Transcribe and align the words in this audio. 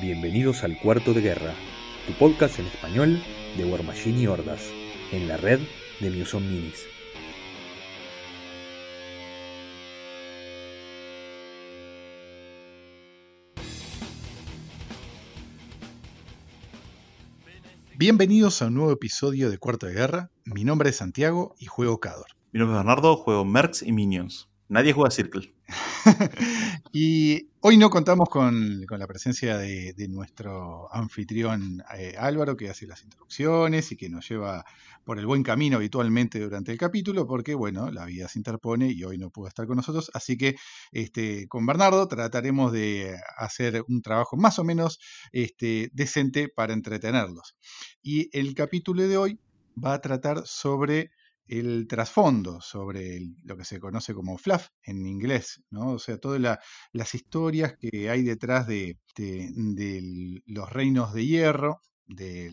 Bienvenidos 0.00 0.62
al 0.62 0.78
Cuarto 0.78 1.12
de 1.12 1.20
Guerra, 1.20 1.54
tu 2.06 2.12
podcast 2.12 2.60
en 2.60 2.66
español 2.66 3.20
de 3.56 3.64
War 3.64 3.82
Machine 3.82 4.20
y 4.20 4.26
Hordas, 4.28 4.62
en 5.10 5.26
la 5.26 5.36
red 5.36 5.58
de 5.98 6.10
Muson 6.10 6.48
Minis. 6.48 6.84
Bienvenidos 17.96 18.62
a 18.62 18.66
un 18.66 18.74
nuevo 18.74 18.92
episodio 18.92 19.50
de 19.50 19.58
Cuarto 19.58 19.86
de 19.86 19.94
Guerra. 19.94 20.30
Mi 20.44 20.62
nombre 20.62 20.90
es 20.90 20.96
Santiago 20.96 21.56
y 21.58 21.66
juego 21.66 21.98
Cador. 21.98 22.26
Mi 22.52 22.60
nombre 22.60 22.78
es 22.78 22.84
Bernardo, 22.84 23.16
juego 23.16 23.44
Mercs 23.44 23.82
y 23.82 23.90
Minions. 23.90 24.48
Nadie 24.70 24.92
juega 24.92 25.10
Circle. 25.10 25.54
y 26.92 27.48
hoy 27.60 27.78
no 27.78 27.88
contamos 27.88 28.28
con, 28.28 28.84
la 28.86 29.06
presencia 29.06 29.56
de, 29.56 29.94
nuestro 30.10 30.92
anfitrión 30.94 31.82
eh, 31.96 32.14
Álvaro, 32.18 32.54
que 32.54 32.68
hace 32.68 32.86
las 32.86 33.02
introducciones 33.02 33.90
y 33.92 33.96
que 33.96 34.10
nos 34.10 34.28
lleva 34.28 34.66
por 35.04 35.18
el 35.18 35.24
buen 35.24 35.42
camino 35.42 35.76
habitualmente 35.76 36.38
durante 36.38 36.70
el 36.70 36.76
capítulo, 36.76 37.26
porque 37.26 37.54
bueno, 37.54 37.90
la 37.90 38.04
vida 38.04 38.28
se 38.28 38.38
interpone 38.38 38.92
y 38.92 39.02
hoy 39.04 39.16
no 39.16 39.30
pudo 39.30 39.48
estar 39.48 39.66
con 39.66 39.76
nosotros. 39.76 40.10
Así 40.12 40.36
que 40.36 40.56
este, 40.92 41.48
con 41.48 41.64
Bernardo 41.64 42.06
trataremos 42.06 42.70
de 42.70 43.16
hacer 43.38 43.82
un 43.88 44.02
trabajo 44.02 44.36
más 44.36 44.58
o 44.58 44.64
menos 44.64 44.98
este, 45.32 45.88
decente 45.94 46.50
para 46.50 46.74
entretenerlos. 46.74 47.56
Y 48.02 48.28
el 48.38 48.54
capítulo 48.54 49.08
de 49.08 49.16
hoy 49.16 49.40
va 49.82 49.94
a 49.94 50.00
tratar 50.02 50.42
sobre 50.44 51.10
el 51.48 51.86
trasfondo 51.88 52.60
sobre 52.60 53.20
lo 53.44 53.56
que 53.56 53.64
se 53.64 53.80
conoce 53.80 54.14
como 54.14 54.38
fluff 54.38 54.68
en 54.82 55.06
inglés, 55.06 55.62
¿no? 55.70 55.92
O 55.92 55.98
sea, 55.98 56.18
todas 56.18 56.58
las 56.92 57.14
historias 57.14 57.74
que 57.78 58.10
hay 58.10 58.22
detrás 58.22 58.66
de, 58.66 58.98
los 60.46 60.70
reinos 60.70 61.14
de 61.14 61.26
hierro, 61.26 61.80
de 62.06 62.50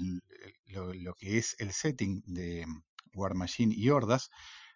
lo, 0.67 1.13
que 1.15 1.37
es 1.37 1.55
el 1.59 1.71
setting 1.71 2.23
de 2.25 2.65
War 3.13 3.35
Machine 3.35 3.73
y 3.75 3.89
Hordas, 3.89 4.29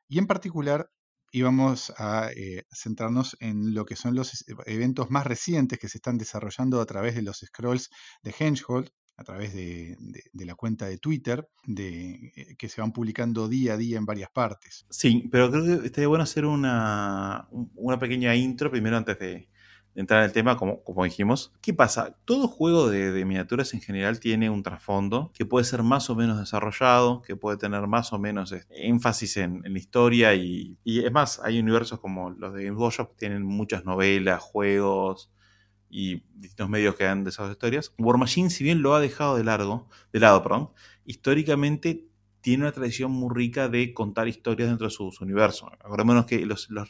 y 0.08 0.20
en 0.20 0.28
particular 0.28 0.90
íbamos 1.32 1.94
a 1.98 2.30
eh, 2.36 2.66
centrarnos 2.72 3.38
en 3.40 3.74
lo 3.74 3.86
que 3.86 3.96
son 3.96 4.16
los 4.16 4.46
eventos 4.66 5.12
más 5.12 5.26
recientes 5.28 5.80
que 5.80 5.88
se 5.88 6.00
están 6.00 6.18
desarrollando 6.18 6.82
a 6.82 6.86
través 6.86 7.16
de 7.16 7.22
los 7.22 7.40
scrolls 7.40 7.90
de 8.24 8.34
Hengehold, 8.38 8.90
a 9.20 9.24
través 9.24 9.54
de, 9.54 9.98
la 10.34 10.56
cuenta 10.56 10.86
de 10.86 10.98
Twitter, 10.98 11.50
de, 11.66 12.32
eh, 12.36 12.56
que 12.58 12.70
se 12.70 12.80
van 12.80 12.94
publicando 12.94 13.50
día 13.50 13.74
a 13.74 13.78
día 13.78 13.98
en 13.98 14.06
varias 14.06 14.30
partes. 14.30 14.86
Sí, 14.90 15.28
pero 15.30 15.52
creo 15.52 15.66
que 15.66 15.88
estaría 15.88 16.08
bueno 16.08 16.24
hacer 16.24 16.46
una, 16.46 17.50
una 17.76 18.00
pequeña 18.00 18.34
intro 18.36 18.72
primero 18.72 18.96
antes 18.96 19.20
de, 19.20 19.50
entrar 19.96 20.22
en 20.22 20.28
el 20.28 20.32
tema, 20.32 20.56
como, 20.56 20.82
como 20.84 21.04
dijimos. 21.04 21.52
¿Qué 21.62 21.74
pasa? 21.74 22.16
Todo 22.24 22.48
juego 22.48 22.90
de, 22.90 23.26
miniaturas 23.26 23.74
en 23.74 23.82
general 23.82 24.22
tiene 24.22 24.50
un 24.50 24.64
trasfondo 24.64 25.32
que 25.34 25.46
puede 25.46 25.66
ser 25.66 25.84
más 25.84 26.10
o 26.10 26.16
menos 26.16 26.40
desarrollado, 26.40 27.22
que 27.22 27.36
puede 27.36 27.58
tener 27.58 27.86
más 27.88 28.14
o 28.14 28.20
menos 28.20 28.54
este, 28.54 28.88
énfasis 28.88 29.36
en, 29.36 29.62
la 29.64 29.78
historia 29.78 30.34
y, 30.36 30.78
y, 30.86 31.04
es 31.04 31.12
más, 31.12 31.42
hay 31.44 31.60
universos 31.60 32.00
como 32.00 32.30
los 32.30 32.54
de 32.54 32.64
Games 32.64 32.80
Workshop 32.80 33.10
que 33.10 33.18
tienen 33.18 33.44
muchas 33.44 33.84
novelas, 33.84 34.42
juegos, 34.42 35.30
y 35.90 36.24
distintos 36.36 36.70
medios 36.70 36.96
que 36.96 37.08
han 37.08 37.24
de 37.24 37.32
esas 37.32 37.52
historias. 37.52 37.94
War 37.98 38.18
Machine, 38.18 38.50
si 38.50 38.64
bien 38.64 38.82
lo 38.82 38.94
ha 38.94 39.00
dejado 39.00 39.36
de, 39.36 39.44
largo, 39.44 39.88
de 40.14 40.20
lado, 40.20 40.44
perdón, 40.44 40.70
históricamente 41.06 42.06
tiene 42.42 42.64
una 42.64 42.72
tradición 42.72 43.12
muy 43.12 43.34
rica 43.34 43.68
de 43.68 43.94
contar 43.94 44.28
historias 44.28 44.70
dentro 44.70 44.88
de 44.88 44.92
su, 44.92 45.12
universo. 45.22 45.68
Acordémonos 45.84 46.26
que 46.26 46.46
los, 46.46 46.70
los, 46.70 46.88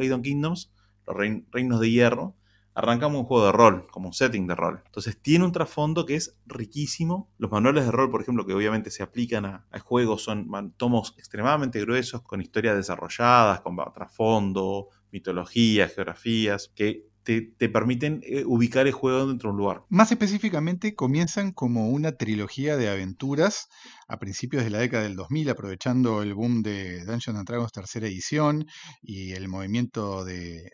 Iron 0.00 0.22
Kingdoms, 0.22 0.72
los 1.06 1.16
reinos 1.16 1.80
de 1.80 1.90
hierro, 1.90 2.36
arrancamos 2.74 3.20
un 3.20 3.26
juego 3.26 3.46
de 3.46 3.52
rol, 3.52 3.86
como 3.90 4.08
un 4.08 4.14
setting 4.14 4.46
de 4.46 4.54
rol. 4.54 4.82
Entonces 4.86 5.20
tiene 5.20 5.44
un 5.44 5.52
trasfondo 5.52 6.06
que 6.06 6.14
es 6.14 6.38
riquísimo. 6.46 7.30
Los 7.36 7.50
manuales 7.50 7.84
de 7.84 7.90
rol, 7.90 8.10
por 8.10 8.22
ejemplo, 8.22 8.46
que 8.46 8.54
obviamente 8.54 8.90
se 8.90 9.02
aplican 9.02 9.44
a, 9.44 9.66
a 9.70 9.78
juegos, 9.78 10.22
son 10.22 10.72
tomos 10.76 11.14
extremadamente 11.18 11.80
gruesos, 11.80 12.22
con 12.22 12.40
historias 12.40 12.76
desarrolladas, 12.76 13.60
con 13.60 13.76
trasfondo, 13.92 14.88
mitología, 15.10 15.88
geografías, 15.88 16.72
que 16.74 17.11
te, 17.22 17.68
permiten 17.68 18.20
eh, 18.24 18.44
ubicar 18.44 18.86
el 18.86 18.92
juego 18.92 19.26
dentro 19.26 19.48
de 19.48 19.52
un 19.52 19.58
lugar. 19.58 19.84
Más 19.88 20.10
específicamente, 20.10 20.94
comienzan 20.94 21.52
como 21.52 21.90
una 21.90 22.12
trilogía 22.12 22.76
de 22.76 22.88
aventuras 22.88 23.68
a 24.08 24.18
principios 24.18 24.64
de 24.64 24.70
la 24.70 24.78
década 24.78 25.04
del 25.04 25.16
2000, 25.16 25.50
aprovechando 25.50 26.22
el 26.22 26.34
boom 26.34 26.62
de 26.62 27.04
Dungeons 27.04 27.44
Dragons 27.44 27.72
tercera 27.72 28.06
edición 28.06 28.66
y 29.00 29.32
el 29.32 29.48
movimiento 29.48 30.24
de, 30.24 30.70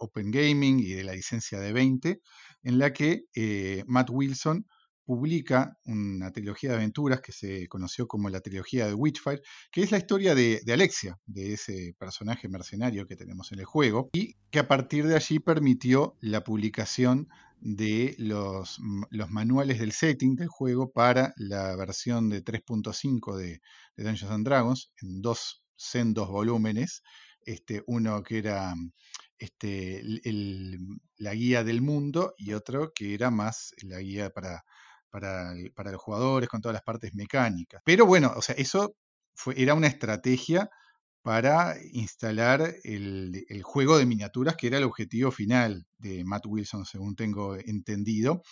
Open 0.00 0.30
Gaming 0.30 0.80
y 0.80 0.92
de 0.92 1.04
la 1.04 1.12
licencia 1.12 1.58
de 1.58 1.72
20, 1.72 2.20
en 2.62 2.78
la 2.78 2.92
que 2.92 3.22
eh, 3.34 3.84
Matt 3.86 4.10
Wilson 4.10 4.66
publica 5.10 5.76
una 5.86 6.30
trilogía 6.30 6.70
de 6.70 6.76
aventuras 6.76 7.20
que 7.20 7.32
se 7.32 7.66
conoció 7.66 8.06
como 8.06 8.28
la 8.28 8.40
trilogía 8.40 8.86
de 8.86 8.94
Witchfire, 8.94 9.42
que 9.72 9.82
es 9.82 9.90
la 9.90 9.98
historia 9.98 10.36
de, 10.36 10.62
Alexia, 10.72 11.18
de 11.26 11.54
ese 11.54 11.96
personaje 11.98 12.48
mercenario 12.48 13.08
que 13.08 13.16
tenemos 13.16 13.50
en 13.50 13.58
el 13.58 13.64
juego, 13.64 14.10
y 14.12 14.36
que 14.52 14.60
a 14.60 14.68
partir 14.68 15.08
de 15.08 15.16
allí 15.16 15.40
permitió 15.40 16.16
la 16.20 16.44
publicación 16.44 17.26
de 17.58 18.14
los, 18.18 18.78
manuales 19.30 19.80
del 19.80 19.90
setting 19.90 20.36
del 20.36 20.46
juego 20.46 20.92
para 20.92 21.34
la 21.36 21.74
versión 21.74 22.28
de 22.28 22.44
3.5 22.44 23.36
de, 23.36 23.60
Dungeons 23.96 24.32
and 24.32 24.46
Dragons, 24.46 24.92
en 25.02 25.22
dos 25.22 25.64
sendos 25.74 26.28
volúmenes, 26.28 27.02
este, 27.44 27.82
uno 27.88 28.22
que 28.22 28.38
era 28.38 28.76
este, 29.38 30.04
la 31.16 31.34
guía 31.34 31.64
del 31.64 31.82
mundo 31.82 32.32
y 32.38 32.52
otro 32.52 32.92
que 32.94 33.12
era 33.14 33.32
más 33.32 33.74
la 33.82 33.98
guía 33.98 34.30
para 34.30 34.62
para, 35.10 35.54
los 35.92 36.02
jugadores, 36.02 36.48
con 36.48 36.60
todas 36.60 36.74
las 36.74 36.82
partes 36.82 37.14
mecánicas. 37.14 37.82
Pero 37.84 38.06
bueno, 38.06 38.32
o 38.36 38.42
sea, 38.42 38.54
eso 38.56 38.94
fue, 39.34 39.60
era 39.60 39.74
una 39.74 39.88
estrategia 39.88 40.70
para 41.22 41.76
instalar 41.92 42.74
el, 42.82 43.44
juego 43.62 43.98
de 43.98 44.06
miniaturas, 44.06 44.56
que 44.56 44.68
era 44.68 44.78
el 44.78 44.84
objetivo 44.84 45.30
final 45.30 45.86
de 45.98 46.24
Matt 46.24 46.46
Wilson, 46.46 46.86
según 46.86 47.14
tengo 47.14 47.56
entendido, 47.56 48.42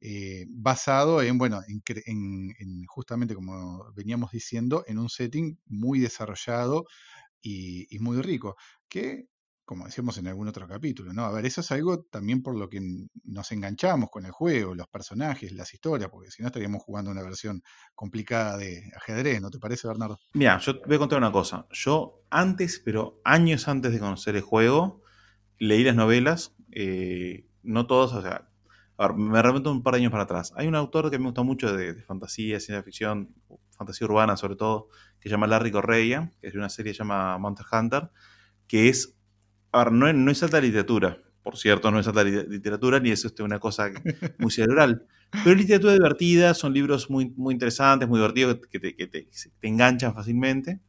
eh, 0.00 0.46
basado 0.50 1.22
en, 1.22 1.38
bueno, 1.38 1.62
en, 1.66 2.84
justamente 2.86 3.34
como 3.34 3.90
veníamos 3.94 4.30
diciendo, 4.32 4.84
en 4.86 4.98
un 4.98 5.08
setting 5.08 5.58
muy 5.66 5.98
desarrollado 5.98 6.84
y, 7.40 7.86
y 7.94 7.98
muy 8.00 8.20
rico, 8.20 8.56
que 8.88 9.26
como 9.70 9.84
decíamos 9.84 10.18
en 10.18 10.26
algún 10.26 10.48
otro 10.48 10.66
capítulo, 10.66 11.12
¿no? 11.12 11.24
A 11.24 11.30
ver, 11.30 11.46
eso 11.46 11.60
es 11.60 11.70
algo 11.70 12.02
también 12.02 12.42
por 12.42 12.58
lo 12.58 12.68
que 12.68 12.80
nos 13.22 13.52
enganchamos 13.52 14.10
con 14.10 14.26
el 14.26 14.32
juego, 14.32 14.74
los 14.74 14.88
personajes, 14.88 15.52
las 15.52 15.72
historias, 15.72 16.10
porque 16.10 16.32
si 16.32 16.42
no 16.42 16.48
estaríamos 16.48 16.82
jugando 16.82 17.12
una 17.12 17.22
versión 17.22 17.62
complicada 17.94 18.56
de 18.56 18.82
ajedrez, 18.96 19.40
¿no 19.40 19.48
te 19.48 19.60
parece, 19.60 19.86
Bernardo? 19.86 20.18
Mira, 20.34 20.58
yo 20.58 20.76
te 20.76 20.88
voy 20.88 20.96
a 20.96 20.98
contar 20.98 21.18
una 21.18 21.30
cosa. 21.30 21.68
Yo 21.70 22.24
antes, 22.30 22.82
pero 22.84 23.20
años 23.22 23.68
antes 23.68 23.92
de 23.92 24.00
conocer 24.00 24.34
el 24.34 24.42
juego, 24.42 25.04
leí 25.56 25.84
las 25.84 25.94
novelas, 25.94 26.52
eh, 26.72 27.46
no 27.62 27.86
todas, 27.86 28.12
o 28.14 28.22
sea, 28.22 28.50
a 28.96 29.06
ver, 29.06 29.16
me 29.16 29.40
remonto 29.40 29.70
un 29.70 29.84
par 29.84 29.94
de 29.94 30.00
años 30.00 30.10
para 30.10 30.24
atrás. 30.24 30.52
Hay 30.56 30.66
un 30.66 30.74
autor 30.74 31.12
que 31.12 31.18
me 31.20 31.26
gusta 31.26 31.44
mucho 31.44 31.72
de, 31.76 31.94
fantasía, 32.02 32.58
ciencia 32.58 32.82
ficción, 32.82 33.36
fantasía 33.78 34.04
urbana 34.08 34.36
sobre 34.36 34.56
todo, 34.56 34.88
que 35.20 35.28
se 35.28 35.34
llama 35.34 35.46
Larry 35.46 35.70
Correia, 35.70 36.32
que 36.40 36.48
es 36.48 36.54
de 36.54 36.58
una 36.58 36.70
serie 36.70 36.90
que 36.90 36.96
se 36.96 37.04
llama 37.04 37.38
Monster 37.38 37.66
Hunter, 37.70 38.10
que 38.66 38.88
es 38.88 39.19
a 39.72 39.84
ver, 39.84 39.92
no, 39.92 40.30
es 40.30 40.42
alta 40.42 40.60
literatura, 40.60 41.18
por 41.42 41.56
cierto, 41.56 41.90
no 41.90 42.00
es 42.00 42.06
alta 42.06 42.24
literatura, 42.24 43.00
ni 43.00 43.10
es 43.10 43.24
una 43.40 43.58
cosa 43.58 43.90
muy 44.38 44.50
cerebral. 44.50 45.06
Pero 45.30 45.52
es 45.52 45.56
literatura 45.56 45.92
divertida, 45.92 46.54
son 46.54 46.74
libros 46.74 47.08
muy, 47.08 47.32
muy 47.36 47.54
interesantes, 47.54 48.08
muy 48.08 48.18
divertidos, 48.18 48.58
que, 48.70 48.80
te, 48.80 48.96
que 48.96 49.06
te, 49.06 49.28
enganchan 49.62 50.14
fácilmente. 50.14 50.80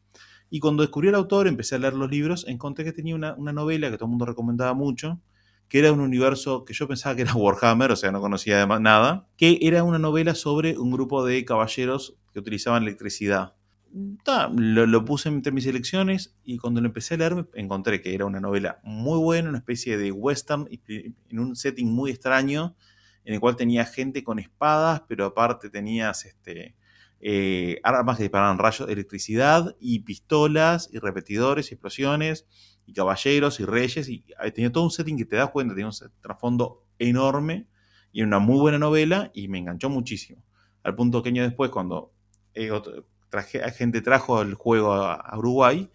Y 0.50 0.60
cuando 0.60 0.84
descubrí 0.84 1.10
al 1.10 1.16
autor, 1.16 1.48
empecé 1.48 1.76
a 1.76 1.80
leer 1.80 1.94
los 1.94 2.10
libros, 2.10 2.46
encontré 2.48 2.84
que 2.84 2.92
tenía 2.92 3.16
una, 3.16 3.36
novela 3.36 3.90
que 3.90 3.98
todo 3.98 4.06
el 4.06 4.12
mundo 4.12 4.26
recomendaba 4.26 4.74
mucho, 4.74 5.22
que 5.70 5.80
era 5.80 5.94
un 5.94 6.02
universo 6.02 6.66
que 6.66 6.74
yo 6.74 6.88
pensaba 6.88 7.16
que 7.16 7.22
era 7.22 7.34
Warhammer, 7.34 7.92
o 7.92 7.96
sea, 7.96 8.12
no 8.12 8.20
conocía 8.20 8.66
nada, 8.66 9.30
que 9.38 9.60
era 9.62 9.84
una 9.84 10.00
novela 10.00 10.36
sobre 10.36 10.78
un 10.78 10.92
grupo 10.92 11.24
de 11.24 11.46
caballeros 11.46 12.18
que 12.34 12.40
utilizaban 12.40 12.84
electricidad 12.84 13.54
lo, 13.94 15.06
puse 15.06 15.30
entre 15.30 15.52
mis 15.52 15.66
elecciones 15.66 16.36
y 16.44 16.58
cuando 16.58 16.82
lo 16.82 16.88
empecé 16.88 17.16
a 17.16 17.18
leer 17.18 17.50
encontré 17.54 18.02
que 18.02 18.14
era 18.14 18.26
una 18.26 18.40
novela 18.40 18.80
muy 18.84 19.18
buena, 19.20 19.50
una 19.50 19.58
especie 19.58 19.98
de 19.98 20.12
western 20.12 20.68
en 20.88 21.40
un 21.40 21.56
setting 21.56 21.88
muy 21.88 22.12
extraño, 22.12 22.76
en 23.26 23.34
el 23.34 23.40
cual 23.40 23.56
tenía 23.56 23.86
gente 23.86 24.24
con 24.24 24.40
espadas, 24.40 25.04
pero 25.08 25.26
aparte 25.26 25.70
tenías 25.70 26.26
este, 26.26 26.76
eh, 27.20 27.80
armas 27.84 28.18
que 28.18 28.24
disparaban 28.24 28.58
rayos 28.58 28.88
de 28.88 28.94
electricidad 28.94 29.76
y 29.80 30.00
pistolas 30.00 30.90
y 30.92 31.00
repetidores 31.00 31.72
y 31.72 31.76
explosiones 31.76 32.48
y 32.86 32.94
caballeros 32.94 33.60
y 33.60 33.66
reyes 33.66 34.10
y 34.10 34.26
tenía 34.54 34.72
todo 34.72 34.86
un 34.86 34.92
setting 34.92 35.18
que 35.18 35.26
te 35.26 35.36
das 35.36 35.50
cuenta, 35.52 35.76
tenía 35.76 35.88
un 35.88 36.12
trasfondo 36.22 36.84
enorme 36.98 37.68
y 38.12 38.24
una 38.24 38.40
muy 38.40 38.60
buena 38.60 38.80
novela 38.80 39.32
y 39.34 39.48
me 39.48 39.60
enganchó 39.60 39.90
muchísimo. 39.90 40.44
Al 40.84 40.96
punto 40.96 41.22
que 41.22 41.30
año 41.30 41.44
después, 41.44 41.70
cuando 41.70 42.12
eh, 42.54 42.72
traje, 43.32 43.60
gente 43.72 44.02
trajo 44.02 44.44
el 44.44 44.54
juego 44.54 44.94
a, 44.94 45.36
Uruguay, 45.36 45.90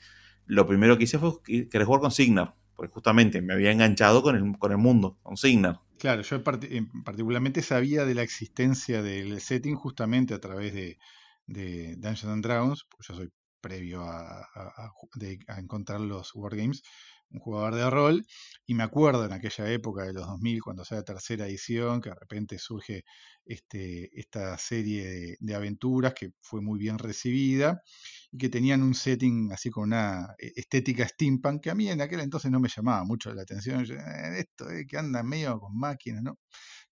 lo 0.46 0.66
primero 0.66 0.98
que 0.98 1.04
hice 1.04 1.20
fue 1.20 1.40
querer 1.44 1.84
jugar 1.84 2.00
con 2.00 2.10
Signar, 2.10 2.56
porque 2.74 2.92
justamente 2.92 3.40
me 3.40 3.54
había 3.54 3.70
enganchado 3.70 4.22
con 4.22 4.34
el, 4.34 4.58
con 4.58 4.72
el 4.72 4.78
mundo, 4.78 5.18
con 5.22 5.36
Signar. 5.36 5.80
Claro, 5.98 6.22
yo 6.22 6.42
particularmente 6.42 7.62
sabía 7.62 8.04
de 8.04 8.14
la 8.14 8.22
existencia 8.22 9.02
del 9.02 9.40
setting 9.40 9.76
justamente 9.76 10.34
a 10.34 10.40
través 10.40 10.74
de, 10.74 10.98
Dungeons 11.46 12.24
and 12.24 12.44
Dragons, 12.44 12.84
porque 12.90 13.06
yo 13.08 13.14
soy 13.14 13.30
previo 13.60 14.02
a, 14.02 14.40
a, 14.40 15.58
encontrar 15.58 16.00
los 16.00 16.34
Wargames, 16.34 16.82
un 17.30 17.40
jugador 17.40 17.74
de 17.74 17.90
rol, 17.90 18.26
y 18.66 18.74
me 18.74 18.82
acuerdo 18.82 19.24
en 19.24 19.32
aquella 19.32 19.70
época 19.70 20.04
de 20.04 20.12
los 20.12 20.26
2000, 20.26 20.62
cuando 20.62 20.84
sea 20.84 20.98
la 20.98 21.04
tercera 21.04 21.46
edición, 21.46 22.00
que 22.00 22.10
de 22.10 22.16
repente 22.16 22.58
surge 22.58 23.04
este, 23.44 24.10
esta 24.18 24.56
serie 24.58 25.36
de, 25.38 25.54
aventuras 25.54 26.14
que 26.14 26.30
fue 26.40 26.60
muy 26.60 26.78
bien 26.78 26.98
recibida, 26.98 27.82
y 28.30 28.38
que 28.38 28.48
tenían 28.48 28.82
un 28.82 28.94
setting 28.94 29.52
así 29.52 29.70
con 29.70 29.84
una 29.84 30.34
e, 30.38 30.52
estética 30.56 31.06
steampunk, 31.06 31.62
que 31.62 31.70
a 31.70 31.74
mí 31.74 31.88
en 31.88 32.00
aquel 32.00 32.20
entonces 32.20 32.50
no 32.50 32.60
me 32.60 32.68
llamaba 32.68 33.04
mucho 33.04 33.32
la 33.34 33.42
atención, 33.42 33.84
eh, 33.84 34.38
esto 34.40 34.70
eh, 34.70 34.86
que 34.86 34.98
anda 34.98 35.22
medio 35.22 35.58
con 35.60 35.76
máquinas, 35.78 36.22
¿no? 36.22 36.38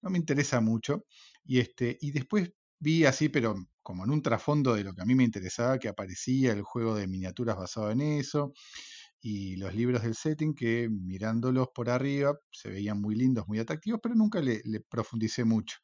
No 0.03 0.11
me 0.11 0.19
interesa 0.19 0.61
mucho, 0.61 1.05
y, 1.45 1.61
este, 1.61 1.99
y 2.01 2.13
después 2.13 2.53
vi 2.79 3.05
así, 3.05 3.29
pero 3.29 3.55
como 3.83 4.05
en 4.05 4.11
un 4.11 4.23
trasfondo 4.23 4.75
de 4.75 4.85
lo 4.85 4.95
que 4.95 5.03
a 5.03 5.05
mí 5.05 5.15
me 5.15 5.25
interesaba, 5.25 5.79
que 5.79 5.89
aparecía 5.89 6.53
el 6.53 6.63
juego 6.63 6.95
de 6.97 7.07
miniaturas 7.07 7.57
basado 7.57 7.91
en 7.91 8.01
eso, 8.01 8.53
y 9.27 9.57
los 9.57 9.75
libros 9.75 10.03
del 10.03 10.15
setting 10.15 10.55
que 10.55 10.87
mirándolos 10.91 11.69
por 11.75 11.89
arriba 11.89 12.39
se 12.53 12.69
veían 12.69 13.01
muy 13.01 13.15
lindos, 13.15 13.49
muy 13.49 13.59
atractivos, 13.59 13.99
pero 14.03 14.15
nunca 14.15 14.39
le, 14.43 14.61
profundicé 14.91 15.45
mucho. 15.45 15.79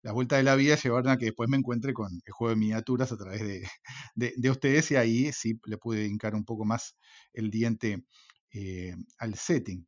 La 0.00 0.12
vuelta 0.12 0.38
de 0.38 0.42
la 0.42 0.54
vida 0.54 0.74
llevaron 0.74 1.10
a 1.10 1.18
que 1.18 1.26
después 1.26 1.50
me 1.50 1.58
encuentre 1.58 1.92
con 1.92 2.08
el 2.10 2.32
juego 2.32 2.48
de 2.48 2.56
miniaturas 2.56 3.12
a 3.12 3.18
través 3.18 3.42
de, 4.14 4.50
ustedes 4.50 4.90
y 4.90 4.96
ahí 4.96 5.30
sí 5.34 5.60
le 5.66 5.76
pude 5.76 6.06
hincar 6.06 6.34
un 6.34 6.46
poco 6.46 6.64
más 6.64 6.96
el 7.34 7.50
diente 7.50 8.06
eh, 8.54 8.94
al 9.18 9.34
setting. 9.34 9.86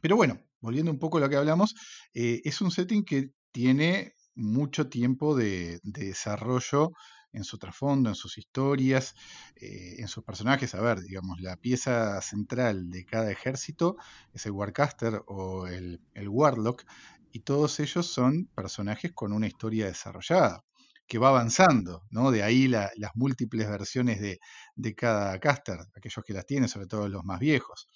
Pero 0.00 0.14
bueno, 0.14 0.40
volviendo 0.60 0.92
un 0.92 1.00
poco 1.00 1.18
a 1.18 1.22
lo 1.22 1.28
que 1.28 1.34
hablamos, 1.34 1.74
eh, 2.14 2.40
es 2.44 2.60
un 2.60 2.70
setting 2.70 3.04
que 3.04 3.32
tiene 3.50 4.14
mucho 4.36 4.88
tiempo 4.88 5.34
de, 5.34 5.80
desarrollo 5.82 6.92
en 7.32 7.44
su 7.44 7.58
trasfondo, 7.58 8.08
en 8.08 8.14
sus 8.14 8.38
historias, 8.38 9.14
eh, 9.56 9.96
en 9.98 10.08
sus 10.08 10.24
personajes. 10.24 10.74
A 10.74 10.80
ver, 10.80 11.00
digamos, 11.00 11.40
la 11.40 11.56
pieza 11.56 12.20
central 12.20 12.90
de 12.90 13.04
cada 13.04 13.30
ejército 13.30 13.96
es 14.32 14.46
el 14.46 14.52
Warcaster 14.52 15.22
o 15.26 15.66
el, 15.66 16.00
Warlock, 16.28 16.84
y 17.32 17.40
todos 17.40 17.80
ellos 17.80 18.06
son 18.06 18.46
personajes 18.54 19.12
con 19.12 19.32
una 19.32 19.46
historia 19.46 19.86
desarrollada 19.86 20.64
que 21.06 21.18
va 21.18 21.28
avanzando, 21.28 22.04
¿no? 22.10 22.30
De 22.30 22.42
ahí 22.42 22.68
las 22.68 22.90
múltiples 23.14 23.68
versiones 23.68 24.20
de, 24.20 24.38
de, 24.76 24.94
cada 24.94 25.38
caster, 25.40 25.78
aquellos 25.94 26.24
que 26.24 26.32
las 26.32 26.46
tienen, 26.46 26.68
sobre 26.68 26.86
todo 26.86 27.08
los 27.08 27.24
más 27.24 27.38
viejos, 27.38 27.88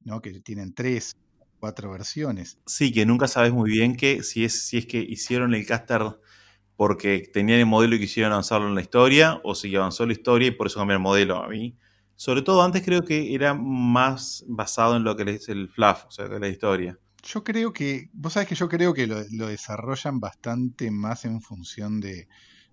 ¿no? 0.00 0.20
Que 0.20 0.40
tienen 0.40 0.72
tres, 0.72 1.16
cuatro 1.62 1.92
versiones. 1.92 2.58
Sí, 2.66 2.92
que 2.92 3.06
nunca 3.06 3.28
sabes 3.28 3.52
muy 3.52 3.70
bien 3.70 3.96
que 3.96 4.24
si 4.24 4.44
es, 4.44 4.66
si 4.66 4.78
es 4.78 4.86
que 4.86 4.98
hicieron 4.98 5.54
el 5.54 5.64
caster 5.64 6.02
porque 6.82 7.30
tenían 7.32 7.60
el 7.60 7.66
modelo 7.66 7.94
y 7.94 8.00
quisieron 8.00 8.32
avanzarlo 8.32 8.66
en 8.66 8.74
la 8.74 8.80
historia, 8.80 9.40
o 9.44 9.54
si 9.54 9.72
avanzó 9.76 10.04
la 10.04 10.14
historia 10.14 10.48
y 10.48 10.50
por 10.50 10.66
eso 10.66 10.80
cambiaron 10.80 11.02
el 11.02 11.04
modelo. 11.04 11.36
A 11.36 11.46
mí, 11.46 11.78
sobre 12.16 12.42
todo 12.42 12.60
antes 12.60 12.82
creo 12.84 13.04
que 13.04 13.36
era 13.36 13.54
más 13.54 14.44
basado 14.48 14.96
en 14.96 15.04
lo 15.04 15.14
que 15.14 15.30
es 15.30 15.48
el 15.48 15.68
fluff, 15.68 16.06
o 16.06 16.10
sea, 16.10 16.28
que 16.28 16.40
la 16.40 16.48
historia. 16.48 16.98
Yo 17.22 17.44
creo 17.44 17.72
que, 17.72 18.10
vos 18.12 18.32
sabés 18.32 18.48
que 18.48 18.56
yo 18.56 18.68
creo 18.68 18.94
que 18.94 19.06
lo, 19.06 19.22
lo 19.30 19.46
desarrollan 19.46 20.18
bastante 20.18 20.90
más 20.90 21.24
en 21.24 21.40
función 21.40 22.00
de, 22.00 22.26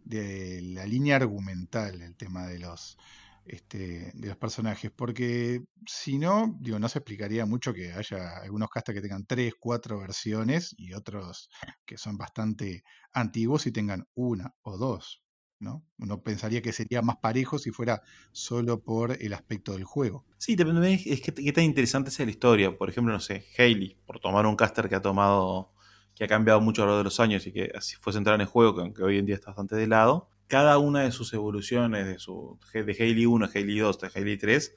de 0.06 0.60
la 0.64 0.88
línea 0.88 1.18
argumental, 1.18 2.02
el 2.02 2.16
tema 2.16 2.48
de 2.48 2.58
los, 2.58 2.98
este, 3.46 4.12
de 4.14 4.28
los 4.28 4.38
personajes, 4.38 4.92
porque 4.96 5.64
si 5.86 6.18
no, 6.18 6.58
digo, 6.60 6.80
no 6.80 6.90
se 6.90 7.00
explicaría 7.00 7.46
mucho 7.46 7.74
que 7.74 7.92
haya 7.94 8.38
algunos 8.38 8.70
castas 8.70 8.96
que 8.96 9.02
tengan 9.02 9.26
tres, 9.26 9.54
cuatro 9.60 10.00
versiones 10.00 10.76
y 10.78 10.94
otros 10.94 11.50
que 11.86 11.98
son 11.98 12.18
bastante 12.18 12.84
antiguos 13.12 13.68
y 13.68 13.72
tengan 13.72 14.08
una 14.14 14.54
o 14.62 14.78
dos. 14.78 15.24
¿no? 15.60 15.84
Uno 15.98 16.22
pensaría 16.22 16.62
que 16.62 16.72
sería 16.72 17.02
más 17.02 17.18
parejo 17.18 17.60
si 17.60 17.72
fuera 17.72 18.02
solo 18.32 18.82
por 18.82 19.22
el 19.22 19.34
aspecto 19.34 19.74
del 19.74 19.84
juego. 19.84 20.26
Sí, 20.38 20.56
depende 20.56 20.94
es 21.06 21.22
que 21.22 21.34
qué 21.34 21.54
tan 21.54 21.66
interesante 21.66 22.10
es 22.10 22.20
la 22.20 22.30
historia. 22.30 22.78
Por 22.78 22.90
ejemplo, 22.90 23.14
no 23.14 23.20
sé, 23.20 23.46
Haley, 23.58 23.98
por 24.06 24.20
tomar 24.20 24.46
un 24.46 24.56
caster 24.56 24.88
que 24.88 24.96
ha 24.96 25.02
tomado, 25.02 25.74
que 26.16 26.24
ha 26.24 26.28
cambiado 26.28 26.62
mucho 26.62 26.84
a 26.84 26.86
lo 26.86 26.92
largo 26.92 27.00
de 27.00 27.04
los 27.06 27.20
años 27.20 27.46
y 27.46 27.52
que 27.52 27.72
así 27.76 27.96
fue 28.00 28.14
centrar 28.14 28.36
en 28.36 28.42
el 28.42 28.48
juego, 28.48 28.76
que 28.76 28.82
aunque 28.82 29.04
hoy 29.04 29.18
en 29.18 29.26
día 29.26 29.36
está 29.36 29.48
bastante 29.48 29.76
de 29.76 29.88
lado, 29.88 30.30
cada 30.50 30.80
una 30.80 31.02
de 31.02 31.12
sus 31.12 31.32
evoluciones, 31.34 32.08
de, 32.08 32.18
su, 32.18 32.60
de 32.74 32.82
Haley 32.82 33.28
1, 33.28 33.50
Haley 33.54 33.78
2, 33.78 34.00
de 34.00 34.10
Haley 34.16 34.38
3, 34.38 34.76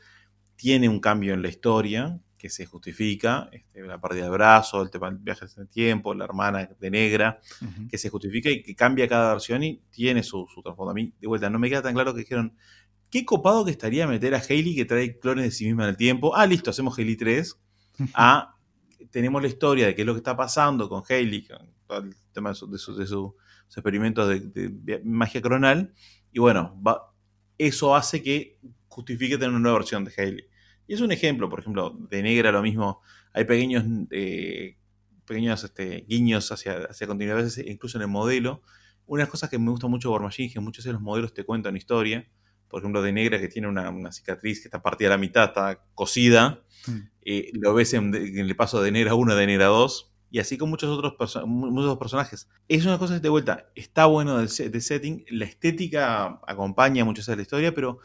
tiene 0.55 0.87
un 0.87 1.01
cambio 1.01 1.33
en 1.33 1.41
la 1.41 1.49
historia 1.49 2.21
que 2.37 2.51
se 2.51 2.67
justifica, 2.67 3.49
este, 3.53 3.81
la 3.81 3.99
pérdida 3.99 4.25
de 4.25 4.31
brazo, 4.31 4.83
el 4.83 4.91
tema 4.91 5.11
del 5.11 5.21
viaje 5.21 5.47
en 5.57 5.63
el 5.63 5.69
tiempo, 5.69 6.13
la 6.13 6.27
hermana 6.27 6.69
de 6.79 6.91
negra, 6.91 7.41
que 7.89 7.97
se 7.97 8.11
justifica 8.11 8.51
y 8.51 8.63
que 8.63 8.75
cambia 8.77 9.09
cada 9.09 9.33
versión 9.33 9.63
y 9.63 9.81
tiene 9.91 10.23
su, 10.23 10.47
su 10.53 10.61
trasfondo. 10.61 10.91
A 10.91 10.95
mí, 10.95 11.15
de 11.19 11.27
vuelta, 11.27 11.49
no 11.49 11.59
me 11.59 11.71
queda 11.71 11.81
tan 11.81 11.95
claro 11.95 12.13
que 12.13 12.21
dijeron, 12.21 12.55
qué 13.09 13.25
copado 13.25 13.65
que 13.65 13.71
estaría 13.71 14.07
meter 14.07 14.35
a 14.35 14.43
Haley 14.47 14.77
que 14.77 14.85
trae 14.85 15.19
clones 15.19 15.47
de 15.47 15.51
sí 15.53 15.65
misma 15.65 15.85
en 15.85 15.91
el 15.91 15.97
tiempo. 15.97 16.37
Ah, 16.37 16.47
listo, 16.47 16.69
hacemos 16.69 16.99
Haley 16.99 17.17
3. 17.17 17.59
Ah, 18.15 18.57
tenemos 19.11 19.41
la 19.41 19.49
historia 19.49 19.87
de 19.87 19.95
qué 19.95 20.03
es 20.03 20.07
lo 20.07 20.13
que 20.13 20.19
está 20.19 20.37
pasando 20.37 20.89
con 20.89 21.03
Haley, 21.09 21.47
con 21.47 21.73
todo 21.87 21.99
el 21.99 22.15
tema 22.33 22.51
de 22.51 22.57
su 22.57 23.37
experimentos 23.77 24.29
de, 24.29 25.01
magia 25.05 25.41
cronal. 25.41 25.93
Y 26.33 26.39
bueno, 26.39 26.81
eso 27.59 27.95
hace 27.95 28.23
que 28.23 28.59
justifique 28.89 29.37
tener 29.37 29.51
una 29.51 29.61
nueva 29.61 29.79
versión 29.79 30.05
de 30.05 30.13
Haley. 30.17 30.45
Y 30.87 30.95
es 30.95 31.01
un 31.01 31.13
ejemplo, 31.13 31.49
por 31.49 31.61
ejemplo, 31.61 31.97
de 32.11 32.23
Negra 32.23 32.53
lo 32.53 32.63
mismo. 32.63 33.01
Hay 33.33 33.45
pequeños, 33.45 33.85
eh, 34.11 34.77
pequeños 35.25 35.65
este, 35.65 36.05
guiños 36.09 36.51
hacia, 36.53 36.85
hacia 36.85 37.07
continuidad, 37.07 37.47
incluso 37.67 37.99
en 37.99 38.03
el 38.03 38.09
modelo. 38.09 38.63
Una 39.07 39.23
de 39.23 39.25
las 39.25 39.31
cosas 39.31 39.51
que 39.51 39.59
me 39.59 39.71
gusta 39.71 39.89
mucho 39.89 40.09
de 40.09 40.13
War 40.13 40.23
Machine 40.23 40.49
es 40.49 40.55
que 40.55 40.61
muchos 40.61 40.85
de 40.85 40.93
los 40.93 41.01
modelos 41.01 41.33
te 41.33 41.45
cuentan 41.45 41.77
historia. 41.77 42.29
Por 42.69 42.81
ejemplo, 42.81 43.03
de 43.03 43.13
Negra, 43.13 43.39
que 43.39 43.49
tiene 43.49 43.69
una, 43.69 44.13
cicatriz 44.13 44.61
que 44.61 44.69
está 44.69 44.83
partida 44.83 45.09
a 45.09 45.11
la 45.11 45.19
mitad, 45.19 45.45
está 45.45 45.85
cosida. 45.95 46.63
Mm. 46.87 46.99
Eh, 47.25 47.51
lo 47.55 47.75
ves 47.75 47.93
en, 47.95 48.15
en, 48.15 48.39
el 48.39 48.57
paso 48.57 48.83
de 48.83 48.91
Negra 48.91 49.15
1 49.15 49.35
de 49.35 49.47
Negra 49.47 49.67
2 49.67 50.12
y 50.33 50.39
así 50.39 50.57
con 50.57 50.71
muchos 50.71 50.89
otros, 50.89 51.47
muchos 51.47 51.99
personajes. 51.99 52.49
Es 52.67 52.87
una 52.87 52.99
cosa 52.99 53.21
de 53.21 53.29
vuelta, 53.29 53.71
está 53.75 54.07
bueno 54.07 54.39
del, 54.39 54.49
setting, 54.49 55.27
la 55.29 55.45
estética 55.45 56.41
acompaña 56.47 57.05
mucho 57.05 57.23
de 57.23 57.37
la 57.37 57.43
historia, 57.43 57.75
pero 57.75 57.99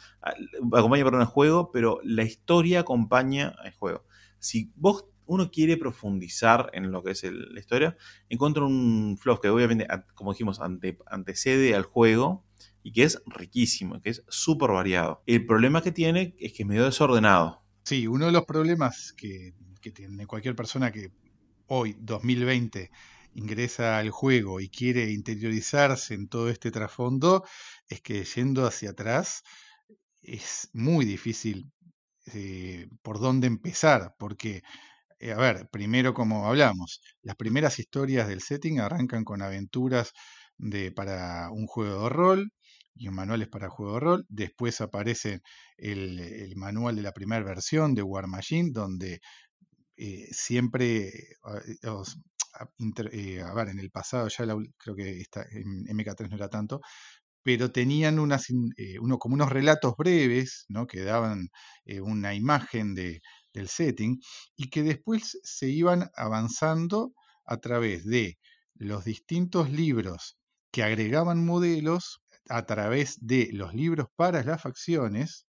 acompaña 0.74 1.06
para 1.06 1.20
un 1.20 1.26
juego, 1.26 1.72
pero 1.72 2.02
la 2.04 2.24
historia 2.24 2.82
acompaña 2.82 3.56
al 3.64 3.72
juego. 3.72 4.04
Si 4.40 4.74
vos 4.76 5.06
uno 5.26 5.50
quiere 5.52 5.78
profundizar 5.78 6.70
en 6.74 6.92
lo 6.92 7.02
que 7.02 7.12
es 7.12 7.24
la 7.24 7.62
historia, 7.62 7.96
encuentra 8.28 8.66
un 8.66 9.18
fluff 9.18 9.40
que 9.40 9.48
obviamente, 9.48 9.88
como 10.14 10.34
dijimos, 10.34 10.60
antecede 11.06 11.76
al 11.76 11.84
juego 11.84 12.44
y 12.84 12.92
que 12.92 13.04
es 13.04 13.22
riquísimo, 13.26 14.02
que 14.02 14.10
es 14.10 14.26
súper 14.28 14.72
variado. 14.72 15.24
El 15.28 15.46
problema 15.46 15.82
que 15.82 15.94
tiene 15.94 16.36
es 16.40 16.52
que 16.52 16.64
es 16.64 16.68
medio 16.68 16.84
desordenado. 16.84 17.64
Sí, 17.84 18.06
uno 18.06 18.26
de 18.26 18.34
los 18.34 18.44
problemas 18.44 19.14
que, 19.14 19.54
que 19.80 19.92
tiene 19.92 20.28
cualquier 20.28 20.58
persona 20.58 20.92
que 20.92 21.14
hoy, 21.68 21.96
2020, 22.00 22.92
ingresa 23.34 23.98
al 24.00 24.10
juego 24.12 24.60
y 24.60 24.70
quiere 24.70 25.12
interiorizarse 25.12 26.14
en 26.16 26.28
todo 26.28 26.50
este 26.50 26.72
trasfondo, 26.72 27.46
es 27.88 28.02
que 28.02 28.24
yendo 28.24 28.66
hacia 28.66 28.92
atrás 28.92 29.44
es 30.22 30.70
muy 30.74 31.06
difícil 31.06 31.72
eh, 32.34 32.88
por 33.02 33.20
dónde 33.20 33.48
empezar, 33.48 34.16
porque, 34.20 34.64
eh, 35.20 35.32
a 35.34 35.38
ver, 35.38 35.70
primero 35.72 36.14
como 36.14 36.48
hablamos, 36.48 37.02
las 37.22 37.36
primeras 37.36 37.80
historias 37.80 38.28
del 38.28 38.42
setting 38.42 38.80
arrancan 38.80 39.24
con 39.26 39.42
aventuras 39.42 40.14
de, 40.58 40.92
para 40.92 41.50
un 41.52 41.68
juego 41.68 42.04
de 42.04 42.10
rol 42.10 42.54
y 42.96 43.10
manuales 43.10 43.48
para 43.50 43.70
juego 43.70 43.96
de 43.96 44.00
rol, 44.02 44.26
después 44.30 44.82
aparece 44.82 45.42
el, 45.78 46.20
el 46.20 46.56
manual 46.56 46.96
de 46.96 47.04
la 47.04 47.14
primera 47.14 47.44
versión 47.46 47.94
de 47.96 48.04
War 48.04 48.28
Machine, 48.28 48.72
donde 48.74 49.22
eh, 49.98 50.28
siempre, 50.32 51.08
eh, 51.08 51.78
eh, 53.12 53.42
a 53.42 53.54
ver, 53.54 53.70
en 53.70 53.80
el 53.80 53.92
pasado 53.92 54.28
ya 54.28 54.46
creo 54.78 54.96
que 54.96 55.24
en 55.52 55.86
MK3 55.88 56.30
no 56.30 56.36
era 56.36 56.50
tanto, 56.50 56.82
pero 57.44 57.72
tenían 57.72 58.20
uno, 58.20 58.38
como 59.20 59.36
unos 59.36 59.50
relatos 59.52 59.96
breves, 59.98 60.66
¿no? 60.70 60.88
que 60.88 61.02
daban 61.04 61.50
una 62.02 62.36
imagen 62.36 62.94
de, 62.96 63.22
del 63.54 63.70
setting 63.70 64.20
y 64.56 64.70
que 64.70 64.84
después 64.84 65.40
se 65.44 65.70
iban 65.70 66.10
avanzando 66.16 67.14
a 67.46 67.58
través 67.58 68.06
de 68.06 68.38
los 68.76 69.06
distintos 69.06 69.72
libros 69.72 70.38
que 70.72 70.84
agregaban 70.84 71.46
modelos 71.46 72.22
a 72.50 72.66
través 72.66 73.18
de 73.22 73.50
los 73.54 73.74
libros 73.74 74.08
para 74.16 74.44
las 74.44 74.62
facciones 74.62 75.48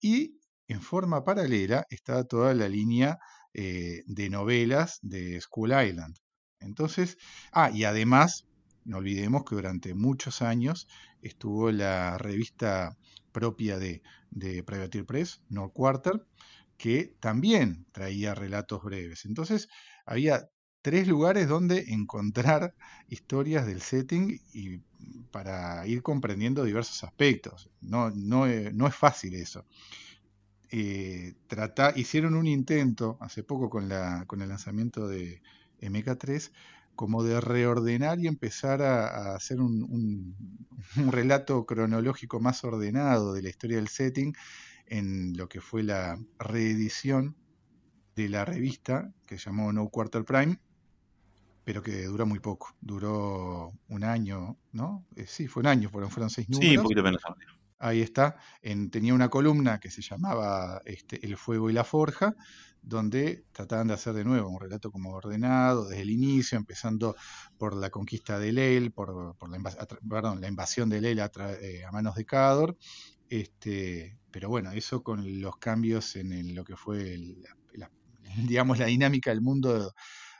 y 0.00 0.38
en 0.68 0.82
forma 0.82 1.24
paralela 1.24 1.86
está 1.90 2.24
toda 2.24 2.54
la 2.54 2.68
línea 2.68 3.18
eh, 3.54 4.02
de 4.06 4.30
novelas 4.30 4.98
de 5.02 5.40
School 5.40 5.70
Island. 5.72 6.16
Entonces, 6.60 7.18
ah, 7.52 7.70
y 7.72 7.84
además, 7.84 8.46
no 8.84 8.98
olvidemos 8.98 9.44
que 9.44 9.54
durante 9.56 9.94
muchos 9.94 10.42
años 10.42 10.88
estuvo 11.22 11.70
la 11.72 12.18
revista 12.18 12.96
propia 13.32 13.78
de, 13.78 14.02
de 14.30 14.62
Privateer 14.64 15.04
Press, 15.06 15.42
No 15.48 15.70
Quarter, 15.70 16.26
que 16.76 17.16
también 17.20 17.86
traía 17.92 18.34
relatos 18.34 18.82
breves. 18.82 19.24
Entonces, 19.24 19.68
había 20.06 20.48
tres 20.82 21.08
lugares 21.08 21.48
donde 21.48 21.86
encontrar 21.92 22.74
historias 23.08 23.66
del 23.66 23.82
setting 23.82 24.40
y 24.52 24.78
para 25.30 25.86
ir 25.86 26.02
comprendiendo 26.02 26.64
diversos 26.64 27.04
aspectos. 27.04 27.70
No, 27.80 28.10
no, 28.10 28.46
eh, 28.46 28.70
no 28.72 28.86
es 28.86 28.94
fácil 28.94 29.34
eso. 29.34 29.66
Eh, 30.70 31.34
hicieron 31.96 32.34
un 32.34 32.46
intento 32.46 33.16
hace 33.20 33.42
poco 33.42 33.70
con, 33.70 33.88
la, 33.88 34.24
con 34.26 34.42
el 34.42 34.48
lanzamiento 34.48 35.08
de 35.08 35.40
MK3 35.80 36.50
como 36.98 37.22
de 37.22 37.40
reordenar 37.40 38.18
y 38.18 38.26
empezar 38.26 38.82
a, 38.82 39.36
hacer 39.36 39.60
un, 39.60 40.34
relato 41.12 41.64
cronológico 41.64 42.40
más 42.40 42.64
ordenado 42.64 43.34
de 43.34 43.42
la 43.42 43.50
historia 43.50 43.76
del 43.76 43.86
setting 43.86 44.34
en 44.86 45.36
lo 45.36 45.48
que 45.48 45.60
fue 45.60 45.84
la 45.84 46.18
reedición 46.40 47.36
de 48.16 48.28
la 48.28 48.44
revista 48.44 49.12
que 49.26 49.38
se 49.38 49.44
llamó 49.44 49.72
No 49.72 49.88
Quarter 49.88 50.24
Prime, 50.24 50.58
pero 51.64 51.84
que 51.84 52.04
duró 52.06 52.26
muy 52.26 52.40
poco, 52.40 52.74
duró 52.80 53.72
un 53.88 54.02
año, 54.02 54.56
¿no? 54.72 55.06
Eh, 55.14 55.26
sí, 55.28 55.46
fue 55.46 55.60
un 55.60 55.68
año, 55.68 55.90
fueron, 55.90 56.10
fueron 56.10 56.30
seis 56.30 56.48
números. 56.48 56.68
Sí, 56.68 56.76
un 56.78 56.82
poquito 56.82 57.02
menos. 57.04 57.22
Ahí 57.78 58.00
está. 58.00 58.36
tenía 58.90 59.14
una 59.14 59.28
columna 59.28 59.78
que 59.78 59.90
se 59.90 60.02
llamaba 60.02 60.82
este, 60.84 61.24
El 61.24 61.36
fuego 61.36 61.70
y 61.70 61.72
la 61.72 61.84
forja, 61.84 62.34
donde 62.82 63.44
trataban 63.52 63.88
de 63.88 63.94
hacer 63.94 64.14
de 64.14 64.24
nuevo 64.24 64.48
un 64.48 64.60
relato 64.60 64.90
como 64.90 65.10
ordenado 65.10 65.88
desde 65.88 66.02
el 66.02 66.10
inicio, 66.10 66.58
empezando 66.58 67.14
por 67.56 67.76
la 67.76 67.90
conquista 67.90 68.38
de 68.38 68.52
Leil, 68.52 68.90
por, 68.92 69.36
la, 69.48 70.48
invasión 70.48 70.88
de 70.88 71.00
Leil 71.00 71.20
eh, 71.20 71.84
a, 71.84 71.92
manos 71.92 72.16
de 72.16 72.24
Cador. 72.24 72.76
Este, 73.28 74.18
pero 74.30 74.48
bueno, 74.48 74.72
eso 74.72 75.02
con 75.02 75.40
los 75.40 75.58
cambios 75.58 76.16
en 76.16 76.54
lo 76.54 76.64
que 76.64 76.76
fue 76.76 77.16
la, 77.74 77.90
digamos, 78.48 78.78
la 78.78 78.86
dinámica 78.86 79.30
del 79.30 79.40
mundo 79.40 79.94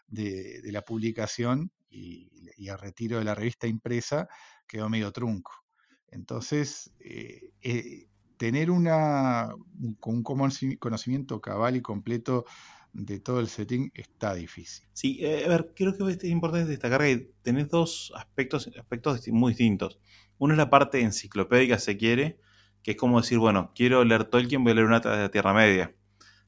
de, 0.09 0.61
la 0.65 0.83
publicación 0.83 1.71
y, 1.89 2.31
y 2.57 2.69
el 2.69 2.79
retiro 2.79 3.19
de 3.19 3.25
la 3.25 3.35
revista 3.35 3.67
impresa 3.69 4.29
quedó 4.67 4.89
medio 4.89 5.13
trunco. 5.13 5.68
Entonces, 6.11 6.93
eh, 7.01 7.51
eh, 7.63 8.07
tener 8.37 8.71
una, 8.71 9.55
un 9.79 10.23
conocimiento 10.23 11.41
cabal 11.41 11.77
y 11.77 11.83
completo 11.83 12.45
de 12.93 13.21
todo 13.21 13.41
el 13.41 13.49
setting 13.49 13.91
está 13.95 14.35
difícil. 14.35 14.87
Sí, 14.93 15.19
eh, 15.21 15.45
a 15.45 15.49
ver, 15.49 15.73
creo 15.77 15.97
que 15.97 16.11
es 16.11 16.25
importante 16.25 16.69
destacar 16.69 17.01
que 17.01 17.31
tenés 17.43 17.69
dos 17.69 18.13
aspectos, 18.17 18.71
aspectos 18.79 19.27
muy 19.29 19.53
distintos. 19.53 20.01
Uno 20.39 20.55
es 20.55 20.59
la 20.59 20.71
parte 20.71 21.01
enciclopédica, 21.01 21.79
se 21.79 21.97
quiere, 21.97 22.41
que 22.83 22.93
es 22.93 22.97
como 22.97 23.21
decir, 23.21 23.39
bueno, 23.39 23.73
quiero 23.75 24.05
leer 24.05 24.25
Tolkien, 24.25 24.63
voy 24.63 24.73
a 24.73 24.75
leer 24.77 24.87
una 24.87 25.01
de 25.01 25.11
la 25.11 25.31
Tierra 25.31 25.53
Media. 25.53 25.95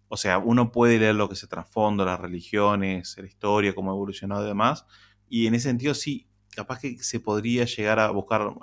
O 0.08 0.16
sea, 0.16 0.38
uno 0.38 0.72
puede 0.72 0.98
leer 0.98 1.14
lo 1.14 1.28
que 1.28 1.36
se 1.36 1.46
trasfondo, 1.46 2.04
las 2.04 2.18
religiones, 2.18 3.16
la 3.18 3.26
historia, 3.26 3.74
cómo 3.74 3.90
ha 3.90 3.94
evolucionado 3.94 4.44
y 4.44 4.48
demás. 4.48 4.86
Y 5.28 5.46
en 5.46 5.54
ese 5.54 5.68
sentido, 5.68 5.94
sí, 5.94 6.26
capaz 6.50 6.80
que 6.80 6.98
se 6.98 7.20
podría 7.20 7.64
llegar 7.64 8.00
a 8.00 8.10
buscar 8.10 8.54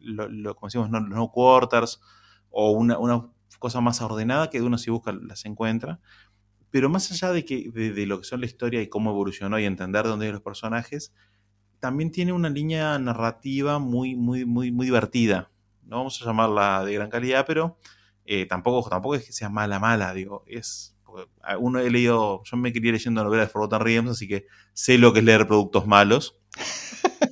lo, 0.00 0.54
como 0.54 0.68
decimos, 0.68 0.90
no, 0.90 1.30
quarters 1.30 2.00
o 2.50 2.72
una, 2.72 2.96
cosa 3.58 3.80
más 3.80 4.00
ordenada 4.00 4.50
que 4.50 4.62
uno 4.62 4.78
si 4.78 4.90
busca 4.90 5.12
las 5.12 5.44
encuentra. 5.44 6.00
Pero 6.70 6.88
más 6.88 7.10
allá 7.10 7.32
de, 7.32 7.44
que, 7.44 7.70
de, 7.70 8.06
lo 8.06 8.18
que 8.18 8.24
son 8.24 8.40
la 8.40 8.46
historia 8.46 8.82
y 8.82 8.88
cómo 8.88 9.10
evolucionó 9.10 9.58
y 9.58 9.64
entender 9.64 10.04
dónde 10.04 10.26
hay 10.26 10.32
los 10.32 10.42
personajes, 10.42 11.14
también 11.80 12.10
tiene 12.10 12.32
una 12.32 12.50
línea 12.50 12.98
narrativa 12.98 13.78
muy, 13.78 14.16
muy, 14.16 14.44
muy, 14.44 14.70
muy 14.70 14.86
divertida. 14.86 15.50
No 15.84 15.96
vamos 15.96 16.20
a 16.20 16.26
llamarla 16.26 16.84
de 16.84 16.94
gran 16.94 17.08
calidad, 17.08 17.44
pero 17.46 17.78
eh, 18.26 18.44
tampoco, 18.46 18.88
tampoco 18.90 19.14
es 19.14 19.24
que 19.24 19.32
sea 19.32 19.48
mala, 19.48 19.78
mala. 19.78 20.12
Digo, 20.12 20.44
es. 20.46 20.94
Uno 21.58 21.78
he 21.78 21.90
leído. 21.90 22.42
Yo 22.44 22.56
me 22.58 22.72
quería 22.72 22.92
leyendo 22.92 23.24
novelas 23.24 23.46
de 23.46 23.52
Forgotten 23.52 23.80
Realms, 23.80 24.10
así 24.10 24.28
que 24.28 24.46
sé 24.74 24.98
lo 24.98 25.14
que 25.14 25.20
es 25.20 25.24
leer 25.24 25.46
productos 25.46 25.86
malos 25.86 26.38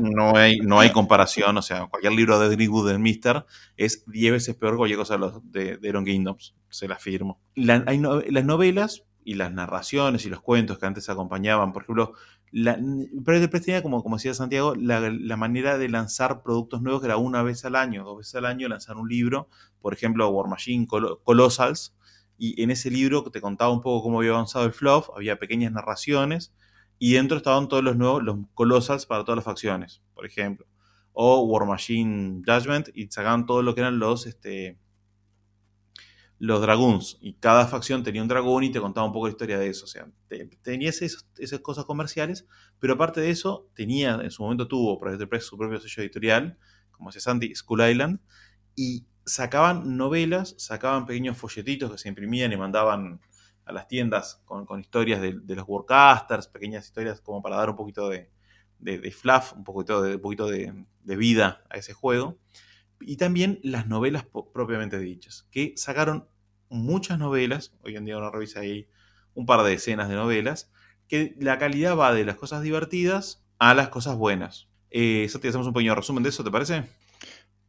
no 0.00 0.36
hay, 0.36 0.58
no 0.58 0.80
hay 0.80 0.90
comparación. 0.90 1.56
O 1.56 1.62
sea, 1.62 1.86
cualquier 1.86 2.12
libro 2.12 2.38
de 2.38 2.54
Greenwood 2.54 2.88
del 2.88 2.98
Mister 2.98 3.44
es 3.76 4.04
10 4.06 4.32
veces 4.32 4.54
peor 4.54 4.72
que 4.72 4.78
cualquier 4.78 4.98
cosa 4.98 5.18
de, 5.44 5.76
de 5.76 5.88
Iron 5.88 6.04
Kingdoms, 6.04 6.54
se 6.68 6.88
la 6.88 6.94
afirmo. 6.96 7.40
hay 7.54 8.00
las 8.30 8.44
novelas 8.44 9.04
y 9.24 9.34
las 9.34 9.52
narraciones 9.52 10.24
y 10.24 10.30
los 10.30 10.40
cuentos 10.40 10.78
que 10.78 10.86
antes 10.86 11.08
acompañaban, 11.08 11.72
por 11.72 11.82
ejemplo, 11.82 12.12
la, 12.52 12.78
pero 13.24 13.40
después 13.40 13.64
tenía, 13.64 13.82
como, 13.82 14.02
como 14.02 14.16
decía 14.16 14.34
Santiago, 14.34 14.74
la, 14.76 15.36
manera 15.36 15.78
de 15.78 15.88
lanzar 15.88 16.42
productos 16.42 16.80
nuevos 16.80 17.00
que 17.00 17.08
era 17.08 17.16
una 17.16 17.42
vez 17.42 17.64
al 17.64 17.74
año, 17.74 18.04
dos 18.04 18.18
veces 18.18 18.36
al 18.36 18.46
año, 18.46 18.68
lanzar 18.68 18.96
un 18.96 19.08
libro, 19.08 19.48
por 19.80 19.92
ejemplo, 19.92 20.28
War 20.28 20.48
Machine 20.48 20.86
Colossals, 20.86 21.96
y 22.38 22.62
en 22.62 22.70
ese 22.70 22.90
libro 22.90 23.24
te 23.24 23.40
contaba 23.40 23.72
un 23.72 23.80
poco 23.80 24.04
cómo 24.04 24.20
había 24.20 24.30
avanzado 24.30 24.64
el 24.64 24.72
fluff, 24.72 25.08
había 25.16 25.38
pequeñas 25.38 25.72
narraciones, 25.72 26.54
y 26.98 27.14
dentro 27.14 27.36
estaban 27.36 27.68
todos 27.68 27.84
los 27.84 27.96
nuevos, 27.96 28.22
los 28.22 28.36
Colossals 28.54 29.06
para 29.06 29.24
todas 29.24 29.36
las 29.36 29.44
facciones, 29.44 30.02
por 30.14 30.26
ejemplo. 30.26 30.66
O 31.12 31.42
War 31.44 31.66
Machine 31.66 32.42
Judgment 32.46 32.88
y 32.94 33.08
sacaban 33.08 33.46
todo 33.46 33.62
lo 33.62 33.74
que 33.74 33.80
eran 33.80 33.98
los, 33.98 34.26
este, 34.26 34.78
los 36.38 36.60
Dragoons. 36.60 37.18
Y 37.20 37.34
cada 37.34 37.66
facción 37.66 38.02
tenía 38.02 38.22
un 38.22 38.28
dragón 38.28 38.64
y 38.64 38.70
te 38.70 38.80
contaba 38.80 39.06
un 39.06 39.12
poco 39.12 39.26
la 39.26 39.32
historia 39.32 39.58
de 39.58 39.68
eso. 39.68 39.84
O 39.84 39.88
sea, 39.88 40.08
tenía 40.62 40.90
esas, 40.90 41.26
cosas 41.62 41.84
comerciales, 41.84 42.46
pero 42.78 42.94
aparte 42.94 43.20
de 43.20 43.30
eso, 43.30 43.70
tenía, 43.74 44.20
en 44.22 44.30
su 44.30 44.42
momento 44.42 44.68
tuvo 44.68 44.98
Project 44.98 45.28
Press 45.28 45.44
su 45.44 45.56
propio 45.56 45.80
sello 45.80 46.02
editorial, 46.02 46.58
como 46.90 47.10
decía 47.10 47.22
Sandy, 47.22 47.54
School 47.54 47.88
Island, 47.88 48.20
y 48.74 49.06
sacaban 49.24 49.96
novelas, 49.96 50.54
sacaban 50.58 51.06
pequeños 51.06 51.36
folletitos 51.36 51.90
que 51.90 51.98
se 51.98 52.08
imprimían 52.08 52.52
y 52.52 52.56
mandaban 52.56 53.20
a 53.66 53.72
las 53.72 53.88
tiendas 53.88 54.40
con, 54.46 54.80
historias 54.80 55.20
de, 55.20 55.54
los 55.54 55.68
workcasters, 55.68 56.46
pequeñas 56.46 56.86
historias 56.86 57.20
como 57.20 57.42
para 57.42 57.56
dar 57.56 57.68
un 57.68 57.76
poquito 57.76 58.08
de, 58.08 58.30
fluff, 59.10 59.52
un 59.54 59.64
poquito, 59.64 60.00
de, 60.00 60.18
poquito 60.18 60.46
de, 60.46 60.72
vida 61.04 61.64
a 61.68 61.76
ese 61.76 61.92
juego. 61.92 62.38
Y 63.00 63.16
también 63.16 63.58
las 63.62 63.88
novelas 63.88 64.24
propiamente 64.54 64.98
dichas, 64.98 65.48
que 65.50 65.74
sacaron 65.76 66.28
muchas 66.70 67.18
novelas, 67.18 67.74
hoy 67.82 67.96
en 67.96 68.04
día 68.04 68.16
uno 68.16 68.30
revisa 68.30 68.60
ahí 68.60 68.88
un 69.34 69.46
par 69.46 69.62
de 69.64 69.70
decenas 69.70 70.08
de 70.08 70.14
novelas, 70.14 70.70
que 71.08 71.36
la 71.38 71.58
calidad 71.58 71.96
va 71.96 72.14
de 72.14 72.24
las 72.24 72.36
cosas 72.36 72.62
divertidas 72.62 73.44
a 73.58 73.74
las 73.74 73.88
cosas 73.88 74.16
buenas. 74.16 74.68
Eh, 74.90 75.28
te 75.40 75.48
hacemos 75.48 75.66
un 75.66 75.72
pequeño 75.72 75.94
resumen 75.94 76.22
de 76.22 76.30
eso, 76.30 76.42
¿te 76.42 76.50
parece? 76.50 76.84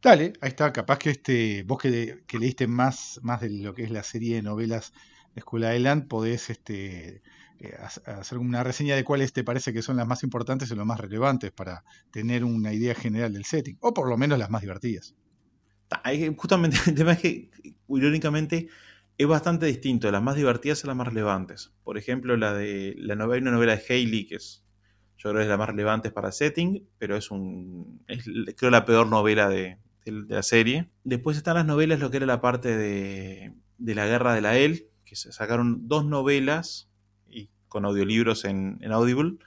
Dale, 0.00 0.32
ahí 0.40 0.48
está. 0.48 0.72
Capaz 0.72 0.98
que 0.98 1.10
este, 1.10 1.64
vos 1.64 1.78
que, 1.78 2.22
que 2.26 2.38
leíste 2.38 2.68
más, 2.68 3.18
más 3.22 3.40
de 3.40 3.50
lo 3.50 3.74
que 3.74 3.82
es 3.82 3.90
la 3.90 4.04
serie 4.04 4.36
de 4.36 4.42
novelas 4.42 4.92
School 5.40 5.64
Island 5.72 6.08
podés 6.08 6.50
este, 6.50 7.22
eh, 7.60 7.74
hacer 8.06 8.38
una 8.38 8.62
reseña 8.62 8.94
de 8.94 9.02
cuáles 9.02 9.32
te 9.32 9.42
parece 9.42 9.72
que 9.72 9.82
son 9.82 9.96
las 9.96 10.06
más 10.06 10.22
importantes 10.22 10.70
o 10.70 10.76
las 10.76 10.86
más 10.86 11.00
relevantes 11.00 11.50
para 11.50 11.84
tener 12.12 12.44
una 12.44 12.72
idea 12.72 12.94
general 12.94 13.32
del 13.32 13.44
setting, 13.44 13.76
o 13.80 13.92
por 13.92 14.08
lo 14.08 14.16
menos 14.16 14.38
las 14.38 14.50
más 14.50 14.62
divertidas. 14.62 15.16
Justamente 16.36 16.76
el 16.86 16.94
tema 16.94 17.12
es 17.12 17.18
que, 17.18 17.50
irónicamente, 17.88 18.68
es 19.16 19.26
bastante 19.26 19.66
distinto, 19.66 20.10
las 20.12 20.22
más 20.22 20.36
divertidas 20.36 20.84
a 20.84 20.86
las 20.86 20.96
más 20.96 21.08
relevantes. 21.08 21.72
Por 21.82 21.98
ejemplo, 21.98 22.36
la 22.36 22.54
de 22.54 22.94
la 22.96 23.16
novela, 23.16 23.42
una 23.42 23.50
novela 23.50 23.74
de 23.74 23.82
Haley, 23.88 24.26
que 24.26 24.36
es, 24.36 24.62
yo 25.16 25.30
creo 25.30 25.40
que 25.40 25.42
es 25.42 25.48
la 25.48 25.56
más 25.56 25.68
relevante 25.68 26.12
para 26.12 26.28
el 26.28 26.34
setting, 26.34 26.86
pero 26.98 27.16
es 27.16 27.32
un 27.32 28.04
creo 28.56 28.70
la 28.70 28.84
peor 28.84 29.08
novela 29.08 29.48
de, 29.48 29.78
la 30.04 30.42
serie. 30.42 30.88
Después 31.02 31.36
están 31.36 31.56
las 31.56 31.66
novelas, 31.66 31.98
lo 31.98 32.10
que 32.10 32.18
era 32.18 32.26
la 32.26 32.40
parte 32.40 32.76
de, 32.76 33.52
de 33.78 33.94
la 33.94 34.06
guerra 34.06 34.32
de 34.32 34.40
la 34.40 34.56
El, 34.56 34.88
que 35.08 35.16
se 35.16 35.32
sacaron 35.32 35.88
dos 35.88 36.04
novelas 36.04 36.90
y 37.30 37.50
con 37.68 37.86
audiolibros 37.86 38.44
en, 38.44 38.78
Audible. 38.92 39.38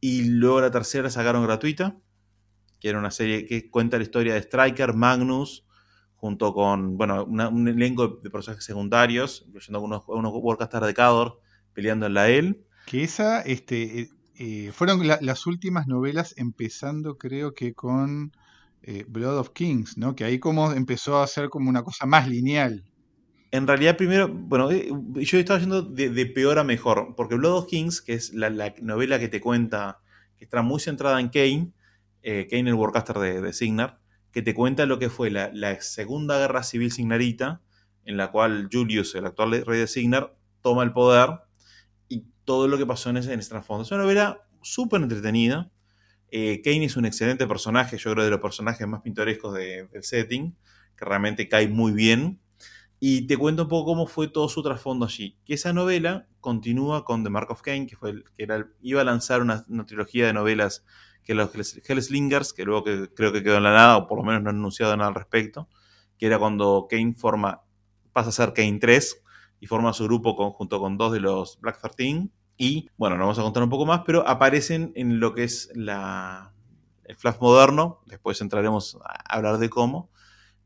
Y 0.00 0.24
luego 0.24 0.60
la 0.60 0.70
tercera 0.70 1.08
sacaron 1.08 1.44
gratuita, 1.44 1.96
que 2.78 2.90
era 2.90 2.98
una 2.98 3.10
serie 3.10 3.46
que 3.46 3.70
cuenta 3.70 3.96
la 3.96 4.02
historia 4.02 4.34
de 4.34 4.40
Striker, 4.40 4.92
Magnus, 4.92 5.64
junto 6.16 6.52
con 6.52 6.98
bueno, 6.98 7.24
un 7.24 7.68
elenco 7.68 8.20
de 8.22 8.28
personajes 8.28 8.64
secundarios, 8.64 9.44
incluyendo 9.46 9.80
unos, 9.80 10.02
unos 10.08 10.32
Warcasters 10.34 10.86
de 10.86 10.94
Cador 10.94 11.40
peleando 11.72 12.06
en 12.06 12.14
la 12.14 12.28
EL. 12.28 12.66
Que 12.84 13.04
esa, 13.04 13.40
este, 13.40 14.00
eh, 14.00 14.10
eh, 14.36 14.72
fueron 14.72 15.06
las 15.06 15.46
últimas 15.46 15.86
novelas, 15.86 16.34
empezando 16.36 17.16
creo 17.16 17.54
que 17.54 17.72
con 17.72 18.32
eh, 18.82 19.04
Blood 19.08 19.38
of 19.38 19.50
Kings, 19.50 19.96
¿no? 19.96 20.14
Que 20.14 20.24
ahí 20.24 20.38
como 20.38 20.72
empezó 20.72 21.22
a 21.22 21.26
ser 21.26 21.48
como 21.48 21.70
una 21.70 21.82
cosa 21.82 22.04
más 22.04 22.28
lineal. 22.28 22.84
En 23.52 23.66
realidad, 23.66 23.98
primero, 23.98 24.28
bueno, 24.28 24.70
eh, 24.70 24.88
yo 25.16 25.38
estaba 25.38 25.60
yendo 25.60 25.82
de, 25.82 26.26
peor 26.26 26.58
a 26.58 26.64
mejor, 26.64 27.14
porque 27.14 27.34
Blood 27.34 27.58
of 27.58 27.66
Kings, 27.66 28.00
que 28.00 28.14
es 28.14 28.32
la, 28.32 28.48
novela 28.80 29.18
que 29.18 29.28
te 29.28 29.42
cuenta, 29.42 30.00
que 30.38 30.44
está 30.46 30.62
muy 30.62 30.80
centrada 30.80 31.20
en 31.20 31.28
Kane, 31.28 31.70
eh, 32.22 32.48
Kane 32.50 32.70
el 32.70 32.74
Warcaster 32.74 33.18
de, 33.18 33.52
Signar, 33.52 34.00
que 34.32 34.40
te 34.40 34.54
cuenta 34.54 34.86
lo 34.86 34.98
que 34.98 35.10
fue 35.10 35.30
la, 35.30 35.80
Segunda 35.82 36.38
Guerra 36.38 36.62
Civil 36.62 36.90
Signarita, 36.90 37.60
en 38.06 38.16
la 38.16 38.30
cual 38.30 38.70
Julius, 38.72 39.14
el 39.16 39.26
actual 39.26 39.66
rey 39.66 39.80
de 39.80 39.86
Signar, 39.86 40.34
toma 40.62 40.82
el 40.82 40.94
poder 40.94 41.42
y 42.08 42.24
todo 42.46 42.68
lo 42.68 42.78
que 42.78 42.86
pasó 42.86 43.10
en 43.10 43.18
ese, 43.18 43.34
en 43.34 43.40
trasfondo. 43.40 43.82
Es 43.82 43.90
una 43.90 44.04
novela 44.04 44.46
súper 44.62 45.02
entretenida. 45.02 45.70
Eh, 46.30 46.62
Kane 46.64 46.86
es 46.86 46.96
un 46.96 47.04
excelente 47.04 47.46
personaje, 47.46 47.98
yo 47.98 48.12
creo 48.12 48.24
de 48.24 48.30
los 48.30 48.40
personajes 48.40 48.88
más 48.88 49.02
pintorescos 49.02 49.52
del 49.52 49.88
setting, 50.00 50.56
que 50.96 51.04
realmente 51.04 51.50
cae 51.50 51.68
muy 51.68 51.92
bien 51.92 52.40
Y 53.04 53.26
te 53.26 53.36
cuento 53.36 53.64
un 53.64 53.68
poco 53.68 53.86
cómo 53.86 54.06
fue 54.06 54.28
todo 54.28 54.48
su 54.48 54.62
trasfondo 54.62 55.06
allí. 55.06 55.36
Que 55.44 55.54
esa 55.54 55.72
novela 55.72 56.28
continúa 56.38 57.04
con 57.04 57.24
The 57.24 57.30
Mark 57.30 57.50
of 57.50 57.60
Cain, 57.60 57.88
que, 57.88 57.96
fue 57.96 58.10
el, 58.10 58.24
que 58.36 58.44
era 58.44 58.68
iba 58.80 59.00
a 59.00 59.04
lanzar 59.04 59.40
una, 59.42 59.66
trilogía 59.84 60.24
de 60.24 60.32
novelas 60.32 60.84
que 61.24 61.34
los 61.34 61.50
Hellslingers, 61.52 62.52
que 62.52 62.64
luego 62.64 62.84
creo 62.84 63.32
que 63.32 63.42
quedó 63.42 63.56
en 63.56 63.64
la 63.64 63.72
nada, 63.72 63.96
o 63.96 64.06
por 64.06 64.18
lo 64.18 64.24
menos 64.24 64.44
no 64.44 64.50
han 64.50 64.56
anunciado 64.58 64.96
nada 64.96 65.08
al 65.08 65.16
respecto, 65.16 65.68
que 66.16 66.26
era 66.26 66.38
cuando 66.38 66.86
Kane 66.88 67.14
forma, 67.14 67.62
pasa 68.12 68.28
a 68.28 68.32
ser 68.32 68.52
Kane 68.52 68.78
3 68.78 69.20
y 69.58 69.66
forma 69.66 69.92
su 69.94 70.04
grupo 70.04 70.36
junto 70.52 70.78
con 70.78 70.96
dos 70.96 71.12
de 71.12 71.18
los 71.18 71.58
Black 71.60 71.80
13. 71.80 72.28
Y 72.56 72.88
bueno, 72.96 73.16
no 73.16 73.24
vamos 73.24 73.38
a 73.40 73.42
contar 73.42 73.64
un 73.64 73.70
poco 73.70 73.84
más, 73.84 74.02
pero 74.06 74.28
aparecen 74.28 74.92
en 74.94 75.18
lo 75.18 75.34
que 75.34 75.42
es 75.42 75.72
la, 75.74 76.54
el 77.02 77.16
flash 77.16 77.40
moderno. 77.40 77.98
Después 78.06 78.40
entraremos 78.40 78.96
a 79.04 79.34
hablar 79.34 79.58
de 79.58 79.70
cómo. 79.70 80.12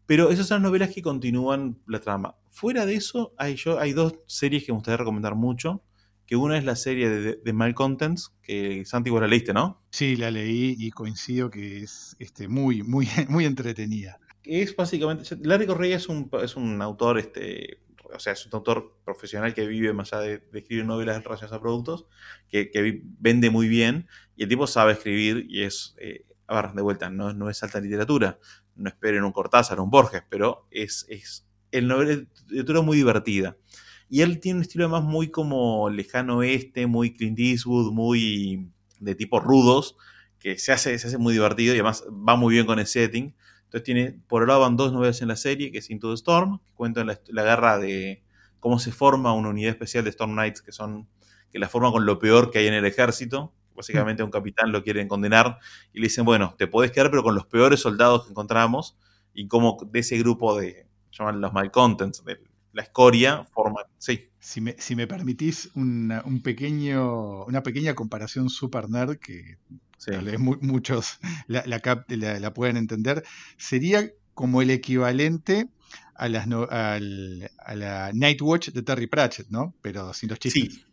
Pero 0.06 0.30
esas 0.30 0.46
son 0.46 0.62
novelas 0.62 0.94
que 0.94 1.02
continúan 1.02 1.78
la 1.86 2.00
trama. 2.00 2.36
Fuera 2.50 2.86
de 2.86 2.94
eso, 2.94 3.34
hay, 3.36 3.56
yo, 3.56 3.78
hay 3.78 3.92
dos 3.92 4.14
series 4.26 4.64
que 4.64 4.72
me 4.72 4.76
gustaría 4.76 4.98
recomendar 4.98 5.34
mucho. 5.34 5.82
Que 6.26 6.34
una 6.34 6.58
es 6.58 6.64
la 6.64 6.75
serie 6.75 7.08
de, 7.08 7.36
de 7.36 7.52
Malcontents, 7.52 8.32
que 8.42 8.84
Santi 8.84 9.10
vos 9.10 9.20
la 9.20 9.28
leíste, 9.28 9.52
¿no? 9.52 9.82
Sí, 9.90 10.16
la 10.16 10.30
leí 10.30 10.75
y 10.76 10.90
coincido 10.90 11.50
que 11.50 11.82
es 11.82 12.16
este, 12.18 12.48
muy, 12.48 12.82
muy, 12.82 13.08
muy 13.28 13.44
entretenida. 13.44 14.18
Es 14.42 14.75
básicamente. 14.75 15.36
Larry 15.42 15.66
Correa 15.66 15.96
es 15.96 16.08
un, 16.08 16.30
es 16.42 16.56
un 16.56 16.80
autor, 16.82 17.18
este, 17.18 17.80
o 18.14 18.18
sea, 18.18 18.32
es 18.32 18.46
un 18.46 18.54
autor 18.54 18.96
profesional 19.04 19.54
que 19.54 19.66
vive 19.66 19.92
más 19.92 20.12
allá 20.12 20.22
de, 20.22 20.42
escribir 20.54 20.84
novelas 20.84 21.22
relacionadas 21.22 21.58
a 21.58 21.60
productos, 21.60 22.06
que, 22.48 22.70
que, 22.70 23.02
vende 23.18 23.50
muy 23.50 23.68
bien, 23.68 24.06
y 24.36 24.44
el 24.44 24.48
tipo 24.48 24.66
sabe 24.66 24.92
escribir 24.92 25.46
y 25.48 25.62
es. 25.62 25.94
Eh, 25.98 26.25
a 26.48 26.62
ver, 26.62 26.72
de 26.75 26.82
vuelta, 26.82 27.10
no, 27.10 27.32
no 27.32 27.50
es 27.50 27.60
alta 27.64 27.80
literatura, 27.80 28.38
no 28.76 28.88
esperen 28.88 29.25
un 29.25 29.33
Cortázar 29.33 29.80
un 29.80 29.90
Borges, 29.90 30.23
pero 30.28 30.66
es, 30.71 31.06
es 31.09 31.47
el 31.73 31.88
novela 31.88 32.25
literatura 32.49 32.83
muy 32.83 32.97
divertida. 32.97 33.56
Y 34.09 34.21
él 34.23 34.38
tiene 34.38 34.59
un 34.59 34.62
estilo 34.62 34.85
además 34.85 35.04
muy 35.04 35.30
como 35.30 35.90
lejano 35.90 36.38
oeste, 36.38 36.87
muy 36.87 37.12
Clint 37.12 37.38
Eastwood, 37.38 37.92
muy 37.92 38.71
de 39.00 39.14
tipo 39.14 39.40
rudos, 39.40 39.97
que 40.38 40.59
se 40.59 40.73
hace, 40.73 40.99
se 40.99 41.09
hace 41.09 41.18
muy 41.18 41.33
divertido 41.33 41.75
y 41.75 41.78
además 41.78 42.04
va 42.06 42.37
muy 42.37 42.54
bien 42.54 42.66
con 42.66 42.78
el 42.78 42.87
setting. 42.87 43.35
Entonces 43.64 43.83
tiene, 43.83 44.21
por 44.28 44.42
un 44.42 44.49
lado 44.49 44.61
van 44.61 44.76
dos 44.76 44.92
novelas 44.92 45.21
en 45.23 45.28
la 45.28 45.37
serie, 45.37 45.73
que 45.73 45.78
es 45.78 45.90
Into 45.90 46.09
the 46.09 46.14
Storm, 46.14 46.61
que 46.64 46.73
cuentan 46.75 47.09
la, 47.09 47.21
la 47.28 47.42
guerra 47.42 47.78
de 47.78 48.23
cómo 48.61 48.78
se 48.78 48.92
forma 48.92 49.33
una 49.33 49.49
unidad 49.49 49.71
especial 49.71 50.04
de 50.04 50.11
Storm 50.11 50.33
Knights, 50.33 50.62
que 50.62 50.73
son, 50.73 51.09
que 51.50 51.59
la 51.59 51.68
forman 51.68 51.90
con 51.90 52.06
lo 52.06 52.18
peor 52.18 52.50
que 52.50 52.61
hay 52.61 52.68
en 52.68 52.75
el 52.75 52.85
ejército, 52.85 53.52
Básicamente 53.76 54.23
a 54.23 54.25
un 54.25 54.30
capitán 54.30 54.73
lo 54.73 54.83
quieren 54.83 55.06
condenar 55.09 55.59
y 55.92 56.00
le 56.00 56.06
dicen, 56.06 56.25
bueno, 56.25 56.54
te 56.59 56.66
podés 56.66 56.90
quedar 56.90 57.11
pero 57.11 57.23
con 57.23 57.35
los 57.35 57.47
peores 57.47 57.80
soldados 57.80 58.25
que 58.25 58.30
encontramos 58.30 58.97
y 59.35 59.47
como 59.47 59.78
de 59.90 60.00
ese 60.00 60.18
grupo 60.18 60.59
de, 60.59 60.87
llaman 61.12 61.40
los 61.40 61.52
malcontents, 61.52 62.25
de 62.25 62.40
la 62.73 62.83
escoria, 62.83 63.45
forman, 63.52 63.85
sí. 63.99 64.28
Si 64.38 64.61
me, 64.61 64.76
si 64.78 64.95
me 64.95 65.06
permitís 65.06 65.71
una, 65.75 66.23
un 66.25 66.42
pequeño, 66.42 67.45
una 67.45 67.62
pequeña 67.62 67.95
comparación 67.95 68.49
super 68.50 68.88
nerd 68.88 69.16
que 69.18 69.59
muchos 70.38 71.18
la, 71.49 71.64
la, 71.66 72.54
pueden 72.54 72.76
entender, 72.76 73.25
sería 73.56 74.11
como 74.35 74.62
el 74.62 74.71
equivalente 74.71 75.68
a, 76.14 76.28
las 76.28 76.47
a 76.47 77.75
la 77.75 78.11
Night 78.12 78.42
Watch 78.42 78.68
de 78.68 78.83
Terry 78.83 79.06
Pratchett, 79.06 79.49
¿no? 79.49 79.75
Pero 79.83 80.12
sin 80.12 80.28
los 80.28 80.38
chistes. 80.38 80.75
Sí, 80.75 80.85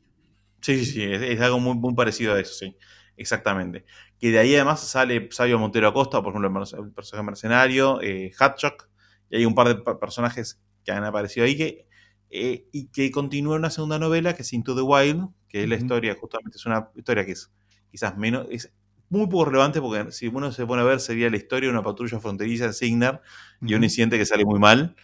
Sí, 0.63 0.86
sí, 0.86 0.91
sí, 0.93 1.03
es, 1.03 1.41
algo 1.41 1.60
muy, 1.60 1.93
parecido 1.93 2.34
a 2.34 2.39
eso, 2.39 2.53
sí. 2.53 2.77
Exactamente. 3.17 3.86
Que 4.17 4.32
de 4.32 4.39
ahí 4.39 4.55
además 4.55 4.79
sale 4.79 5.27
Sabio 5.32 5.60
Montero 5.60 5.89
Acosta, 5.89 6.24
por 6.24 6.34
ejemplo, 6.34 6.63
el, 6.63 6.91
personaje 6.93 7.25
mercenario, 7.25 8.01
eh, 8.01 8.32
Hatchok, 8.39 8.88
y 9.29 9.38
hay 9.38 9.46
un 9.46 9.55
par 9.55 9.67
de 9.67 9.75
personajes 9.96 10.62
que 10.86 10.93
han 10.93 11.03
aparecido 11.03 11.46
ahí 11.46 11.58
que, 11.58 11.86
eh, 12.29 12.65
y 12.72 12.88
que 12.88 13.12
continúa 13.12 13.58
una 13.58 13.70
segunda 13.70 14.00
novela 14.00 14.34
que 14.36 14.43
es 14.43 14.53
Into 14.53 14.74
the 14.74 14.82
Wild, 14.82 15.27
que 15.50 15.63
es 15.63 15.70
la 15.70 15.75
historia, 15.75 16.15
justamente 16.20 16.58
es 16.58 16.65
una 16.65 16.89
historia 16.96 17.25
que 17.25 17.33
es 17.33 17.51
quizás 17.92 18.18
menos, 18.18 18.48
es 18.50 18.74
muy 19.09 19.27
poco 19.27 19.46
relevante 19.46 19.81
porque 19.81 20.11
si 20.11 20.27
uno 20.27 20.51
se 20.51 20.66
pone 20.66 20.81
a 20.81 20.85
ver 20.85 21.00
sería 21.00 21.29
la 21.29 21.38
historia 21.38 21.68
de 21.68 21.74
una 21.74 21.83
patrulla 21.83 22.20
fronteriza 22.20 22.66
en 22.66 22.74
Signar 22.74 23.22
y 23.61 23.75
un 23.75 23.83
incidente 23.83 24.18
que 24.18 24.25
sale 24.25 24.46
muy 24.46 24.59
mal, 24.59 24.96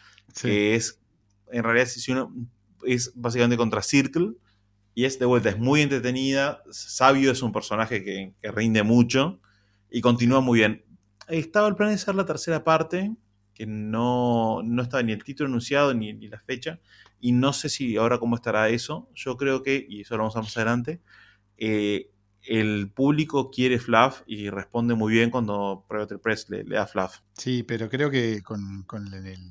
que 0.41 0.75
es, 0.75 0.99
en 1.51 1.63
realidad, 1.63 1.85
si 1.85 2.11
uno 2.11 2.33
es 2.83 3.11
básicamente 3.13 3.57
contra 3.57 3.83
Circle, 3.83 4.33
y 4.95 5.05
es 5.05 5.19
de 5.19 5.25
vuelta, 5.25 5.49
es 5.49 5.57
muy 5.57 5.81
entretenida. 5.81 6.63
Sabio 6.71 7.31
es 7.31 7.41
un 7.41 7.51
personaje 7.51 8.03
que, 8.03 8.33
rinde 8.41 8.83
mucho 8.83 9.39
y 9.89 10.01
continúa 10.01 10.41
muy 10.41 10.59
bien. 10.59 10.83
Estaba 11.27 11.67
el 11.67 11.75
plan 11.75 11.89
de 11.91 11.97
ser 11.97 12.15
la 12.15 12.25
tercera 12.25 12.63
parte, 12.63 13.15
que 13.53 13.65
no, 13.65 14.61
no 14.63 14.81
estaba 14.81 15.03
ni 15.03 15.11
el 15.11 15.23
título 15.23 15.49
anunciado 15.49 15.93
ni, 15.93 16.13
ni, 16.13 16.27
la 16.27 16.39
fecha. 16.39 16.79
Y 17.19 17.31
no 17.33 17.53
sé 17.53 17.69
si 17.69 17.97
ahora 17.97 18.19
cómo 18.19 18.35
estará 18.35 18.69
eso. 18.69 19.09
Yo 19.13 19.37
creo 19.37 19.63
que, 19.63 19.85
y 19.87 20.01
eso 20.01 20.15
lo 20.15 20.23
vamos 20.23 20.35
a 20.35 20.39
ver 20.39 20.45
más 20.45 20.57
adelante, 20.57 21.01
eh, 21.57 22.09
el 22.43 22.89
público 22.89 23.51
quiere 23.51 23.79
fluff 23.79 24.21
y 24.25 24.49
responde 24.49 24.95
muy 24.95 25.13
bien 25.13 25.29
cuando 25.29 25.85
Private 25.87 26.17
Press 26.19 26.49
le, 26.49 26.63
da 26.63 26.87
fluff. 26.87 27.19
Sí, 27.33 27.63
pero 27.63 27.89
creo 27.89 28.09
que 28.09 28.41
con, 28.41 28.85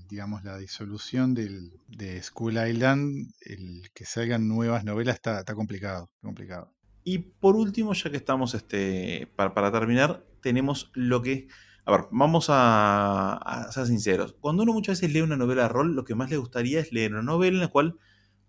digamos, 0.08 0.44
la 0.44 0.56
disolución 0.58 1.34
del, 1.34 1.72
de 1.86 2.22
School 2.22 2.58
Island, 2.66 3.32
el 3.40 3.90
que 3.94 4.04
salgan 4.04 4.48
nuevas 4.48 4.84
novelas 4.84 5.16
está, 5.16 5.44
complicado, 5.54 6.10
complicado. 6.22 6.72
Y 7.04 7.18
por 7.18 7.56
último, 7.56 7.94
ya 7.94 8.10
que 8.10 8.16
estamos 8.16 8.54
este, 8.54 9.28
para, 9.36 9.72
terminar, 9.72 10.24
tenemos 10.40 10.90
lo 10.94 11.22
que... 11.22 11.48
A 11.84 11.92
ver, 11.92 12.00
vamos 12.10 12.48
a, 12.50 13.34
a, 13.34 13.72
ser 13.72 13.86
sinceros. 13.86 14.34
Cuando 14.40 14.62
uno 14.62 14.74
muchas 14.74 15.00
veces 15.00 15.14
lee 15.14 15.22
una 15.22 15.38
novela 15.38 15.62
de 15.62 15.68
rol, 15.68 15.94
lo 15.94 16.04
que 16.04 16.14
más 16.14 16.28
le 16.28 16.36
gustaría 16.36 16.80
es 16.80 16.92
leer 16.92 17.12
una 17.12 17.22
novela 17.22 17.56
en 17.56 17.62
la 17.62 17.68
cual 17.68 17.98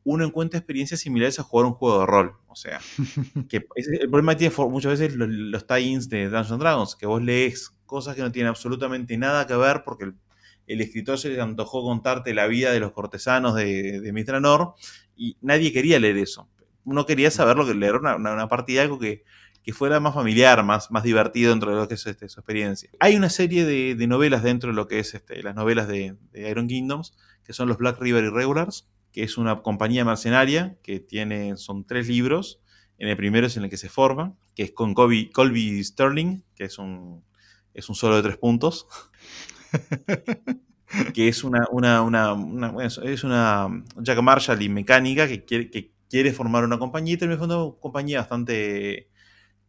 uno 0.03 0.25
encuentra 0.25 0.57
experiencias 0.57 1.01
similares 1.01 1.39
a 1.39 1.43
jugar 1.43 1.65
un 1.65 1.73
juego 1.73 1.99
de 1.99 2.05
rol. 2.05 2.33
O 2.47 2.55
sea, 2.55 2.79
que 3.49 3.65
el 3.75 4.09
problema 4.09 4.35
tiene 4.37 4.53
muchas 4.69 4.99
veces 4.99 5.15
los, 5.15 5.67
tie-ins 5.67 6.09
de 6.09 6.29
Dungeons 6.29 6.59
Dragons, 6.59 6.95
que 6.95 7.05
vos 7.05 7.21
lees 7.21 7.71
cosas 7.85 8.15
que 8.15 8.21
no 8.21 8.31
tienen 8.31 8.49
absolutamente 8.49 9.17
nada 9.17 9.47
que 9.47 9.55
ver 9.55 9.83
porque 9.83 10.11
el, 10.67 10.81
escritor 10.81 11.17
se 11.17 11.29
le 11.29 11.41
antojó 11.41 11.83
contarte 11.83 12.33
la 12.33 12.47
vida 12.47 12.71
de 12.71 12.79
los 12.79 12.91
cortesanos 12.91 13.55
de, 13.55 13.99
de 13.99 14.73
y 15.15 15.37
nadie 15.41 15.73
quería 15.73 15.99
leer 15.99 16.17
eso. 16.17 16.47
Uno 16.85 17.05
quería 17.05 17.31
saber 17.31 17.57
lo 17.57 17.65
que 17.65 17.73
leer 17.73 17.95
una, 17.95 18.15
una, 18.15 18.47
partida, 18.47 18.83
algo 18.83 18.99
que, 18.99 19.23
fuera 19.71 19.99
más 19.99 20.15
familiar, 20.15 20.63
más, 20.63 20.89
más 20.89 21.03
divertido 21.03 21.51
dentro 21.51 21.69
de 21.69 21.77
lo 21.77 21.87
que 21.87 21.93
es 21.93 22.07
este, 22.07 22.27
su 22.27 22.39
experiencia. 22.39 22.89
Hay 22.99 23.15
una 23.15 23.29
serie 23.29 23.65
de, 23.65 24.07
novelas 24.07 24.41
dentro 24.41 24.71
de 24.71 24.75
lo 24.75 24.87
que 24.87 24.97
es 24.97 25.13
este, 25.13 25.43
las 25.43 25.53
novelas 25.53 25.87
de, 25.87 26.15
de 26.31 26.49
Iron 26.49 26.67
Kingdoms, 26.67 27.15
que 27.43 27.53
son 27.53 27.67
los 27.67 27.77
Black 27.77 27.99
River 27.99 28.23
Irregulars, 28.23 28.87
que 29.11 29.23
es 29.23 29.37
una 29.37 29.61
compañía 29.61 30.05
mercenaria 30.05 30.77
que 30.83 30.99
tiene, 30.99 31.57
son 31.57 31.85
tres 31.85 32.07
libros. 32.07 32.61
En 32.97 33.07
el 33.07 33.17
primero 33.17 33.47
es 33.47 33.57
en 33.57 33.63
el 33.63 33.69
que 33.69 33.77
se 33.77 33.89
forma, 33.89 34.35
que 34.55 34.63
es 34.63 34.71
con 34.71 34.93
Colby, 34.93 35.29
Colby 35.29 35.83
Sterling, 35.83 36.43
que 36.55 36.65
es 36.65 36.77
un, 36.77 37.23
es 37.73 37.89
un 37.89 37.95
solo 37.95 38.17
de 38.17 38.23
tres 38.23 38.37
puntos. 38.37 38.87
que 41.13 41.27
es 41.27 41.43
una, 41.43 41.67
una, 41.71 42.01
una, 42.01 42.85
es 42.85 43.23
una 43.23 43.83
Jack 43.97 44.21
Marshall 44.21 44.61
y 44.61 44.69
mecánica 44.69 45.27
que 45.27 45.45
quiere, 45.45 45.69
que 45.69 45.91
quiere 46.09 46.33
formar 46.33 46.63
una 46.63 46.79
compañía 46.79 47.13
y 47.13 47.17
termina 47.17 47.43
una 47.43 47.75
compañía 47.79 48.19
bastante 48.19 49.09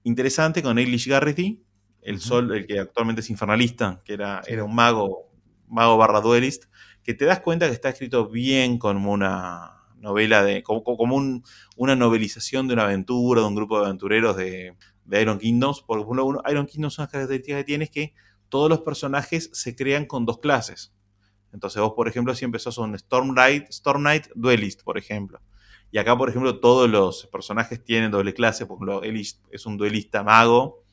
interesante 0.02 0.62
con 0.62 0.78
Eilish 0.78 1.06
Garrity, 1.06 1.62
el 2.02 2.20
sol, 2.20 2.54
el 2.54 2.66
que 2.66 2.78
actualmente 2.78 3.20
es 3.20 3.30
infernalista, 3.30 4.00
que 4.04 4.14
era, 4.14 4.40
era 4.46 4.64
un 4.64 4.74
mago, 4.74 5.30
mago 5.68 5.98
barra 5.98 6.20
duelist, 6.20 6.64
que 7.02 7.14
te 7.14 7.24
das 7.24 7.40
cuenta 7.40 7.66
que 7.66 7.72
está 7.72 7.88
escrito 7.88 8.28
bien 8.28 8.78
como 8.78 9.12
una 9.12 9.80
novela 10.00 10.42
de. 10.42 10.62
como, 10.62 10.82
como 10.82 11.42
una 11.76 11.96
novelización 11.96 12.68
de 12.68 12.74
una 12.74 12.84
aventura, 12.84 13.42
de 13.42 13.46
un 13.46 13.54
grupo 13.54 13.78
de 13.78 13.86
aventureros 13.86 14.36
de, 14.36 14.74
Iron 15.12 15.38
Kingdoms. 15.38 15.82
Por 15.82 16.00
ejemplo, 16.00 16.42
Iron 16.50 16.66
Kingdoms, 16.66 16.98
una 16.98 17.08
característica 17.08 17.56
que 17.56 17.64
tiene 17.64 17.84
es 17.84 17.90
que 17.90 18.14
todos 18.48 18.68
los 18.68 18.80
personajes 18.80 19.50
se 19.52 19.74
crean 19.74 20.06
con 20.06 20.24
dos 20.24 20.38
clases. 20.38 20.92
Entonces, 21.52 21.82
vos, 21.82 21.94
por 21.96 22.08
ejemplo, 22.08 22.34
si 22.34 22.44
empezás 22.44 22.78
un 22.78 22.94
Storm 22.94 23.30
Knight, 23.30 23.68
Storm 23.70 24.02
Knight 24.02 24.28
Duelist, 24.34 24.82
por 24.82 24.98
ejemplo. 24.98 25.40
Y 25.92 25.98
acá, 25.98 26.16
por 26.16 26.28
ejemplo, 26.28 26.60
todos 26.60 26.88
los 26.88 27.26
personajes 27.26 27.82
tienen 27.82 28.12
doble 28.12 28.32
clase. 28.34 28.66
Por 28.66 28.76
ejemplo, 28.76 29.02
es 29.02 29.66
un 29.66 29.76
duelista 29.76 30.22
mago. 30.22 30.84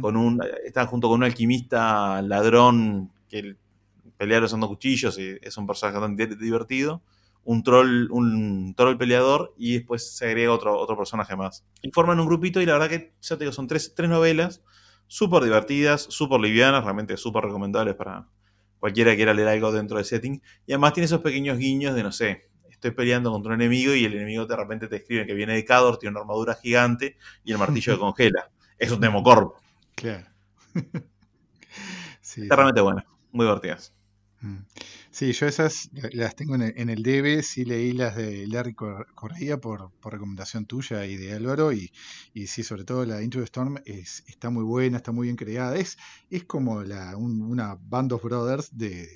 con 0.00 0.16
un, 0.16 0.40
está 0.64 0.86
junto 0.86 1.08
con 1.08 1.20
un 1.20 1.24
alquimista 1.24 2.20
ladrón 2.22 3.10
que 3.28 3.56
pelear 4.22 4.44
usando 4.44 4.68
cuchillos 4.68 5.18
y 5.18 5.36
es 5.42 5.56
un 5.56 5.66
personaje 5.66 5.98
bastante 5.98 6.36
divertido. 6.36 7.02
Un 7.42 7.64
troll, 7.64 8.08
un 8.12 8.72
troll 8.76 8.96
peleador 8.96 9.52
y 9.58 9.78
después 9.78 10.14
se 10.16 10.26
agrega 10.26 10.52
otro, 10.52 10.78
otro 10.78 10.96
personaje 10.96 11.34
más. 11.34 11.64
Y 11.82 11.90
forman 11.90 12.20
un 12.20 12.26
grupito 12.26 12.60
y 12.60 12.66
la 12.66 12.74
verdad 12.74 12.88
que 12.88 13.14
ya 13.20 13.36
te 13.36 13.42
digo, 13.42 13.52
son 13.52 13.66
tres, 13.66 13.94
tres 13.96 14.08
novelas 14.08 14.62
súper 15.08 15.42
divertidas, 15.42 16.02
súper 16.02 16.38
livianas, 16.38 16.84
realmente 16.84 17.16
súper 17.16 17.42
recomendables 17.42 17.96
para 17.96 18.28
cualquiera 18.78 19.10
que 19.10 19.16
quiera 19.16 19.34
leer 19.34 19.48
algo 19.48 19.72
dentro 19.72 19.96
del 19.96 20.06
setting. 20.06 20.40
Y 20.68 20.72
además 20.72 20.92
tiene 20.92 21.06
esos 21.06 21.20
pequeños 21.20 21.58
guiños 21.58 21.96
de, 21.96 22.04
no 22.04 22.12
sé, 22.12 22.48
estoy 22.70 22.92
peleando 22.92 23.32
contra 23.32 23.54
un 23.54 23.60
enemigo 23.60 23.92
y 23.92 24.04
el 24.04 24.14
enemigo 24.14 24.46
de 24.46 24.54
repente 24.54 24.86
te 24.86 24.96
escribe 24.98 25.26
que 25.26 25.34
viene 25.34 25.54
de 25.54 25.64
Cador, 25.64 25.98
tiene 25.98 26.12
una 26.12 26.20
armadura 26.20 26.54
gigante 26.54 27.16
y 27.42 27.50
el 27.50 27.58
martillo 27.58 27.94
que 27.94 27.98
congela. 27.98 28.52
Es 28.78 28.92
un 28.92 29.00
Democorp. 29.00 29.56
Claro. 29.96 30.28
Está 32.22 32.54
realmente 32.54 32.80
buena, 32.80 33.04
muy 33.32 33.46
divertidas. 33.46 33.92
Mm. 34.42 34.66
Sí, 35.12 35.32
yo 35.32 35.46
esas 35.46 35.88
las 36.12 36.34
tengo 36.34 36.56
en 36.56 36.62
el, 36.62 36.74
en 36.76 36.90
el 36.90 37.02
DB, 37.02 37.42
sí 37.42 37.64
leí 37.64 37.92
las 37.92 38.16
de 38.16 38.46
Larry 38.48 38.74
Correa 38.74 39.58
por, 39.58 39.92
recomendación 40.02 40.66
tuya 40.66 41.06
y 41.06 41.16
de 41.16 41.32
Álvaro, 41.32 41.72
y, 41.72 41.92
y 42.34 42.48
sí, 42.48 42.64
sobre 42.64 42.84
todo 42.84 43.06
la 43.06 43.22
Intro 43.22 43.40
the 43.40 43.44
Storm 43.44 43.78
es, 43.84 44.24
está 44.26 44.50
muy 44.50 44.64
buena, 44.64 44.96
está 44.96 45.12
muy 45.12 45.28
bien 45.28 45.36
creada, 45.36 45.76
es, 45.76 45.96
es 46.28 46.44
como 46.44 46.82
la, 46.82 47.16
una 47.16 47.78
Band 47.80 48.12
of 48.12 48.24
Brothers 48.24 48.76
de, 48.76 49.08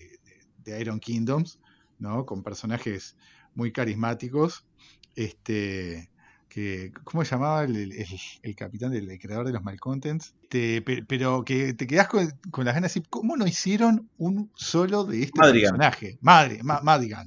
de, 0.65 0.81
Iron 0.81 1.01
Kingdoms, 1.01 1.59
¿no? 1.99 2.25
Con 2.25 2.45
personajes 2.45 3.17
muy 3.55 3.73
carismáticos, 3.73 4.65
este, 5.17 6.09
¿cómo 7.05 7.25
se 7.25 7.31
llamaba 7.33 7.65
el, 7.65 8.55
capitán 8.57 8.93
del 8.93 9.19
creador 9.19 9.47
de 9.47 9.53
los 9.53 9.63
Malcontents? 9.63 10.35
Este, 10.43 10.81
pero 10.83 11.45
que 11.45 11.75
te 11.75 11.87
quedas 11.87 12.09
con, 12.09 12.25
las 12.65 12.75
ganas 12.75 12.95
de 12.95 13.01
decir, 13.01 13.05
¿cómo 13.11 13.37
no 13.37 13.47
hicieron 13.47 14.09
un 14.17 14.51
solo 14.55 15.05
de 15.05 15.25
este 15.25 15.41
personaje? 15.41 16.19
Madre, 16.21 16.61
Madigan. 16.63 17.27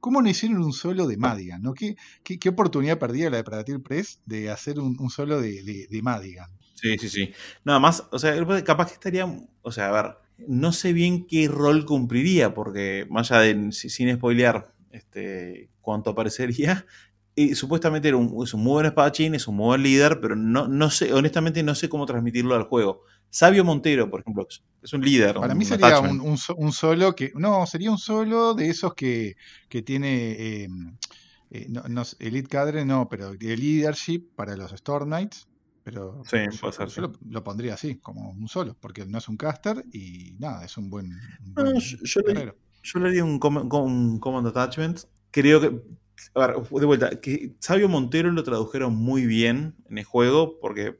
¿Cómo 0.00 0.22
no 0.22 0.30
hicieron 0.30 0.62
un 0.62 0.72
solo 0.72 1.06
de 1.06 1.18
Madigan? 1.18 1.62
¿no? 1.62 1.74
¿Qué, 1.74 1.96
qué, 2.22 2.48
oportunidad 2.48 2.98
perdía 2.98 3.28
la 3.28 3.36
de 3.36 3.44
Pradatil 3.44 3.82
Press 3.82 4.20
de 4.24 4.50
hacer 4.50 4.78
un, 4.78 5.10
solo 5.10 5.40
de, 5.40 6.00
Madigan? 6.02 6.50
Sí, 6.74 6.96
sí, 6.98 7.10
sí. 7.10 7.32
Nada 7.64 7.80
más, 7.80 8.04
o 8.10 8.18
sea, 8.18 8.34
capaz 8.64 8.86
que 8.86 8.94
estaría, 8.94 9.26
o 9.60 9.72
sea, 9.72 9.88
a 9.88 10.02
ver, 10.02 10.16
no 10.48 10.72
sé 10.72 10.94
bien 10.94 11.26
qué 11.26 11.48
rol 11.48 11.84
cumpliría, 11.84 12.54
porque 12.54 13.06
más 13.10 13.30
allá 13.30 13.42
de, 13.42 13.72
sin 13.72 14.14
spoilear 14.14 14.72
este, 14.90 15.68
cuánto 15.82 16.10
aparecería, 16.10 16.86
y 17.40 17.54
supuestamente 17.54 18.08
era 18.08 18.16
un, 18.16 18.42
es 18.44 18.52
un 18.52 18.62
muy 18.62 18.72
buen 18.72 18.86
espadachín, 18.86 19.34
es 19.34 19.48
un 19.48 19.56
muy 19.56 19.66
buen 19.66 19.82
líder, 19.82 20.20
pero 20.20 20.36
no, 20.36 20.68
no 20.68 20.90
sé, 20.90 21.12
honestamente 21.12 21.62
no 21.62 21.74
sé 21.74 21.88
cómo 21.88 22.04
transmitirlo 22.04 22.54
al 22.54 22.64
juego. 22.64 23.02
Sabio 23.30 23.64
Montero, 23.64 24.10
por 24.10 24.20
ejemplo, 24.20 24.46
es 24.82 24.92
un 24.92 25.02
líder. 25.02 25.36
Para 25.36 25.54
mí 25.54 25.64
sería 25.64 26.00
un, 26.00 26.36
solo 26.72 27.14
que. 27.14 27.32
No, 27.36 27.64
sería 27.66 27.90
un 27.90 27.98
solo 27.98 28.54
de 28.54 28.68
esos 28.68 28.94
que, 28.94 29.36
que 29.68 29.82
tiene. 29.82 30.64
Eh, 30.64 30.68
no, 31.68 32.02
Elite 32.18 32.48
Cadre 32.48 32.84
no, 32.84 33.08
pero 33.08 33.32
de 33.32 33.56
leadership 33.56 34.28
para 34.34 34.56
los 34.56 34.72
Storm 34.72 35.06
Knights. 35.06 35.46
Pero 35.82 36.22
sí, 36.26 36.36
puede 36.60 36.72
ser, 36.74 36.88
yo 36.88 37.12
lo, 37.30 37.42
pondría 37.42 37.74
así, 37.74 37.96
como 37.96 38.30
un 38.30 38.48
solo, 38.48 38.76
porque 38.78 39.06
no 39.06 39.16
es 39.16 39.28
un 39.28 39.36
caster 39.36 39.82
y 39.92 40.34
nada, 40.38 40.64
es 40.64 40.76
un 40.76 40.90
buen. 40.90 41.10
yo, 41.56 42.20
le, 42.20 42.54
yo, 42.82 43.00
le, 43.00 43.08
haría 43.08 43.24
un, 43.24 43.40
un 43.42 44.18
Command 44.20 44.46
Attachment. 44.46 45.00
Creo 45.30 45.60
que 45.60 45.80
a 46.34 46.46
ver, 46.46 46.56
de 46.56 46.86
vuelta, 46.86 47.20
que 47.20 47.54
Sabio 47.60 47.88
Montero 47.88 48.30
lo 48.30 48.42
tradujeron 48.42 48.94
muy 48.94 49.26
bien 49.26 49.76
en 49.88 49.98
el 49.98 50.04
juego 50.04 50.58
porque 50.60 50.98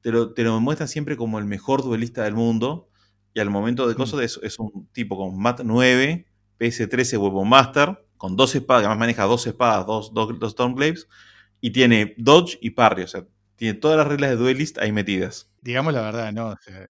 te 0.00 0.10
lo, 0.10 0.32
te 0.32 0.44
muestra 0.44 0.86
siempre 0.86 1.16
como 1.16 1.38
el 1.38 1.44
mejor 1.44 1.82
duelista 1.82 2.24
del 2.24 2.34
mundo 2.34 2.88
y 3.34 3.40
al 3.40 3.50
momento 3.50 3.86
de 3.86 3.94
mm. 3.94 3.96
cosas 3.96 4.20
es, 4.20 4.40
es, 4.42 4.58
un 4.58 4.88
tipo 4.92 5.16
con 5.16 5.38
MAT 5.38 5.60
9, 5.64 6.26
PS13 6.58 7.18
Weapon 7.20 7.48
Master, 7.48 8.06
con 8.16 8.36
dos 8.36 8.54
espadas, 8.54 8.82
además 8.82 8.98
maneja 8.98 9.24
dos 9.24 9.46
espadas, 9.46 9.86
dos, 9.86 10.12
dos, 10.12 10.38
dos 10.38 11.08
y 11.60 11.70
tiene 11.70 12.14
Dodge 12.18 12.58
y 12.60 12.70
Parry, 12.70 13.04
o 13.04 13.08
sea, 13.08 13.26
tiene 13.56 13.74
todas 13.74 13.96
las 13.96 14.06
reglas 14.08 14.30
de 14.30 14.36
duelist 14.36 14.78
ahí 14.78 14.92
metidas. 14.92 15.50
Digamos 15.60 15.94
la 15.94 16.02
verdad, 16.02 16.32
¿no? 16.32 16.48
O 16.48 16.56
sea, 16.60 16.88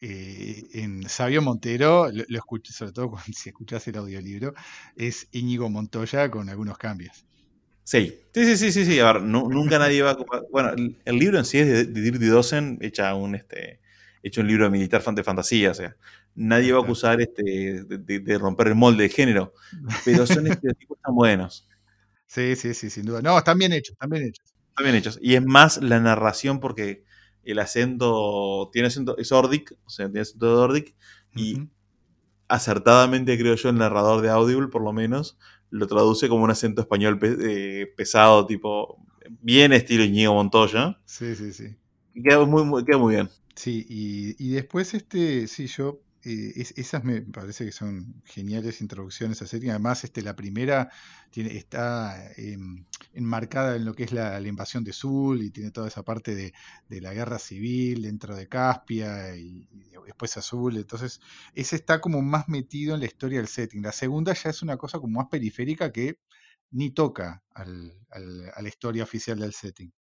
eh, 0.00 0.64
en 0.72 1.08
Sabio 1.08 1.42
Montero, 1.42 2.10
lo, 2.10 2.38
escuché, 2.38 2.72
sobre 2.72 2.92
todo 2.92 3.12
si 3.34 3.50
escuchas 3.50 3.86
el 3.88 3.96
audiolibro, 3.96 4.54
es 4.96 5.28
Íñigo 5.32 5.68
Montoya 5.68 6.30
con 6.30 6.48
algunos 6.48 6.78
cambios. 6.78 7.24
Sí, 7.84 8.14
sí, 8.32 8.56
sí, 8.56 8.72
sí, 8.72 8.84
sí, 8.84 9.00
A 9.00 9.12
ver, 9.12 9.22
nunca 9.22 9.78
nadie 9.78 10.02
va 10.02 10.12
a... 10.12 10.18
Bueno, 10.52 10.70
el, 11.04 11.18
libro 11.18 11.38
en 11.38 11.44
sí 11.44 11.58
es 11.58 11.66
de, 11.66 11.84
de 11.86 12.00
Dirty 12.00 12.26
Dozen, 12.26 12.78
hecha 12.80 13.14
un, 13.14 13.34
este, 13.34 13.80
hecho 14.22 14.40
un 14.42 14.48
libro 14.48 14.70
militar 14.70 15.02
de 15.02 15.24
fantasía, 15.24 15.70
o 15.70 15.74
sea, 15.74 15.96
nadie 16.34 16.72
va 16.72 16.80
a 16.80 16.82
acusar 16.82 17.20
este, 17.20 17.84
de, 17.84 18.38
romper 18.38 18.68
el 18.68 18.74
molde 18.74 19.04
de 19.04 19.08
género, 19.08 19.54
pero 20.04 20.26
son 20.26 20.46
estereotipos 20.46 20.98
tan 21.02 21.14
buenos. 21.14 21.66
Sí, 22.26 22.54
sí, 22.56 22.74
sí, 22.74 22.90
sin 22.90 23.06
duda. 23.06 23.22
No, 23.22 23.36
están 23.36 23.58
bien 23.58 23.72
hechos, 23.72 23.92
están 23.92 24.10
bien 24.10 24.24
hechos. 24.24 24.44
Están 24.68 24.84
bien 24.84 24.96
hechos. 24.96 25.18
Y 25.20 25.34
es 25.34 25.44
más 25.44 25.82
la 25.82 25.98
narración 26.00 26.60
porque 26.60 27.04
el 27.44 27.58
acento 27.58 28.70
tiene 28.72 28.88
acento, 28.88 29.16
es 29.18 29.32
Ordic, 29.32 29.76
o 29.84 29.90
sea, 29.90 30.06
tiene 30.06 30.20
acento 30.20 30.46
de 30.46 30.60
Ordic, 30.60 30.94
y 31.34 31.68
acertadamente 32.48 33.38
creo 33.38 33.54
yo 33.54 33.68
el 33.68 33.76
narrador 33.76 34.20
de 34.20 34.30
Audible, 34.30 34.68
por 34.68 34.82
lo 34.82 34.92
menos, 34.92 35.38
lo 35.70 35.86
traduce 35.86 36.28
como 36.28 36.44
un 36.44 36.50
acento 36.50 36.80
español 36.80 37.18
eh, 37.22 37.86
pesado, 37.96 38.46
tipo, 38.46 38.98
bien 39.40 39.72
estilo 39.72 40.04
Iñigo 40.04 40.34
Montoya. 40.34 41.00
Sí, 41.04 41.34
sí, 41.34 41.52
sí. 41.52 41.76
Y 42.14 42.22
queda 42.22 42.44
muy, 42.44 42.84
queda 42.84 42.98
muy 42.98 43.14
bien. 43.14 43.30
Sí, 43.54 43.86
y, 43.88 44.44
y 44.44 44.50
después 44.52 44.94
este, 44.94 45.46
sí, 45.46 45.66
yo 45.66 46.00
eh, 46.22 46.52
esas 46.76 47.02
me 47.02 47.22
parece 47.22 47.64
que 47.64 47.72
son 47.72 48.22
geniales 48.26 48.80
introducciones 48.80 49.40
a 49.40 49.46
serie. 49.46 49.70
Además, 49.70 50.04
este, 50.04 50.22
la 50.22 50.36
primera 50.36 50.90
tiene, 51.30 51.56
está 51.56 52.32
em, 52.36 52.84
enmarcada 53.14 53.76
en 53.76 53.84
lo 53.84 53.94
que 53.94 54.04
es 54.04 54.12
la, 54.12 54.40
invasión 54.40 54.84
de 54.84 54.92
Zul 54.92 55.42
y 55.42 55.50
tiene 55.50 55.70
toda 55.70 55.88
esa 55.88 56.02
parte 56.02 56.34
de, 56.34 56.52
la 57.00 57.14
guerra 57.14 57.38
civil 57.38 58.02
dentro 58.02 58.36
de 58.36 58.48
Caspia 58.48 59.34
y, 59.36 59.66
después 60.06 60.36
Azul. 60.36 60.76
Entonces, 60.76 61.20
ese 61.54 61.76
está 61.76 62.00
como 62.00 62.20
más 62.20 62.48
metido 62.48 62.94
en 62.94 63.00
la 63.00 63.06
historia 63.06 63.38
del 63.38 63.48
setting. 63.48 63.82
La 63.82 63.92
segunda 63.92 64.34
ya 64.34 64.50
es 64.50 64.62
una 64.62 64.76
cosa 64.76 64.98
como 64.98 65.18
más 65.20 65.28
periférica 65.30 65.92
que 65.92 66.18
ni 66.72 66.90
toca 66.90 67.42
al, 67.54 67.94
a 68.10 68.62
la 68.62 68.68
historia 68.68 69.04
oficial 69.04 69.38
del 69.38 69.54
setting. 69.54 69.92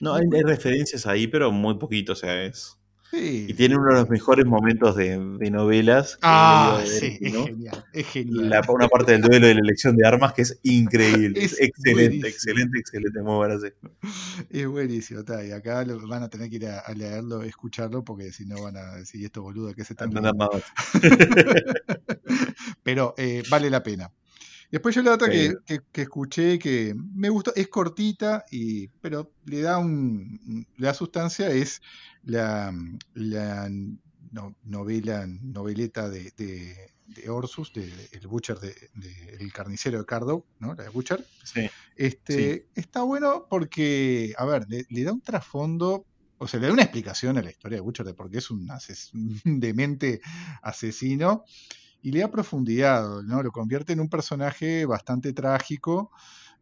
No, 0.00 0.14
hay, 0.14 0.24
hay 0.32 0.42
referencias 0.42 1.06
ahí, 1.06 1.26
pero 1.26 1.52
muy 1.52 1.78
poquito, 1.78 2.12
o 2.12 2.16
sea, 2.16 2.44
es 2.44 2.78
y 3.12 3.54
tiene 3.54 3.76
uno 3.76 3.90
de 3.90 4.00
los 4.00 4.08
mejores 4.08 4.46
momentos 4.46 4.96
de, 4.96 5.18
novelas. 5.18 6.18
Ah, 6.22 6.82
sí, 6.84 7.18
es 7.20 7.32
genial. 7.32 7.84
Es 7.92 8.06
genial. 8.08 8.62
una 8.68 8.88
parte 8.88 9.12
del 9.12 9.22
duelo 9.22 9.46
de 9.46 9.54
la 9.54 9.60
elección 9.60 9.96
de 9.96 10.06
armas 10.06 10.32
que 10.32 10.42
es 10.42 10.58
increíble. 10.62 11.34
Es, 11.44 11.60
excelente, 11.60 12.28
excelente, 12.28 12.78
excelente. 12.78 13.22
Muy 13.22 13.36
bueno, 13.36 13.56
Es 14.50 14.66
buenísimo. 14.66 15.20
y 15.46 15.52
acá 15.52 15.84
van 16.08 16.22
a 16.22 16.28
tener 16.28 16.48
que 16.48 16.56
ir 16.56 16.66
a, 16.66 16.92
leerlo, 16.94 17.42
escucharlo, 17.42 18.04
porque 18.04 18.32
si 18.32 18.46
no 18.46 18.62
van 18.62 18.76
a 18.76 18.96
decir 18.96 19.24
esto 19.24 19.42
boludo, 19.42 19.74
que 19.74 19.84
se 19.84 19.92
están 19.92 20.10
Pero 22.82 23.14
eh, 23.18 23.42
vale 23.50 23.70
la 23.70 23.82
pena. 23.82 24.10
Después 24.70 24.94
yo 24.94 25.02
la 25.02 25.14
otra 25.14 25.30
que, 25.30 25.54
que, 25.92 26.02
escuché 26.02 26.58
que 26.58 26.94
me 27.14 27.28
gustó, 27.28 27.52
es 27.54 27.68
cortita, 27.68 28.44
y, 28.50 28.88
pero 28.88 29.32
le 29.44 29.62
da 29.62 29.78
un 29.78 30.66
le 30.76 30.86
da 30.86 30.94
sustancia, 30.94 31.50
es 31.50 31.80
la, 32.24 32.74
la 33.14 33.68
novela, 34.64 35.26
noveleta 35.26 36.08
de, 36.08 36.32
de, 36.36 37.30
Orsus, 37.30 37.72
de, 37.72 37.90
el 38.12 38.26
Butcher, 38.26 38.58
de, 38.58 38.74
el 39.38 39.52
carnicero 39.52 39.98
de 39.98 40.04
Cardo, 40.04 40.44
¿no? 40.58 40.74
La 40.74 40.84
de 40.84 40.88
Butcher. 40.88 41.24
Sí. 41.44 41.70
Este, 41.96 42.66
Está 42.74 43.02
bueno 43.02 43.46
porque, 43.48 44.34
a 44.36 44.44
ver, 44.44 44.66
le, 44.68 45.04
da 45.04 45.12
un 45.12 45.20
trasfondo 45.20 46.06
o 46.38 46.48
sea, 46.48 46.58
le 46.58 46.66
da 46.66 46.72
una 46.72 46.82
explicación 46.82 47.38
a 47.38 47.42
la 47.42 47.50
historia 47.50 47.76
de 47.76 47.82
Butcher 47.82 48.04
de 48.04 48.14
por 48.14 48.30
qué 48.30 48.38
es 48.38 48.50
un, 48.50 48.68
un, 49.44 49.60
demente 49.60 50.20
asesino 50.62 51.44
y 52.04 52.12
le 52.12 52.20
da 52.20 52.30
profundidad, 52.30 53.22
¿no? 53.22 53.42
Lo 53.42 53.50
convierte 53.50 53.94
en 53.94 54.00
un 54.00 54.10
personaje 54.10 54.84
bastante 54.84 55.32
trágico 55.32 56.10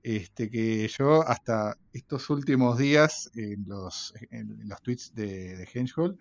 este, 0.04 0.48
que 0.48 0.86
yo 0.86 1.26
hasta 1.26 1.76
estos 1.92 2.30
últimos 2.30 2.78
días 2.78 3.28
en 3.34 3.64
los, 3.66 4.14
los 4.30 4.82
tweets 4.82 5.12
de, 5.16 5.56
de 5.56 5.68
Henschel 5.74 6.16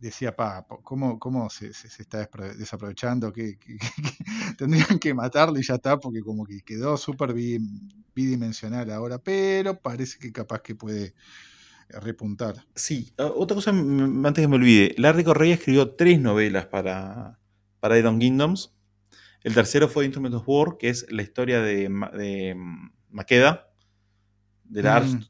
decía, 0.00 0.34
pa, 0.34 0.66
¿cómo, 0.82 1.20
cómo 1.20 1.48
se, 1.50 1.72
se, 1.72 1.86
está 2.02 2.28
desaprovechando? 2.58 3.32
Que, 3.32 3.60
tendrían 4.58 4.98
que 4.98 5.14
matarlo 5.14 5.60
y 5.60 5.62
ya 5.62 5.74
está, 5.74 6.00
porque 6.00 6.20
como 6.20 6.44
que 6.44 6.62
quedó 6.62 6.96
súper 6.96 7.34
bidimensional 8.12 8.90
ahora, 8.90 9.18
pero 9.18 9.78
parece 9.78 10.18
que 10.18 10.32
capaz 10.32 10.62
que 10.62 10.74
puede 10.74 11.14
repuntar. 11.90 12.66
Sí, 12.74 13.12
otra 13.16 13.54
cosa 13.54 13.70
antes 13.70 14.42
que 14.42 14.48
me 14.48 14.56
olvide, 14.56 14.96
Larry 14.98 15.22
Correa 15.22 15.54
escribió 15.54 15.94
tres 15.94 16.20
novelas 16.20 16.66
para, 16.66 17.38
para 17.82 17.98
Iron 17.98 18.20
Kingdoms, 18.20 18.72
el 19.42 19.54
tercero 19.54 19.88
fue 19.88 20.04
Instrument 20.04 20.36
of 20.36 20.44
War, 20.46 20.76
que 20.78 20.88
es 20.88 21.04
la 21.10 21.22
historia 21.22 21.60
de, 21.60 21.88
de 22.16 22.56
Maqueda, 23.10 23.72
de 24.62 24.84
la 24.84 25.00
mm. 25.00 25.24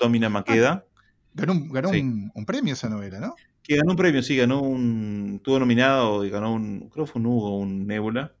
Domina 0.00 0.28
Maqueda. 0.28 0.84
Ah, 0.84 0.90
ganó, 1.32 1.52
un, 1.52 2.44
premio 2.44 2.72
esa 2.72 2.88
novela, 2.88 3.20
¿no? 3.20 3.36
Que 3.62 3.76
ganó 3.76 3.92
un 3.92 3.96
premio, 3.96 4.24
sí, 4.24 4.36
ganó 4.36 4.60
un. 4.60 5.34
Estuvo 5.36 5.60
nominado 5.60 6.24
y 6.24 6.30
ganó 6.30 6.52
un. 6.52 6.88
Creo 6.90 7.04
que 7.04 7.12
fue 7.12 7.20
un 7.20 7.26
Hugo, 7.26 7.58
un 7.58 7.86
Nebula. 7.86 8.34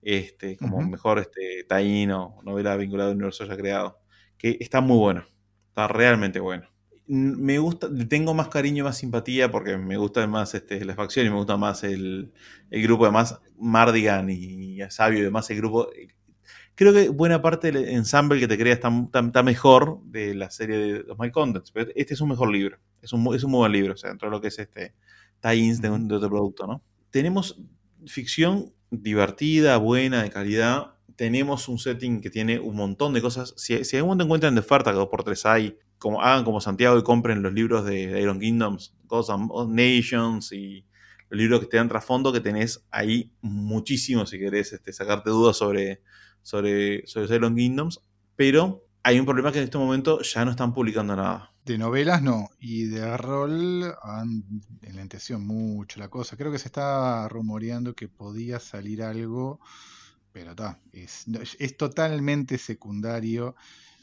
Este, 0.00 0.56
como 0.56 0.80
mejor 0.80 1.18
este, 1.18 1.64
taíno, 1.64 2.38
novela 2.44 2.76
vinculada 2.76 3.10
al 3.10 3.16
universo 3.16 3.44
ya 3.46 3.56
creado. 3.56 3.98
Que 4.38 4.58
está 4.60 4.80
muy 4.80 4.96
bueno. 4.96 5.24
Está 5.70 5.88
realmente 5.88 6.38
bueno 6.38 6.71
me 7.06 7.58
gusta, 7.58 7.88
tengo 8.08 8.32
más 8.34 8.48
cariño, 8.48 8.84
más 8.84 8.98
simpatía, 8.98 9.50
porque 9.50 9.76
me 9.76 9.96
gusta 9.96 10.26
más 10.26 10.54
este, 10.54 10.84
la 10.84 10.94
facción 10.94 11.26
y 11.26 11.30
me 11.30 11.36
gusta 11.36 11.56
más 11.56 11.84
el, 11.84 12.32
el 12.70 12.82
grupo, 12.82 13.04
además 13.04 13.40
Mardigan 13.58 14.30
y, 14.30 14.78
Sabio 14.90 15.18
y 15.18 15.22
demás, 15.22 15.50
el 15.50 15.58
grupo. 15.58 15.90
Creo 16.74 16.92
que 16.92 17.08
buena 17.10 17.42
parte 17.42 17.70
del 17.70 17.88
ensamble 17.88 18.40
que 18.40 18.48
te 18.48 18.56
crea 18.56 18.74
está, 18.74 19.42
mejor 19.42 20.00
de 20.04 20.34
la 20.34 20.50
serie 20.50 20.78
de 20.78 21.02
los 21.02 21.18
My 21.18 21.30
Contents, 21.30 21.70
pero 21.70 21.90
este 21.94 22.14
es 22.14 22.20
un 22.20 22.30
mejor 22.30 22.50
libro, 22.50 22.78
es 23.02 23.12
un, 23.12 23.34
es 23.34 23.44
un 23.44 23.50
muy 23.50 23.58
buen 23.58 23.72
libro, 23.72 23.94
o 23.94 23.96
sea, 23.96 24.10
dentro 24.10 24.28
de 24.28 24.36
lo 24.36 24.40
que 24.40 24.48
es 24.48 24.58
este 24.58 24.94
tie-ins 25.42 25.80
de, 25.80 25.90
otro 25.90 26.30
producto, 26.30 26.66
¿no? 26.66 26.82
Tenemos 27.10 27.60
ficción 28.06 28.72
divertida, 28.90 29.76
buena, 29.76 30.22
de 30.22 30.30
calidad. 30.30 30.94
Tenemos 31.16 31.68
un 31.68 31.78
setting 31.78 32.20
que 32.20 32.30
tiene 32.30 32.58
un 32.58 32.76
montón 32.76 33.12
de 33.12 33.20
cosas. 33.20 33.52
Si, 33.56 33.84
si 33.84 33.96
algún 33.96 34.10
momento 34.10 34.24
encuentran 34.24 34.54
de 34.54 34.60
oferta 34.60 34.92
que 34.92 34.98
2x3 34.98 35.50
hay, 35.50 35.78
como, 36.02 36.20
hagan 36.20 36.44
como 36.44 36.60
Santiago 36.60 36.98
y 36.98 37.04
compren 37.04 37.42
los 37.42 37.52
libros 37.52 37.84
de 37.84 38.20
Iron 38.20 38.40
Kingdoms, 38.40 38.92
Gods 39.04 39.30
and 39.30 39.50
Nations 39.68 40.50
y 40.50 40.84
los 41.30 41.38
libros 41.38 41.60
que 41.60 41.66
te 41.66 41.76
dan 41.76 41.88
trasfondo, 41.88 42.32
que 42.32 42.40
tenés 42.40 42.84
ahí 42.90 43.32
muchísimo 43.40 44.26
si 44.26 44.36
querés 44.36 44.72
este, 44.72 44.92
sacarte 44.92 45.30
dudas 45.30 45.56
sobre, 45.56 46.02
sobre, 46.42 47.06
sobre 47.06 47.36
Iron 47.36 47.54
Kingdoms. 47.54 48.00
Pero 48.34 48.84
hay 49.04 49.20
un 49.20 49.26
problema 49.26 49.52
que 49.52 49.58
en 49.58 49.64
este 49.64 49.78
momento 49.78 50.20
ya 50.22 50.44
no 50.44 50.50
están 50.50 50.74
publicando 50.74 51.14
nada. 51.14 51.52
De 51.64 51.78
novelas 51.78 52.20
no, 52.20 52.48
y 52.58 52.86
de 52.86 53.16
rol 53.16 53.94
han 54.02 54.42
enlenteció 54.82 55.38
mucho 55.38 56.00
la 56.00 56.08
cosa. 56.08 56.36
Creo 56.36 56.50
que 56.50 56.58
se 56.58 56.66
está 56.66 57.28
rumoreando 57.28 57.94
que 57.94 58.08
podía 58.08 58.58
salir 58.58 59.04
algo, 59.04 59.60
pero 60.32 60.50
está, 60.50 60.80
es, 60.92 61.26
es, 61.60 61.76
totalmente 61.76 62.58
secundario 62.58 63.54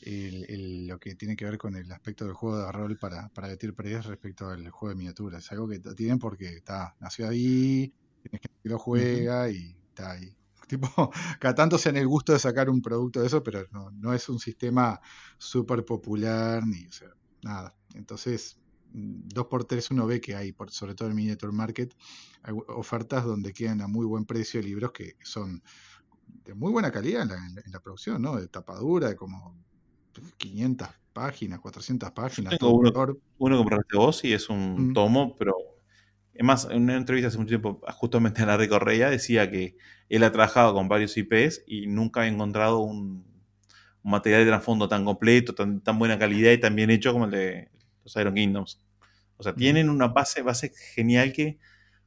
lo 0.02 1.00
que 1.00 1.16
tiene 1.16 1.36
que 1.36 1.46
ver 1.46 1.58
con 1.58 1.76
el 1.76 1.92
aspecto 1.92 2.26
del 2.26 2.34
juego 2.34 2.58
de 2.58 2.72
rol 2.72 2.98
para, 2.98 3.30
para 3.30 3.48
Betir 3.48 3.74
respecto 3.76 4.48
al 4.48 4.70
juego 4.70 4.90
de 4.90 4.96
miniaturas. 4.96 5.44
Es 5.44 5.52
algo 5.52 5.68
que 5.68 5.80
tienen 5.80 6.20
porque 6.20 6.48
está, 6.48 6.96
nació 7.00 7.28
ahí, 7.28 7.94
tienes 8.22 8.42
que 8.42 8.70
lo 8.70 8.80
juega 8.80 9.50
y 9.50 9.76
está 9.90 10.12
ahí. 10.12 10.36
Tipo, 10.68 11.12
cada 11.40 11.56
tanto 11.56 11.78
se 11.78 11.90
en 11.90 11.98
el 11.98 12.08
gusto 12.08 12.32
de 12.32 12.40
sacar 12.40 12.70
un 12.70 12.82
producto 12.82 13.22
de 13.22 13.28
eso, 13.28 13.44
pero 13.44 13.66
no, 13.72 13.90
no 13.92 14.14
es 14.14 14.30
un 14.30 14.40
sistema 14.40 15.00
súper 15.38 15.84
popular 15.84 16.66
ni, 16.66 16.86
o 16.86 16.92
sea, 16.92 17.10
nada. 17.42 17.76
Entonces, 17.96 18.60
mm, 18.94 19.30
dos 19.30 19.48
por 19.48 19.66
tres 19.66 19.90
uno 19.90 20.06
ve 20.06 20.22
que 20.22 20.36
hay, 20.36 20.52
por, 20.52 20.70
sobre 20.72 20.94
todo 20.94 21.08
en 21.08 21.14
el 21.14 21.16
Miniature 21.16 21.52
Market, 21.52 21.96
hay 22.44 22.54
ofertas 22.68 23.26
donde 23.26 23.52
quedan 23.52 23.82
a 23.82 23.88
muy 23.88 24.06
buen 24.06 24.26
precio 24.26 24.62
libros 24.62 24.92
que 24.92 25.16
son 25.24 25.64
de 26.46 26.54
muy 26.54 26.72
buena 26.72 26.92
calidad 26.92 27.24
en 27.24 27.72
la, 27.72 27.80
producción, 27.80 28.22
¿no? 28.22 28.36
De 28.36 28.48
tapadura, 28.48 29.10
de 29.10 29.16
como 29.16 29.56
500 30.38 30.88
páginas, 31.14 31.60
400 31.60 32.12
páginas. 32.12 32.58
Tengo 32.58 32.74
uno, 32.74 32.92
uno, 33.38 33.56
que 33.56 33.58
compraste 33.58 33.98
vos 33.98 34.24
y 34.24 34.34
es 34.34 34.50
un 34.50 34.90
mm. 34.90 34.94
tomo, 34.94 35.36
pero 35.38 35.56
es 36.34 36.46
más, 36.46 36.68
en 36.72 36.84
una 36.84 36.96
entrevista 36.96 37.28
hace 37.28 37.38
mucho 37.38 37.50
tiempo, 37.50 37.82
justamente 37.96 38.42
en 38.42 38.48
la 38.48 38.70
Correa, 38.70 39.10
decía 39.10 39.52
que 39.52 39.76
él 40.08 40.24
ha 40.24 40.32
trabajado 40.32 40.74
con 40.74 40.88
varios 40.88 41.18
IPs 41.18 41.64
y 41.68 41.88
nunca 41.88 42.22
ha 42.22 42.28
encontrado 42.28 42.80
un, 42.80 43.26
un 44.04 44.12
material 44.12 44.46
de 44.46 44.52
trasfondo 44.52 44.88
tan 44.88 45.04
completo, 45.04 45.54
tan, 45.54 45.82
tan 45.82 46.00
buena 46.00 46.18
calidad 46.18 46.52
y 46.52 46.58
tan 46.58 46.76
bien 46.76 46.90
hecho 46.90 47.12
como 47.12 47.26
el 47.26 47.32
de 47.32 47.70
los 48.04 48.16
Iron 48.16 48.34
Kingdoms. 48.34 48.80
O 49.38 49.44
sea, 49.44 49.54
tienen 49.54 49.90
una 49.90 50.08
base, 50.08 50.42
base 50.42 50.72
genial 50.94 51.34
que, 51.34 51.60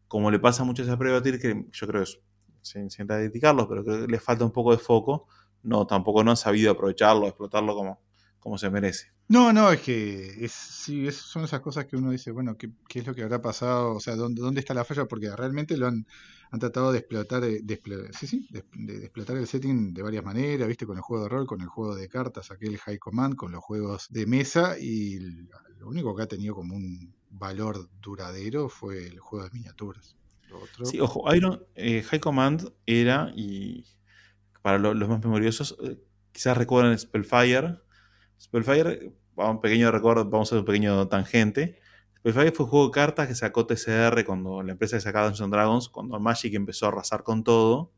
como 0.09 0.31
le 0.31 0.39
pasa 0.39 0.63
a 0.63 0.65
muchos 0.65 0.89
a 0.89 0.99
prueba 0.99 1.23
que 1.23 1.67
yo 1.71 1.87
creo 1.87 2.03
que 2.05 2.11
es, 2.11 2.21
sin, 2.63 2.91
sin 2.91 3.07
criticarlos, 3.07 3.67
pero 3.69 3.85
creo 3.85 4.07
que 4.07 4.13
les 4.13 4.23
falta 4.23 4.45
un 4.45 4.53
poco 4.53 4.73
de 4.73 4.79
foco, 4.79 5.27
no, 5.63 5.87
tampoco 5.87 6.25
no 6.25 6.31
han 6.33 6.37
sabido 6.37 6.73
aprovecharlo, 6.73 7.27
explotarlo 7.27 7.75
como, 7.75 8.01
como 8.39 8.59
se 8.59 8.71
merece. 8.71 9.13
No, 9.29 9.53
no, 9.53 9.71
es 9.73 9.81
que 9.81 10.45
es, 10.45 10.53
sí, 10.53 11.11
son 11.11 11.45
esas 11.45 11.61
cosas 11.61 11.87
que 11.87 11.97
uno 11.97 12.11
dice, 12.11 12.31
bueno, 12.33 12.57
¿qué, 12.57 12.71
¿qué, 12.89 12.99
es 12.99 13.07
lo 13.07 13.15
que 13.15 13.23
habrá 13.23 13.41
pasado? 13.41 13.95
O 13.95 14.01
sea, 14.01 14.15
¿dónde, 14.15 14.43
dónde 14.43 14.61
está 14.61 14.75
la 14.75 14.85
falla? 14.85 15.07
Porque 15.07 15.35
realmente 15.35 15.77
lo 15.77 15.87
han, 15.87 16.07
han 16.51 16.61
tratado 16.61 16.93
de 16.93 16.99
explotar, 16.99 17.43
eh, 17.45 17.61
de, 17.63 17.81
sí, 18.13 18.27
sí, 18.27 18.49
de, 18.51 18.97
explotar 18.99 19.39
el 19.39 19.47
setting 19.47 19.95
de 19.95 20.03
varias 20.03 20.23
maneras, 20.23 20.69
viste, 20.69 20.87
con 20.87 20.99
el 20.99 21.03
juego 21.03 21.23
de 21.23 21.31
rol, 21.31 21.47
con 21.47 21.63
el 21.63 21.69
juego 21.69 21.95
de 21.95 22.09
cartas, 22.09 22.51
aquel 22.51 22.77
High 22.77 22.99
Command, 22.99 23.37
con 23.37 23.53
los 23.53 23.65
juegos 23.65 24.09
de 24.11 24.27
mesa, 24.27 24.79
y 24.79 25.19
lo 25.79 25.89
único 25.89 26.15
que 26.15 26.25
ha 26.25 26.29
tenido 26.29 26.55
como 26.55 26.77
un 26.77 27.15
valor 27.31 27.89
duradero 28.03 28.69
fue 28.69 29.07
el 29.07 29.19
juego 29.19 29.47
de 29.47 29.51
miniaturas. 29.53 30.15
Sí, 30.85 31.01
ojo, 31.01 31.35
Iron, 31.35 31.65
eh, 31.75 32.03
High 32.03 32.21
Command 32.21 32.71
era, 32.85 33.33
y 33.35 33.87
para 34.63 34.79
los 34.79 35.09
más 35.09 35.21
memoriosos, 35.21 35.77
eh, 35.85 35.99
quizás 36.33 36.57
recuerdan 36.57 36.99
Spellfire. 36.99 37.79
Spellfire, 38.41 39.13
un 39.37 39.61
pequeño 39.61 39.91
recuerdo, 39.91 40.25
vamos 40.25 40.49
a 40.49 40.51
hacer 40.51 40.59
un 40.61 40.65
pequeño 40.65 41.09
tangente. 41.09 41.79
Spellfire 42.19 42.53
fue 42.53 42.65
un 42.65 42.71
juego 42.71 42.87
de 42.87 42.93
cartas 42.93 43.29
que 43.29 43.35
sacó 43.35 43.67
TCR 43.67 44.25
cuando 44.25 44.63
la 44.63 44.73
empresa 44.73 44.97
que 44.97 45.01
sacaba 45.01 45.27
Dungeons 45.27 45.51
Dragons, 45.51 45.89
cuando 45.89 46.19
Magic 46.21 46.55
empezó 46.55 46.87
a 46.87 46.89
arrasar 46.91 47.25
con 47.25 47.43
todo, 47.43 47.93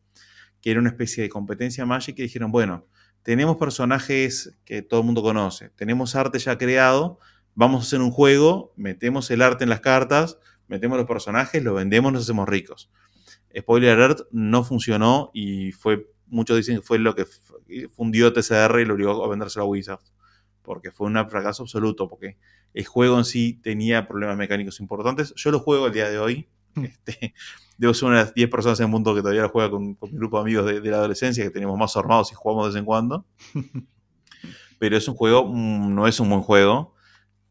que 0.61 0.71
era 0.71 0.81
una 0.81 0.89
especie 0.89 1.23
de 1.23 1.29
competencia 1.29 1.85
Magic, 1.85 2.19
y 2.19 2.23
dijeron, 2.23 2.51
bueno, 2.51 2.87
tenemos 3.23 3.57
personajes 3.57 4.57
que 4.65 4.83
todo 4.83 5.01
el 5.01 5.07
mundo 5.07 5.23
conoce, 5.23 5.71
tenemos 5.71 6.17
arte 6.17 6.39
ya 6.39 6.57
creado, 6.57 7.19
vamos 7.55 7.85
a 7.85 7.87
hacer 7.87 8.01
un 8.01 8.11
juego, 8.11 8.73
metemos 8.77 9.31
el 9.31 9.43
arte 9.43 9.65
en 9.65 9.71
las 9.71 9.81
cartas, 9.81 10.39
metemos 10.69 10.97
los 10.97 11.07
personajes, 11.07 11.63
lo 11.63 11.75
vendemos, 11.75 12.13
nos 12.13 12.23
hacemos 12.23 12.49
ricos. 12.49 12.91
Spoiler 13.57 13.91
alert, 13.91 14.21
no 14.31 14.65
funcionó 14.65 15.31
y 15.33 15.73
fue, 15.73 16.11
muchos 16.35 16.57
dicen 16.57 16.77
que 16.77 16.83
fue 16.83 16.99
lo 16.99 17.15
que 17.15 17.27
fundió 17.93 18.33
TCR 18.33 18.81
y 18.81 18.85
lo 18.85 18.95
obligó 18.95 19.25
a 19.25 19.29
vendérselo 19.29 19.65
a 19.65 19.69
Wizards. 19.69 20.13
Porque 20.63 20.91
fue 20.91 21.07
un 21.07 21.15
fracaso 21.29 21.63
absoluto, 21.63 22.09
porque 22.09 22.39
el 22.73 22.85
juego 22.87 23.19
en 23.19 23.25
sí 23.25 23.61
tenía 23.63 24.09
problemas 24.09 24.37
mecánicos 24.37 24.81
importantes. 24.81 25.33
Yo 25.37 25.51
lo 25.51 25.61
juego 25.61 25.87
el 25.87 25.93
día 25.93 26.11
de 26.11 26.19
hoy. 26.19 26.49
Hmm. 26.75 26.85
Este, 26.85 27.35
debo 27.79 27.95
ser 27.95 28.09
una 28.09 28.19
de 28.19 28.25
las 28.25 28.35
10 28.35 28.51
personas 28.51 28.81
en 28.81 28.87
el 28.87 28.91
mundo 28.91 29.15
que 29.15 29.21
todavía 29.21 29.43
lo 29.43 29.49
juega 29.49 29.71
con, 29.71 29.87
mi 29.89 29.97
grupo 30.13 30.39
de 30.39 30.43
amigos 30.43 30.67
de, 30.67 30.91
la 30.91 30.97
adolescencia, 30.97 31.45
que 31.45 31.51
tenemos 31.51 31.79
más 31.79 31.97
armados 31.97 32.33
y 32.33 32.35
jugamos 32.35 32.67
de 32.67 32.71
vez 32.71 32.79
en 32.79 32.85
cuando. 32.85 33.27
Pero 34.79 34.97
es 34.97 35.07
un 35.07 35.15
juego, 35.15 35.47
mm, 35.47 35.95
no 35.95 36.07
es 36.07 36.19
un 36.19 36.29
buen 36.29 36.43
juego. 36.43 36.95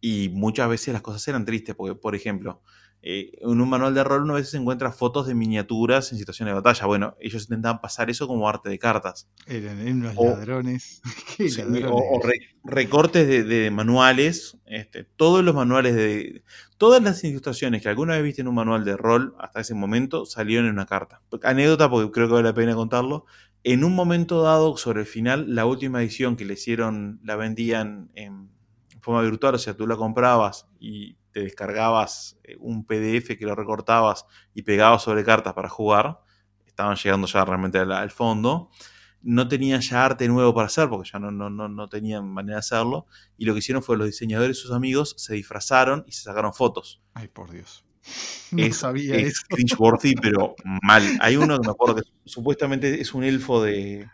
Y 0.02 0.30
muchas 0.30 0.68
veces 0.68 0.94
las 0.94 1.02
cosas 1.02 1.26
eran 1.30 1.46
tristes, 1.46 1.76
porque, 1.76 1.96
por 1.96 2.16
ejemplo, 2.16 2.62
eh, 3.06 3.38
en 3.42 3.60
un 3.60 3.70
manual 3.70 3.94
de 3.94 4.02
rol 4.02 4.24
uno 4.24 4.34
a 4.34 4.38
veces 4.38 4.54
encuentra 4.54 4.94
fotos 4.94 5.28
de 5.28 5.36
miniaturas 5.36 6.14
en 6.14 6.18
situaciones 6.18 6.54
de 6.54 6.62
batalla. 6.62 6.86
Bueno, 6.86 7.18
ellos 7.20 7.44
intentaban 7.44 7.82
pasar 7.82 8.10
eso 8.10 8.30
como 8.30 8.48
arte 8.48 8.70
de 8.70 8.80
cartas. 8.80 9.28
Eran 9.46 9.86
unos 9.86 10.16
ladrones. 10.16 11.02
O, 11.92 12.22
recortes 12.64 13.28
de, 13.28 13.72
manuales. 13.72 14.58
Este, 14.66 15.04
todos 15.04 15.44
los 15.44 15.54
manuales 15.54 15.96
de. 15.96 16.44
Todas 16.78 17.04
las 17.04 17.22
ilustraciones 17.26 17.82
que 17.82 17.90
alguna 17.90 18.14
vez 18.14 18.24
viste 18.24 18.42
en 18.42 18.48
un 18.48 18.56
manual 18.56 18.86
de 18.86 18.96
rol 18.96 19.36
hasta 19.38 19.60
ese 19.60 19.74
momento 19.74 20.26
salieron 20.26 20.68
en 20.68 20.72
una 20.72 20.86
carta. 20.86 21.22
Anécdota, 21.44 21.90
porque 21.90 22.10
creo 22.10 22.28
que 22.28 22.34
vale 22.36 22.48
la 22.48 22.56
pena 22.56 22.74
contarlo. 22.74 23.26
En 23.66 23.84
un 23.84 23.96
momento 23.96 24.44
dado, 24.44 24.78
sobre 24.78 25.02
el 25.02 25.08
final, 25.08 25.54
la 25.54 25.66
última 25.66 26.02
edición 26.02 26.38
que 26.38 26.46
le 26.46 26.54
hicieron, 26.54 27.20
la 27.22 27.36
vendían 27.36 28.12
en 28.16 28.50
forma 29.02 29.22
virtual, 29.22 29.56
o 29.56 29.60
sea, 29.60 29.76
tú 29.76 29.88
la 29.88 29.98
comprabas 29.98 30.68
y 30.80 31.18
te 31.34 31.42
descargabas 31.42 32.38
eh, 32.44 32.56
un 32.60 32.86
PDF 32.86 33.38
que 33.38 33.46
lo 33.46 33.56
recortabas 33.56 34.26
y 34.54 34.62
pegabas 34.62 35.04
sobre 35.04 35.24
cartas 35.24 35.54
para 35.54 35.68
jugar. 35.68 36.20
Estaban 36.66 36.96
llegando 36.96 37.28
ya 37.28 37.44
realmente 37.44 37.80
al, 37.80 38.12
fondo. 38.12 38.70
No 39.22 39.48
tenían 39.48 39.82
ya 39.82 40.06
arte 40.06 40.28
nuevo 40.28 40.54
para 40.54 40.68
hacer 40.68 40.90
porque 40.90 41.10
ya 41.12 41.20
no, 41.20 41.32
no, 41.32 41.50
no, 41.50 41.90
tenían 41.90 42.28
manera 42.32 42.56
de 42.56 42.60
hacerlo. 42.60 43.08
Y 43.38 43.46
lo 43.46 43.54
que 43.54 43.60
hicieron 43.60 43.84
fue 43.84 43.98
los 43.98 44.08
diseñadores 44.08 44.58
y 44.58 44.62
sus 44.62 44.72
amigos 44.72 45.16
se 45.18 45.34
disfrazaron 45.34 46.04
y 46.08 46.12
se 46.12 46.24
sacaron 46.24 46.54
fotos. 46.54 47.02
Ay, 47.14 47.28
por 47.28 47.52
Dios. 47.52 47.84
No 48.52 48.64
es, 48.64 48.78
sabía 48.78 49.16
es 49.16 49.42
cringeworthy, 49.42 50.16
pero 50.22 50.56
mal. 50.82 51.04
Hay 51.20 51.38
uno 51.38 51.60
que 51.60 51.68
me 51.68 51.72
acuerdo 51.72 51.96
que 51.96 52.04
supuestamente 52.26 53.02
es 53.02 53.14
un 53.14 53.24
elfo 53.24 53.64
de, 53.64 54.08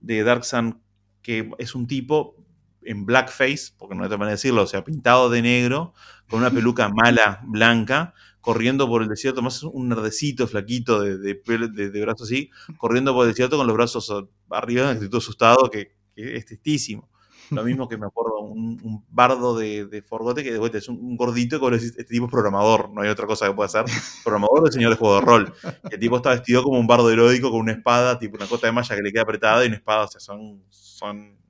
de 0.00 0.22
Dark 0.22 0.44
Sun 0.44 0.80
que 1.22 1.50
es 1.58 1.74
un 1.74 1.86
tipo 1.86 2.41
en 2.84 3.06
blackface, 3.06 3.72
porque 3.78 3.94
no 3.94 4.02
hay 4.02 4.06
otra 4.06 4.18
manera 4.18 4.32
de 4.32 4.36
decirlo, 4.36 4.62
o 4.62 4.66
sea, 4.66 4.84
pintado 4.84 5.30
de 5.30 5.42
negro, 5.42 5.94
con 6.28 6.40
una 6.40 6.50
peluca 6.50 6.88
mala, 6.94 7.40
blanca, 7.44 8.14
corriendo 8.40 8.88
por 8.88 9.02
el 9.02 9.08
desierto, 9.08 9.40
más 9.40 9.62
un 9.62 9.88
nerdecito 9.88 10.46
flaquito 10.46 11.00
de, 11.00 11.16
de, 11.18 12.00
brazos 12.02 12.28
así, 12.28 12.50
corriendo 12.76 13.14
por 13.14 13.24
el 13.24 13.30
desierto 13.32 13.56
con 13.56 13.66
los 13.66 13.76
brazos 13.76 14.12
arriba, 14.50 14.90
en 14.90 14.96
actitud 14.96 15.18
asustado, 15.18 15.70
que, 15.70 15.96
es 16.14 16.44
tristísimo. 16.44 17.08
Lo 17.50 17.64
mismo 17.64 17.88
que 17.88 17.96
me 17.96 18.06
acuerdo, 18.06 18.40
un, 18.40 19.04
bardo 19.10 19.56
de, 19.56 20.02
Forgote 20.06 20.42
que 20.42 20.52
de 20.52 20.58
vuelta 20.58 20.78
es 20.78 20.88
un, 20.88 21.16
gordito 21.16 21.60
que 21.60 21.76
este 21.76 22.04
tipo 22.04 22.26
es 22.26 22.32
programador, 22.32 22.90
no 22.90 23.02
hay 23.02 23.08
otra 23.08 23.26
cosa 23.26 23.46
que 23.46 23.54
pueda 23.54 23.66
hacer. 23.66 23.84
Programador 24.24 24.64
del 24.64 24.72
señor 24.72 24.90
de 24.90 24.96
juego 24.96 25.16
de 25.16 25.20
rol. 25.20 25.54
El 25.90 25.98
tipo 25.98 26.16
está 26.16 26.30
vestido 26.30 26.62
como 26.62 26.78
un 26.78 26.86
bardo 26.86 27.10
heroico 27.10 27.50
con 27.50 27.60
una 27.60 27.72
espada, 27.72 28.18
tipo 28.18 28.36
una 28.36 28.46
cota 28.46 28.66
de 28.66 28.72
malla 28.72 28.96
que 28.96 29.02
le 29.02 29.12
queda 29.12 29.22
apretada 29.22 29.64
y 29.64 29.68
una 29.68 29.76
espada, 29.76 30.04
o 30.04 30.08
sea, 30.08 30.20
son, 30.20 30.62
son 30.70 31.41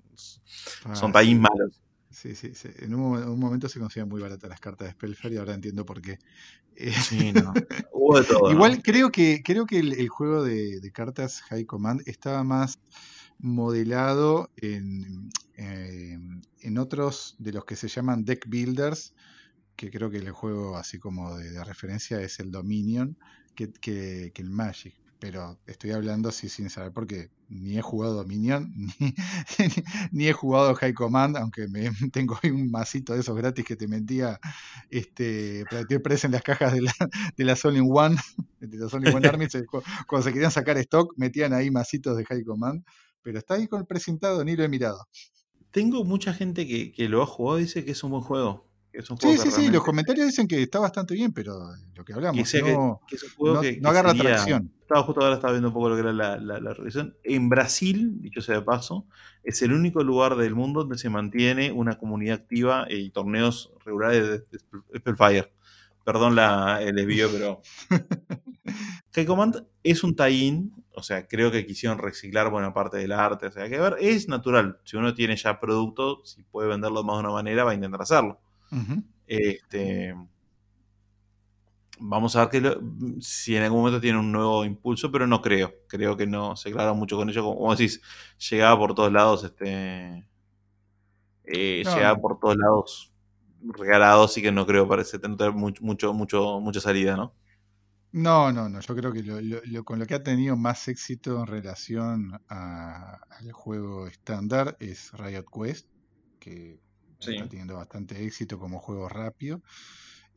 son 0.94 1.12
tan 1.12 1.40
malos. 1.40 1.80
Sí, 2.12 2.34
sí, 2.34 2.54
sí. 2.54 2.68
En 2.80 2.94
un, 2.94 3.38
momento 3.38 3.68
se 3.68 3.80
consiguen 3.80 4.08
muy 4.08 4.20
baratas 4.20 4.48
las 4.50 4.60
cartas 4.60 4.88
de 4.88 4.92
Spellfire 4.92 5.34
y 5.34 5.38
ahora 5.38 5.54
entiendo 5.54 5.86
por 5.86 6.02
qué. 6.02 6.18
Eh, 6.76 6.92
sí, 6.92 7.32
no. 7.32 7.54
Hubo 7.92 8.18
de 8.20 8.24
todo. 8.24 8.52
Igual 8.52 8.82
creo 8.82 9.10
que, 9.10 9.42
creo 9.42 9.66
que 9.66 9.78
el, 9.78 10.08
juego 10.08 10.44
de, 10.44 10.90
cartas 10.92 11.40
High 11.42 11.64
Command 11.64 12.02
estaba 12.06 12.44
más 12.44 12.78
modelado 13.38 14.50
en, 14.56 15.30
eh, 15.56 16.18
en 16.60 16.78
otros 16.78 17.34
de 17.38 17.52
los 17.52 17.64
que 17.64 17.76
se 17.76 17.88
llaman 17.88 18.24
deck 18.24 18.46
builders, 18.46 19.14
que 19.74 19.90
creo 19.90 20.10
que 20.10 20.18
el 20.18 20.30
juego 20.32 20.76
así 20.76 20.98
como 20.98 21.34
de, 21.36 21.64
referencia 21.64 22.20
es 22.20 22.38
el 22.40 22.50
Dominion, 22.50 23.16
que, 23.54 23.72
que, 23.72 24.32
que 24.34 24.42
el 24.42 24.50
Magic 24.50 25.01
pero 25.22 25.56
estoy 25.68 25.92
hablando 25.92 26.30
así 26.30 26.48
sin 26.48 26.68
saber 26.68 26.90
porque 26.90 27.30
ni 27.48 27.78
he 27.78 27.80
jugado 27.80 28.14
Dominion, 28.14 28.74
ni, 28.98 29.14
ni 30.10 30.26
he 30.26 30.32
jugado 30.32 30.74
High 30.74 30.94
Command, 30.94 31.36
aunque 31.36 31.68
me, 31.68 31.90
tengo 32.12 32.36
ahí 32.42 32.50
un 32.50 32.72
masito 32.72 33.14
de 33.14 33.20
esos 33.20 33.36
gratis 33.36 33.64
que 33.64 33.76
te 33.76 33.86
mentía 33.86 34.40
este, 34.90 35.64
para 35.70 35.84
que 35.84 35.94
en 35.94 36.32
las 36.32 36.42
cajas 36.42 36.72
de 36.72 36.82
la, 36.82 36.92
de 37.36 37.44
la 37.44 37.54
Sony 37.54 37.88
One, 37.88 38.16
de 38.58 38.76
la 38.76 38.88
Sony 38.88 39.14
One 39.14 39.28
Army, 39.28 39.46
cuando 40.08 40.26
se 40.26 40.32
querían 40.32 40.50
sacar 40.50 40.76
stock, 40.78 41.14
metían 41.16 41.52
ahí 41.52 41.70
masitos 41.70 42.16
de 42.16 42.24
High 42.24 42.42
Command, 42.42 42.84
pero 43.22 43.38
está 43.38 43.54
ahí 43.54 43.68
con 43.68 43.78
el 43.78 43.86
presentado, 43.86 44.44
ni 44.44 44.56
lo 44.56 44.64
he 44.64 44.68
mirado. 44.68 45.06
Tengo 45.70 46.02
mucha 46.02 46.34
gente 46.34 46.66
que, 46.66 46.90
que 46.90 47.08
lo 47.08 47.22
ha 47.22 47.26
jugado 47.26 47.58
dice 47.58 47.84
que 47.84 47.92
es 47.92 48.02
un 48.02 48.10
buen 48.10 48.24
juego 48.24 48.71
sí, 49.00 49.38
sí, 49.38 49.50
sí, 49.50 49.70
los 49.70 49.82
comentarios 49.82 50.26
dicen 50.26 50.46
que 50.46 50.62
está 50.62 50.78
bastante 50.78 51.14
bien, 51.14 51.32
pero 51.32 51.70
lo 51.94 52.04
que 52.04 52.12
hablamos 52.12 52.50
que 52.50 52.62
no, 52.62 53.00
que, 53.08 53.16
es 53.16 53.22
un 53.22 53.30
juego 53.30 53.60
que, 53.60 53.80
no 53.80 53.88
agarra 53.88 54.14
tracción. 54.14 54.70
Estaba 54.80 55.02
justo 55.02 55.22
ahora 55.22 55.36
estaba 55.36 55.52
viendo 55.54 55.68
un 55.68 55.74
poco 55.74 55.88
lo 55.88 55.94
que 55.94 56.02
era 56.02 56.12
la, 56.12 56.36
la, 56.36 56.74
revisión. 56.74 57.16
En 57.24 57.48
Brasil, 57.48 58.20
dicho 58.20 58.42
sea 58.42 58.56
de 58.56 58.62
paso, 58.62 59.06
es 59.42 59.62
el 59.62 59.72
único 59.72 60.04
lugar 60.04 60.36
del 60.36 60.54
mundo 60.54 60.80
donde 60.80 60.98
se 60.98 61.08
mantiene 61.08 61.72
una 61.72 61.96
comunidad 61.96 62.40
activa 62.40 62.86
y 62.90 63.10
torneos 63.10 63.72
regulares 63.84 64.44
de, 64.50 64.58
Spellfire. 64.98 65.52
Perdón 66.04 66.34
la, 66.34 66.82
el 66.82 66.96
desvío, 66.96 67.30
pero. 67.32 67.62
High 69.14 69.26
Command 69.26 69.64
es 69.82 70.04
un 70.04 70.16
tie 70.16 70.62
o 70.94 71.02
sea, 71.02 71.26
creo 71.26 71.50
que 71.50 71.64
quisieron 71.64 71.98
reciclar 71.98 72.50
buena 72.50 72.74
parte 72.74 72.98
del 72.98 73.12
arte. 73.12 73.46
O 73.46 73.50
sea, 73.50 73.66
que 73.68 73.76
a 73.76 73.80
ver, 73.80 73.96
es 73.98 74.28
natural. 74.28 74.78
Si 74.84 74.98
uno 74.98 75.14
tiene 75.14 75.36
ya 75.36 75.58
producto, 75.58 76.22
si 76.24 76.42
puede 76.42 76.68
venderlo 76.68 77.02
más 77.02 77.16
de 77.16 77.20
una 77.20 77.30
manera, 77.30 77.64
va 77.64 77.70
a 77.70 77.74
intentar 77.74 78.02
hacerlo 78.02 78.41
este, 79.26 80.14
vamos 81.98 82.36
a 82.36 82.46
ver 82.46 82.62
que 82.62 82.76
si 83.20 83.56
en 83.56 83.62
algún 83.62 83.80
momento 83.80 84.00
tiene 84.00 84.18
un 84.18 84.32
nuevo 84.32 84.64
impulso, 84.64 85.10
pero 85.10 85.26
no 85.26 85.40
creo. 85.40 85.72
Creo 85.88 86.16
que 86.16 86.26
no 86.26 86.56
se 86.56 86.68
aclara 86.70 86.92
mucho 86.92 87.16
con 87.16 87.28
ello. 87.30 87.44
Como 87.44 87.74
decís, 87.74 88.00
llegaba 88.50 88.78
por 88.78 88.94
todos 88.94 89.12
lados, 89.12 89.44
este, 89.44 90.26
eh, 91.44 91.82
llegaba 91.84 92.16
por 92.20 92.38
todos 92.38 92.56
lados 92.56 93.12
regalado, 93.62 94.24
así 94.24 94.42
que 94.42 94.52
no 94.52 94.66
creo 94.66 94.88
parece 94.88 95.18
tener 95.18 95.52
mucho, 95.52 95.82
mucho, 95.84 96.12
mucho, 96.12 96.60
mucha 96.60 96.80
salida, 96.80 97.16
¿no? 97.16 97.34
No, 98.12 98.52
no, 98.52 98.68
no. 98.68 98.80
Yo 98.80 98.94
creo 98.94 99.12
que 99.12 99.22
lo, 99.22 99.84
con 99.84 99.98
lo 99.98 100.06
que 100.06 100.14
ha 100.14 100.22
tenido 100.22 100.56
más 100.56 100.86
éxito 100.88 101.40
en 101.40 101.46
relación 101.46 102.42
al 102.48 103.52
juego 103.52 104.06
estándar 104.06 104.76
es 104.80 105.12
Riot 105.12 105.46
Quest, 105.50 105.88
que 106.38 106.78
está 107.30 107.48
teniendo 107.48 107.76
bastante 107.76 108.24
éxito 108.24 108.58
como 108.58 108.78
juego 108.78 109.08
rápido. 109.08 109.62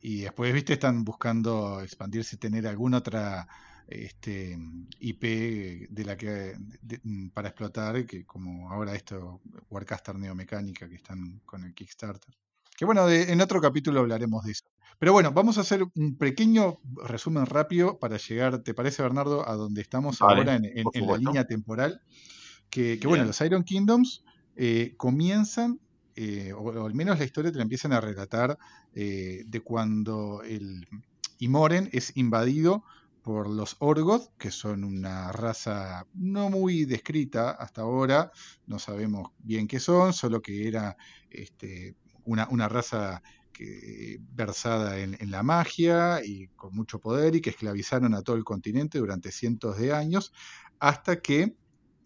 Y 0.00 0.20
después, 0.20 0.52
viste, 0.52 0.74
están 0.74 1.04
buscando 1.04 1.80
expandirse, 1.80 2.36
tener 2.36 2.66
alguna 2.66 2.98
otra 2.98 3.48
este, 3.88 4.58
IP 5.00 5.22
de 5.90 6.04
la 6.04 6.16
que 6.16 6.56
para 7.32 7.48
explotar, 7.48 8.04
que 8.06 8.24
como 8.24 8.70
ahora 8.70 8.94
esto, 8.94 9.40
Warcaster 9.70 10.16
Neomecánica, 10.16 10.88
que 10.88 10.96
están 10.96 11.40
con 11.44 11.64
el 11.64 11.74
Kickstarter. 11.74 12.34
Que 12.76 12.84
bueno, 12.84 13.08
en 13.08 13.40
otro 13.40 13.60
capítulo 13.60 14.00
hablaremos 14.00 14.44
de 14.44 14.52
eso. 14.52 14.64
Pero 14.98 15.12
bueno, 15.12 15.32
vamos 15.32 15.58
a 15.58 15.60
hacer 15.60 15.84
un 15.94 16.16
pequeño 16.16 16.80
resumen 17.04 17.46
rápido 17.46 17.98
para 17.98 18.16
llegar, 18.16 18.62
¿te 18.62 18.74
parece, 18.74 19.02
Bernardo, 19.02 19.48
a 19.48 19.54
donde 19.54 19.82
estamos 19.82 20.22
ahora 20.22 20.56
en, 20.56 20.62
la 21.06 21.16
línea 21.16 21.46
temporal? 21.46 22.00
Que, 22.70 22.98
bueno, 23.04 23.24
los 23.24 23.40
Iron 23.42 23.62
Kingdoms 23.62 24.24
eh, 24.56 24.94
comienzan 24.96 25.80
eh, 26.16 26.52
o, 26.54 26.86
al 26.86 26.94
menos 26.94 27.18
la 27.18 27.26
historia 27.26 27.52
te 27.52 27.58
la 27.58 27.64
empiezan 27.64 27.92
a 27.92 28.00
relatar 28.00 28.58
eh, 28.94 29.44
de 29.46 29.60
cuando 29.60 30.42
el 30.42 30.88
Imoren 31.38 31.90
es 31.92 32.16
invadido 32.16 32.84
por 33.20 33.50
los 33.50 33.76
Orgoth, 33.80 34.30
que 34.38 34.50
son 34.50 34.82
una 34.82 35.30
raza 35.32 36.06
no 36.14 36.48
muy 36.48 36.86
descrita 36.86 37.50
hasta 37.50 37.82
ahora, 37.82 38.30
no 38.66 38.78
sabemos 38.78 39.32
bien 39.40 39.68
qué 39.68 39.78
son, 39.78 40.14
solo 40.14 40.40
que 40.40 40.66
era 40.66 40.96
este, 41.28 41.96
una, 42.24 42.68
raza 42.68 43.22
que, 43.52 44.18
versada 44.32 44.98
en, 44.98 45.18
la 45.30 45.42
magia 45.42 46.24
y 46.24 46.48
con 46.48 46.74
mucho 46.74 46.98
poder 46.98 47.34
y 47.34 47.42
que 47.42 47.50
esclavizaron 47.50 48.14
a 48.14 48.22
todo 48.22 48.36
el 48.36 48.44
continente 48.44 48.98
durante 48.98 49.32
cientos 49.32 49.76
de 49.76 49.92
años, 49.92 50.32
hasta 50.78 51.20
que 51.20 51.56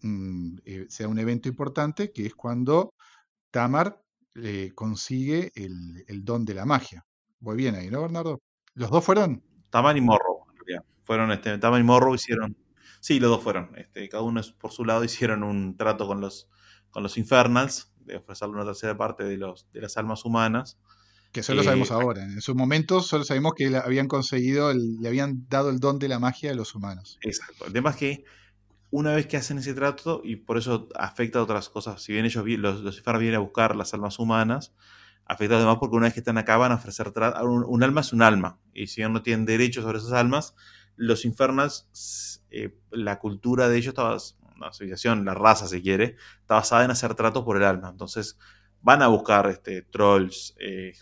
mm, 0.01 0.57
eh, 0.65 0.85
sea 0.89 1.07
un 1.07 1.19
evento 1.19 1.47
importante, 1.47 2.11
que 2.11 2.25
es 2.25 2.35
cuando 2.35 2.93
Tamar 3.51 4.00
consigue 4.75 5.51
el, 5.55 6.23
don 6.23 6.45
de 6.45 6.53
la 6.53 6.65
magia. 6.65 7.05
Voy 7.39 7.57
bien 7.57 7.75
ahí, 7.75 7.89
¿no, 7.89 8.01
Bernardo? 8.01 8.41
¿Los 8.73 8.89
dos 8.89 9.03
fueron? 9.03 9.43
Tamar 9.69 9.97
y 9.97 10.01
Morro, 10.01 10.45
Fueron, 11.03 11.31
este, 11.31 11.57
Tamar 11.57 11.81
y 11.81 11.83
Morro 11.83 12.13
hicieron. 12.13 12.55
Sí, 12.99 13.19
los 13.19 13.31
dos 13.31 13.43
fueron. 13.43 13.71
Este, 13.75 14.07
cada 14.07 14.23
uno 14.23 14.41
por 14.59 14.71
su 14.71 14.85
lado 14.85 15.03
hicieron 15.03 15.43
un 15.43 15.75
trato 15.75 16.07
con 16.07 16.21
los, 16.21 16.47
con 16.91 17.03
los 17.03 17.17
Infernals, 17.17 17.91
de 18.05 18.17
ofrecerle 18.17 18.55
una 18.55 18.65
tercera 18.65 18.95
parte 18.97 19.23
de, 19.23 19.37
los, 19.37 19.67
de 19.73 19.81
las 19.81 19.97
almas 19.97 20.23
humanas. 20.25 20.77
Que 21.31 21.43
solo 21.43 21.63
sabemos 21.63 21.89
eh, 21.89 21.93
ahora. 21.93 22.23
En 22.23 22.41
su 22.41 22.55
momento 22.55 23.01
solo 23.01 23.23
sabemos 23.23 23.53
que 23.55 23.69
le 23.69 23.77
habían 23.77 24.07
conseguido, 24.07 24.73
le 24.73 25.07
habían 25.07 25.47
dado 25.47 25.69
el 25.69 25.79
don 25.79 25.97
de 25.97 26.09
la 26.09 26.19
magia 26.19 26.51
a 26.51 26.53
los 26.53 26.75
humanos. 26.75 27.17
Exacto. 27.21 27.65
El 27.65 27.73
tema 27.73 27.91
es 27.91 27.95
que 27.95 28.23
una 28.91 29.13
vez 29.15 29.25
que 29.25 29.37
hacen 29.37 29.57
ese 29.57 29.73
trato, 29.73 30.21
y 30.23 30.35
por 30.35 30.57
eso 30.57 30.89
afecta 30.95 31.39
a 31.39 31.43
otras 31.43 31.69
cosas, 31.69 32.01
si 32.01 32.13
bien 32.13 32.25
ellos, 32.25 32.45
los, 32.45 32.81
los 32.81 33.03
vienen 33.03 33.35
a 33.35 33.39
buscar 33.39 33.75
las 33.75 33.93
almas 33.93 34.19
humanas, 34.19 34.73
afecta 35.25 35.55
además 35.55 35.77
porque 35.79 35.95
una 35.95 36.07
vez 36.07 36.13
que 36.13 36.19
están 36.19 36.37
acá 36.37 36.57
van 36.57 36.73
a 36.73 36.75
ofrecer 36.75 37.11
un, 37.43 37.63
un, 37.65 37.83
alma 37.83 38.01
es 38.01 38.11
un 38.11 38.21
alma, 38.21 38.59
y 38.73 38.87
si 38.87 39.01
no 39.01 39.23
tienen 39.23 39.45
derecho 39.45 39.81
sobre 39.81 39.97
esas 39.97 40.11
almas, 40.11 40.55
los 40.97 41.23
infernals, 41.23 42.43
eh, 42.51 42.77
la 42.91 43.17
cultura 43.17 43.69
de 43.69 43.77
ellos 43.77 43.89
estaba, 43.89 44.17
la 44.59 44.73
civilización, 44.73 45.23
la 45.23 45.33
raza 45.33 45.67
si 45.67 45.81
quiere, 45.81 46.17
está 46.41 46.55
basada 46.55 46.83
en 46.83 46.91
hacer 46.91 47.15
tratos 47.15 47.43
por 47.43 47.55
el 47.55 47.63
alma, 47.63 47.89
entonces 47.89 48.37
van 48.81 49.01
a 49.01 49.07
buscar 49.07 49.47
este, 49.47 49.83
trolls, 49.83 50.53
eh, 50.59 50.93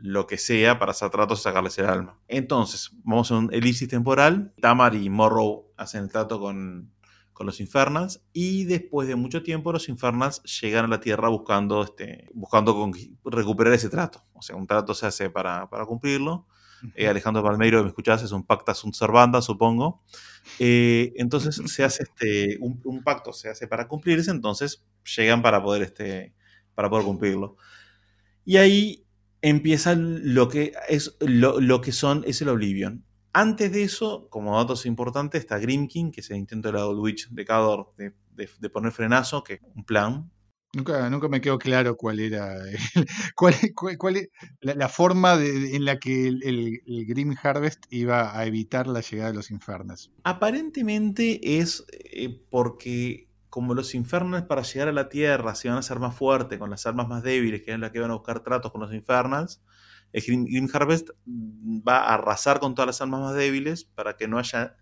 lo 0.00 0.26
que 0.26 0.38
sea 0.38 0.78
para 0.78 0.92
hacer 0.92 1.10
tratos 1.10 1.40
y 1.40 1.42
sacarles 1.42 1.78
el 1.78 1.86
alma. 1.86 2.18
Entonces, 2.28 2.90
vamos 3.04 3.30
a 3.30 3.36
un 3.36 3.52
elipsis 3.52 3.88
temporal. 3.88 4.52
Tamar 4.60 4.94
y 4.94 5.10
Morrow 5.10 5.72
hacen 5.76 6.04
el 6.04 6.10
trato 6.10 6.40
con, 6.40 6.92
los 7.40 7.60
Infernals 7.60 8.20
y 8.32 8.64
después 8.64 9.06
de 9.06 9.14
mucho 9.14 9.44
tiempo 9.44 9.70
los 9.72 9.88
Infernals 9.88 10.42
llegan 10.60 10.86
a 10.86 10.88
la 10.88 10.98
Tierra 10.98 11.28
buscando, 11.28 11.84
este, 11.84 12.26
buscando 12.34 12.90
recuperar 13.24 13.74
ese 13.74 13.88
trato. 13.88 14.24
O 14.32 14.42
sea, 14.42 14.56
un 14.56 14.66
trato 14.66 14.92
se 14.92 15.06
hace 15.06 15.30
para, 15.30 15.68
cumplirlo. 15.86 16.48
Eh, 16.96 17.06
Alejandro 17.06 17.44
Palmeiro, 17.44 17.82
me 17.82 17.88
escuchás, 17.88 18.24
es 18.24 18.32
un 18.32 18.44
pacta 18.44 18.74
sunt 18.74 18.94
servanda, 18.94 19.40
supongo. 19.40 20.02
Eh, 20.58 21.12
entonces 21.14 21.62
se 21.64 21.84
hace 21.84 22.04
este, 22.04 22.58
un, 22.60 23.04
pacto, 23.04 23.32
se 23.32 23.48
hace 23.48 23.68
para 23.68 23.86
cumplirse, 23.86 24.32
entonces 24.32 24.84
llegan 25.16 25.40
para 25.40 25.62
poder, 25.62 25.82
este, 25.82 26.34
para 26.74 26.90
poder 26.90 27.04
cumplirlo. 27.04 27.56
Y 28.44 28.56
ahí 28.56 29.07
empieza 29.42 29.94
lo 29.94 30.48
que, 30.48 30.72
es, 30.88 31.16
lo, 31.20 31.80
que 31.80 31.92
son, 31.92 32.24
es 32.26 32.42
el 32.42 32.48
Oblivion. 32.48 33.04
Antes 33.32 33.72
de 33.72 33.82
eso, 33.82 34.28
como 34.30 34.56
datos 34.56 34.86
importantes, 34.86 35.40
está 35.40 35.58
Grimkin, 35.58 36.10
que 36.10 36.20
es 36.20 36.30
el 36.30 36.38
intento 36.38 36.68
de 36.68 36.78
la 36.78 36.86
Old 36.86 37.00
Witch 37.00 37.28
de 37.28 37.44
Cador 37.44 37.92
de, 37.96 38.70
poner 38.70 38.92
frenazo, 38.92 39.44
que 39.44 39.54
es 39.54 39.60
un 39.74 39.84
plan. 39.84 40.30
Nunca, 40.74 41.08
nunca 41.08 41.28
me 41.28 41.40
quedó 41.40 41.58
claro 41.58 41.96
cuál 41.96 42.20
era 42.20 42.54
cuál, 43.34 43.54
cuál, 43.96 44.28
la, 44.60 44.88
forma 44.88 45.34
en 45.42 45.84
la 45.84 45.98
que 45.98 46.28
el, 46.28 46.80
Grim 47.06 47.34
Harvest 47.42 47.84
iba 47.90 48.38
a 48.38 48.44
evitar 48.44 48.86
la 48.86 49.00
llegada 49.00 49.30
de 49.30 49.36
los 49.36 49.50
infernos. 49.50 50.12
Aparentemente 50.24 51.58
es 51.58 51.84
eh, 51.92 52.38
porque 52.50 53.27
como 53.50 53.74
los 53.74 53.94
infernals 53.94 54.46
para 54.46 54.62
llegar 54.62 54.88
a 54.88 54.92
la 54.92 55.08
Tierra 55.08 55.54
se 55.54 55.68
van 55.68 55.76
a 55.76 55.80
hacer 55.80 55.98
más 55.98 56.14
fuertes 56.14 56.58
con 56.58 56.70
las 56.70 56.86
armas 56.86 57.08
más 57.08 57.22
débiles, 57.22 57.62
que 57.62 57.72
es 57.72 57.78
la 57.78 57.92
que 57.92 58.00
van 58.00 58.10
a 58.10 58.14
buscar 58.14 58.40
tratos 58.40 58.70
con 58.72 58.80
los 58.80 58.92
infernals, 58.92 59.62
el 60.12 60.22
Grim, 60.22 60.68
Harvest 60.72 61.10
va 61.26 61.98
a 61.98 62.14
arrasar 62.14 62.60
con 62.60 62.74
todas 62.74 62.86
las 62.86 63.02
armas 63.02 63.20
más 63.20 63.34
débiles 63.34 63.84
para 63.84 64.16
que 64.16 64.26
no 64.26 64.38
haya 64.38 64.76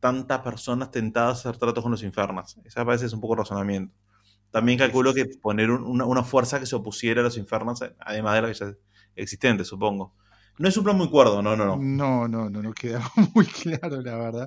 tantas 0.00 0.40
personas 0.40 0.90
tentadas 0.90 1.38
a 1.38 1.50
hacer 1.50 1.58
tratos 1.58 1.82
con 1.82 1.92
los 1.92 2.02
infernals. 2.02 2.58
Esa 2.64 2.84
parece 2.84 3.06
es 3.06 3.12
un 3.12 3.20
poco 3.20 3.36
razonamiento. 3.36 3.94
También 4.50 4.78
calculo 4.78 5.14
que 5.14 5.26
poner 5.40 5.70
una, 5.70 6.22
fuerza 6.24 6.60
que 6.60 6.66
se 6.66 6.76
opusiera 6.76 7.20
a 7.20 7.24
los 7.24 7.38
infernals, 7.38 7.84
además 8.00 8.34
de 8.34 8.42
la 8.42 8.48
que 8.48 8.54
ya 8.54 8.72
existente, 9.14 9.64
supongo. 9.64 10.14
No 10.58 10.68
es 10.68 10.76
un 10.76 10.84
plan 10.84 10.96
muy 10.96 11.08
cuerdo, 11.08 11.42
no, 11.42 11.56
no, 11.56 11.64
no. 11.64 11.76
No, 11.76 12.28
no, 12.28 12.50
no, 12.50 12.62
no 12.62 12.72
queda 12.72 13.02
muy 13.34 13.46
claro, 13.46 14.02
la 14.02 14.16
verdad. 14.16 14.46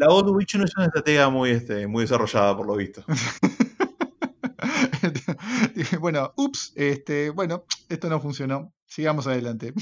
La 0.00 0.08
Old 0.08 0.30
Witch 0.30 0.54
no 0.54 0.64
es 0.64 0.74
una 0.78 0.86
estrategia 0.86 1.28
muy, 1.28 1.50
este, 1.50 1.86
muy 1.86 2.04
desarrollada, 2.04 2.56
por 2.56 2.66
lo 2.66 2.74
visto. 2.74 3.04
bueno, 6.00 6.32
ups, 6.38 6.72
este, 6.74 7.28
bueno, 7.28 7.66
esto 7.86 8.08
no 8.08 8.18
funcionó. 8.18 8.72
Sigamos 8.86 9.26
adelante. 9.26 9.74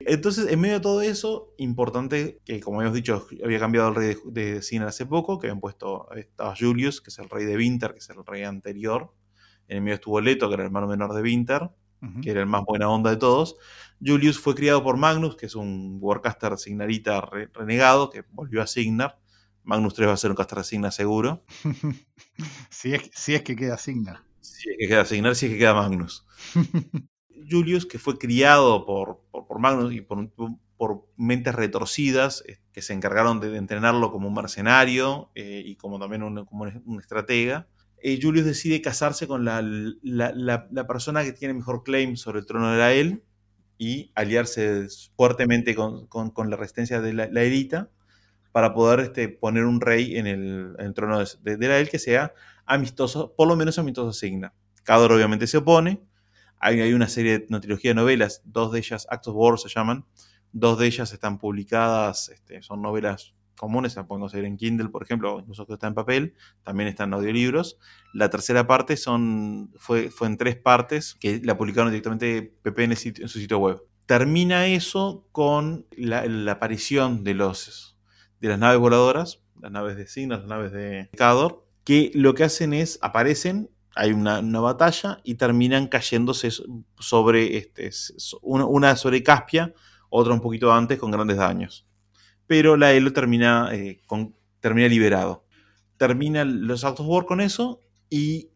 Entonces, 0.00 0.50
en 0.50 0.60
medio 0.60 0.76
de 0.76 0.80
todo 0.80 1.02
eso, 1.02 1.52
importante 1.58 2.40
que, 2.46 2.60
como 2.60 2.78
habíamos 2.78 2.96
dicho, 2.96 3.26
había 3.44 3.58
cambiado 3.58 3.90
el 3.90 3.96
rey 3.96 4.16
de, 4.24 4.60
de 4.60 4.84
hace 4.86 5.04
poco, 5.04 5.38
que 5.38 5.48
habían 5.48 5.60
puesto, 5.60 6.08
estaba 6.16 6.54
Julius, 6.58 7.02
que 7.02 7.10
es 7.10 7.18
el 7.18 7.28
rey 7.28 7.44
de 7.44 7.58
Winter, 7.58 7.92
que 7.92 7.98
es 7.98 8.08
el 8.08 8.24
rey 8.24 8.44
anterior. 8.44 9.12
En 9.68 9.76
el 9.76 9.82
medio 9.82 9.96
estuvo 9.96 10.22
Leto, 10.22 10.48
que 10.48 10.54
era 10.54 10.62
el 10.62 10.68
hermano 10.68 10.86
menor 10.86 11.12
de 11.12 11.20
Winter. 11.20 11.68
Que 12.22 12.30
era 12.30 12.40
el 12.40 12.46
más 12.46 12.64
buena 12.64 12.88
onda 12.88 13.10
de 13.10 13.16
todos. 13.16 13.56
Julius 14.04 14.38
fue 14.38 14.54
criado 14.54 14.82
por 14.82 14.96
Magnus, 14.96 15.36
que 15.36 15.46
es 15.46 15.54
un 15.54 15.98
Warcaster 16.00 16.58
Signarita 16.58 17.20
renegado, 17.52 18.10
que 18.10 18.24
volvió 18.32 18.62
a 18.62 18.66
Signar. 18.66 19.18
Magnus 19.62 19.94
3 19.94 20.08
va 20.08 20.12
a 20.12 20.16
ser 20.18 20.30
un 20.30 20.36
caster 20.36 20.58
de 20.58 20.64
Signar 20.64 20.92
seguro. 20.92 21.42
si, 22.70 22.94
es, 22.94 23.10
si 23.14 23.34
es 23.34 23.42
que 23.42 23.56
queda 23.56 23.78
Signar. 23.78 24.22
Si 24.40 24.70
es 24.70 24.76
que 24.78 24.88
queda 24.88 25.04
Signar, 25.04 25.34
si 25.34 25.46
es 25.46 25.52
que 25.52 25.58
queda 25.58 25.74
Magnus. 25.74 26.26
Julius, 27.50 27.86
que 27.86 27.98
fue 27.98 28.18
criado 28.18 28.84
por, 28.84 29.22
por, 29.30 29.58
Magnus 29.58 29.94
y 29.94 30.00
por, 30.00 30.30
por, 30.76 31.06
mentes 31.16 31.54
retorcidas 31.54 32.44
eh, 32.46 32.58
que 32.72 32.82
se 32.82 32.92
encargaron 32.92 33.40
de, 33.40 33.56
entrenarlo 33.56 34.10
como 34.10 34.28
un 34.28 34.34
mercenario 34.34 35.30
eh, 35.34 35.62
y 35.64 35.76
como 35.76 35.98
también 35.98 36.22
un, 36.22 36.44
como 36.44 36.64
un 36.64 37.00
estratega. 37.00 37.66
Eh, 38.06 38.18
Julius 38.20 38.44
decide 38.44 38.82
casarse 38.82 39.26
con 39.26 39.46
la, 39.46 39.62
la, 39.62 40.66
la, 40.70 40.86
persona 40.86 41.24
que 41.24 41.32
tiene 41.32 41.54
mejor 41.54 41.82
claim 41.84 42.16
sobre 42.16 42.40
el 42.40 42.44
trono 42.44 42.70
de 42.70 42.76
la 42.76 42.92
él 42.92 43.24
y 43.78 44.12
aliarse 44.14 44.88
fuertemente 45.16 45.74
con, 45.74 46.06
con, 46.06 46.50
la 46.50 46.56
resistencia 46.56 47.00
de 47.00 47.14
la, 47.14 47.42
Edita 47.42 47.88
para 48.52 48.74
poder 48.74 49.00
este, 49.00 49.30
poner 49.30 49.64
un 49.64 49.80
rey 49.80 50.18
en 50.18 50.26
el, 50.26 50.92
trono 50.94 51.18
de, 51.18 51.56
de, 51.56 51.66
la 51.66 51.78
él 51.78 51.88
que 51.88 51.98
sea 51.98 52.34
amistoso, 52.66 53.32
por 53.34 53.48
lo 53.48 53.56
menos 53.56 53.78
amistoso 53.78 54.12
Signa. 54.12 54.52
Cador 54.82 55.10
obviamente 55.10 55.46
se 55.46 55.56
opone. 55.56 56.02
Hay, 56.58 56.82
hay 56.82 56.92
una 56.92 57.08
serie, 57.08 57.46
una 57.48 57.60
trilogía 57.62 57.92
de 57.92 57.94
novelas, 57.94 58.42
dos 58.44 58.70
de 58.70 58.80
ellas, 58.80 59.06
Acts 59.08 59.28
of 59.28 59.34
War 59.34 59.58
se 59.58 59.70
llaman, 59.70 60.04
dos 60.52 60.78
de 60.78 60.88
ellas 60.88 61.10
están 61.14 61.38
publicadas, 61.38 62.28
este, 62.28 62.60
son 62.60 62.82
novelas 62.82 63.32
comunes, 63.56 63.96
la 63.96 64.06
pueden 64.06 64.20
conseguir 64.20 64.46
en 64.46 64.56
Kindle, 64.56 64.88
por 64.88 65.02
ejemplo, 65.02 65.38
incluso 65.40 65.66
que 65.66 65.74
está 65.74 65.86
en 65.86 65.94
papel, 65.94 66.34
también 66.62 66.88
están 66.88 67.10
en 67.10 67.14
audiolibros. 67.14 67.78
La 68.12 68.30
tercera 68.30 68.66
parte 68.66 68.96
son, 68.96 69.72
fue, 69.76 70.10
fue 70.10 70.28
en 70.28 70.36
tres 70.36 70.56
partes 70.56 71.14
que 71.14 71.40
la 71.42 71.56
publicaron 71.56 71.90
directamente 71.90 72.54
PP 72.62 72.84
en, 72.84 72.96
su 72.96 73.38
sitio 73.38 73.58
web. 73.58 73.82
Termina 74.06 74.66
eso 74.66 75.26
con 75.32 75.86
la, 75.96 76.24
aparición 76.50 77.24
de, 77.24 77.34
los, 77.34 77.96
de 78.40 78.48
las 78.48 78.58
naves 78.58 78.78
voladoras, 78.78 79.40
las 79.60 79.72
naves 79.72 79.96
de 79.96 80.06
Signas, 80.06 80.40
las 80.40 80.48
naves 80.48 80.72
de 80.72 81.08
Cador, 81.16 81.66
que 81.84 82.10
lo 82.14 82.34
que 82.34 82.44
hacen 82.44 82.74
es, 82.74 82.98
aparecen, 83.02 83.70
hay 83.96 84.12
una, 84.12 84.40
batalla 84.60 85.20
y 85.22 85.36
terminan 85.36 85.86
cayéndose 85.86 86.50
sobre, 86.98 87.56
este, 87.56 87.90
una, 88.42 88.66
una 88.66 88.96
sobre 88.96 89.22
Caspia, 89.22 89.72
otra 90.10 90.34
un 90.34 90.40
poquito 90.40 90.72
antes 90.72 90.98
con 90.98 91.10
grandes 91.10 91.38
daños 91.38 91.86
pero 92.46 92.76
la 92.76 92.92
Elo 92.92 93.12
termina, 93.12 93.70
eh, 93.72 94.00
con, 94.06 94.34
termina 94.60 94.88
liberado. 94.88 95.44
Termina 95.96 96.44
los 96.44 96.84
Out 96.84 97.00
War 97.00 97.24
con 97.24 97.40
eso 97.40 97.80
y 98.10 98.50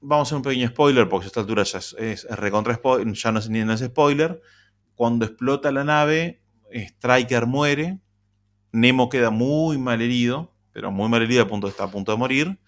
vamos 0.00 0.26
a 0.26 0.28
hacer 0.28 0.36
un 0.36 0.42
pequeño 0.42 0.68
spoiler, 0.68 1.08
porque 1.08 1.24
a 1.24 1.28
esta 1.28 1.40
altura 1.40 1.62
ya 1.64 1.78
es, 1.78 2.26
recontra 2.30 2.74
spoiler, 2.74 3.12
ya 3.14 3.32
no, 3.32 3.40
no 3.40 3.72
es 3.72 3.80
spoiler. 3.80 4.40
Cuando 4.94 5.24
explota 5.24 5.72
la 5.72 5.84
nave, 5.84 6.42
Striker 6.70 7.46
muere, 7.46 8.00
Nemo 8.72 9.08
queda 9.08 9.30
muy 9.30 9.78
mal 9.78 10.02
herido, 10.02 10.52
pero 10.72 10.90
muy 10.90 11.08
mal 11.08 11.22
herido 11.22 11.42
a 11.44 11.48
punto, 11.48 11.68
está 11.68 11.84
a 11.84 11.90
punto 11.90 12.10
de 12.10 12.18
morir. 12.18 12.58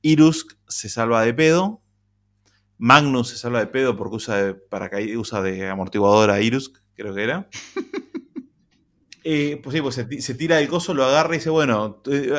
Irusk 0.00 0.52
se 0.68 0.88
salva 0.88 1.22
de 1.22 1.34
pedo. 1.34 1.82
Magnus 2.78 3.28
se 3.28 3.36
salva 3.36 3.60
de 3.60 3.66
pedo 3.66 3.96
porque 3.96 4.16
usa 4.16 4.36
de, 4.36 5.16
usa 5.16 5.42
de 5.42 5.68
amortiguador 5.68 6.30
a 6.30 6.40
Irusk, 6.40 6.78
creo 6.94 7.14
que 7.14 7.22
era. 7.22 7.48
Eh, 9.26 9.58
pues 9.62 9.74
sí, 9.74 9.80
pues 9.80 9.94
se, 9.94 10.34
tira 10.34 10.60
el 10.60 10.68
coso, 10.68 10.92
lo 10.92 11.02
agarra 11.02 11.34
y 11.34 11.38
dice, 11.38 11.48
bueno, 11.48 12.02
eh, 12.10 12.30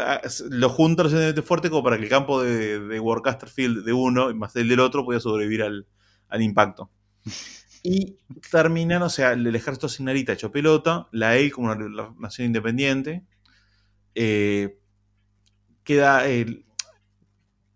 lo 0.51 0.69
junta 0.69 1.01
lo 1.01 1.09
suficientemente 1.09 1.41
fuerte 1.41 1.71
como 1.71 1.83
para 1.83 1.97
que 1.97 2.03
el 2.03 2.09
campo 2.09 2.43
de, 2.43 2.99
Warcaster 2.99 3.49
Field 3.49 3.83
de 3.83 3.91
uno 3.91 4.29
y 4.29 4.35
más 4.35 4.55
el 4.55 4.69
del 4.69 4.79
otro 4.79 5.03
pueda 5.03 5.19
sobrevivir 5.19 5.63
al, 5.63 5.87
impacto. 6.39 6.91
Y 7.81 8.17
terminan, 8.51 9.01
o 9.01 9.09
sea, 9.09 9.33
el 9.33 9.55
ejército 9.55 9.89
signarita 9.89 10.33
hecho 10.33 10.51
pelota, 10.51 11.07
la 11.11 11.35
EI 11.35 11.49
como 11.49 11.71
una 11.71 12.13
nación 12.19 12.47
independiente. 12.47 13.23
Eh, 14.13 14.77
queda 15.83 16.27
el, 16.27 16.65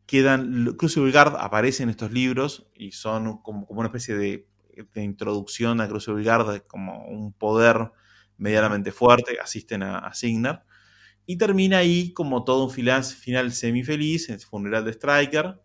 quedan 0.05 0.76
Crucible 0.78 1.12
Guard 1.12 1.36
aparece 1.39 1.82
en 1.82 1.89
estos 1.89 2.12
libros 2.12 2.68
y 2.76 2.91
son 2.91 3.41
como, 3.41 3.66
como 3.66 3.80
una 3.80 3.88
especie 3.88 4.16
de, 4.16 4.47
de, 4.93 5.03
introducción 5.03 5.82
a 5.82 5.88
Crucible 5.88 6.24
Guard 6.24 6.68
como 6.68 7.07
un 7.07 7.34
poder 7.34 7.91
medianamente 8.40 8.92
fuerte, 8.92 9.38
asisten 9.42 9.84
a, 9.84 10.12
Signar. 10.14 10.66
Y 11.26 11.38
termina 11.38 11.78
ahí 11.78 12.12
como 12.14 12.44
todo 12.44 12.66
un 12.66 12.72
final, 12.72 13.04
final 13.04 13.52
semi-feliz, 13.52 14.30
el 14.30 14.40
funeral 14.40 14.86
de 14.86 14.92
Striker. 14.92 15.62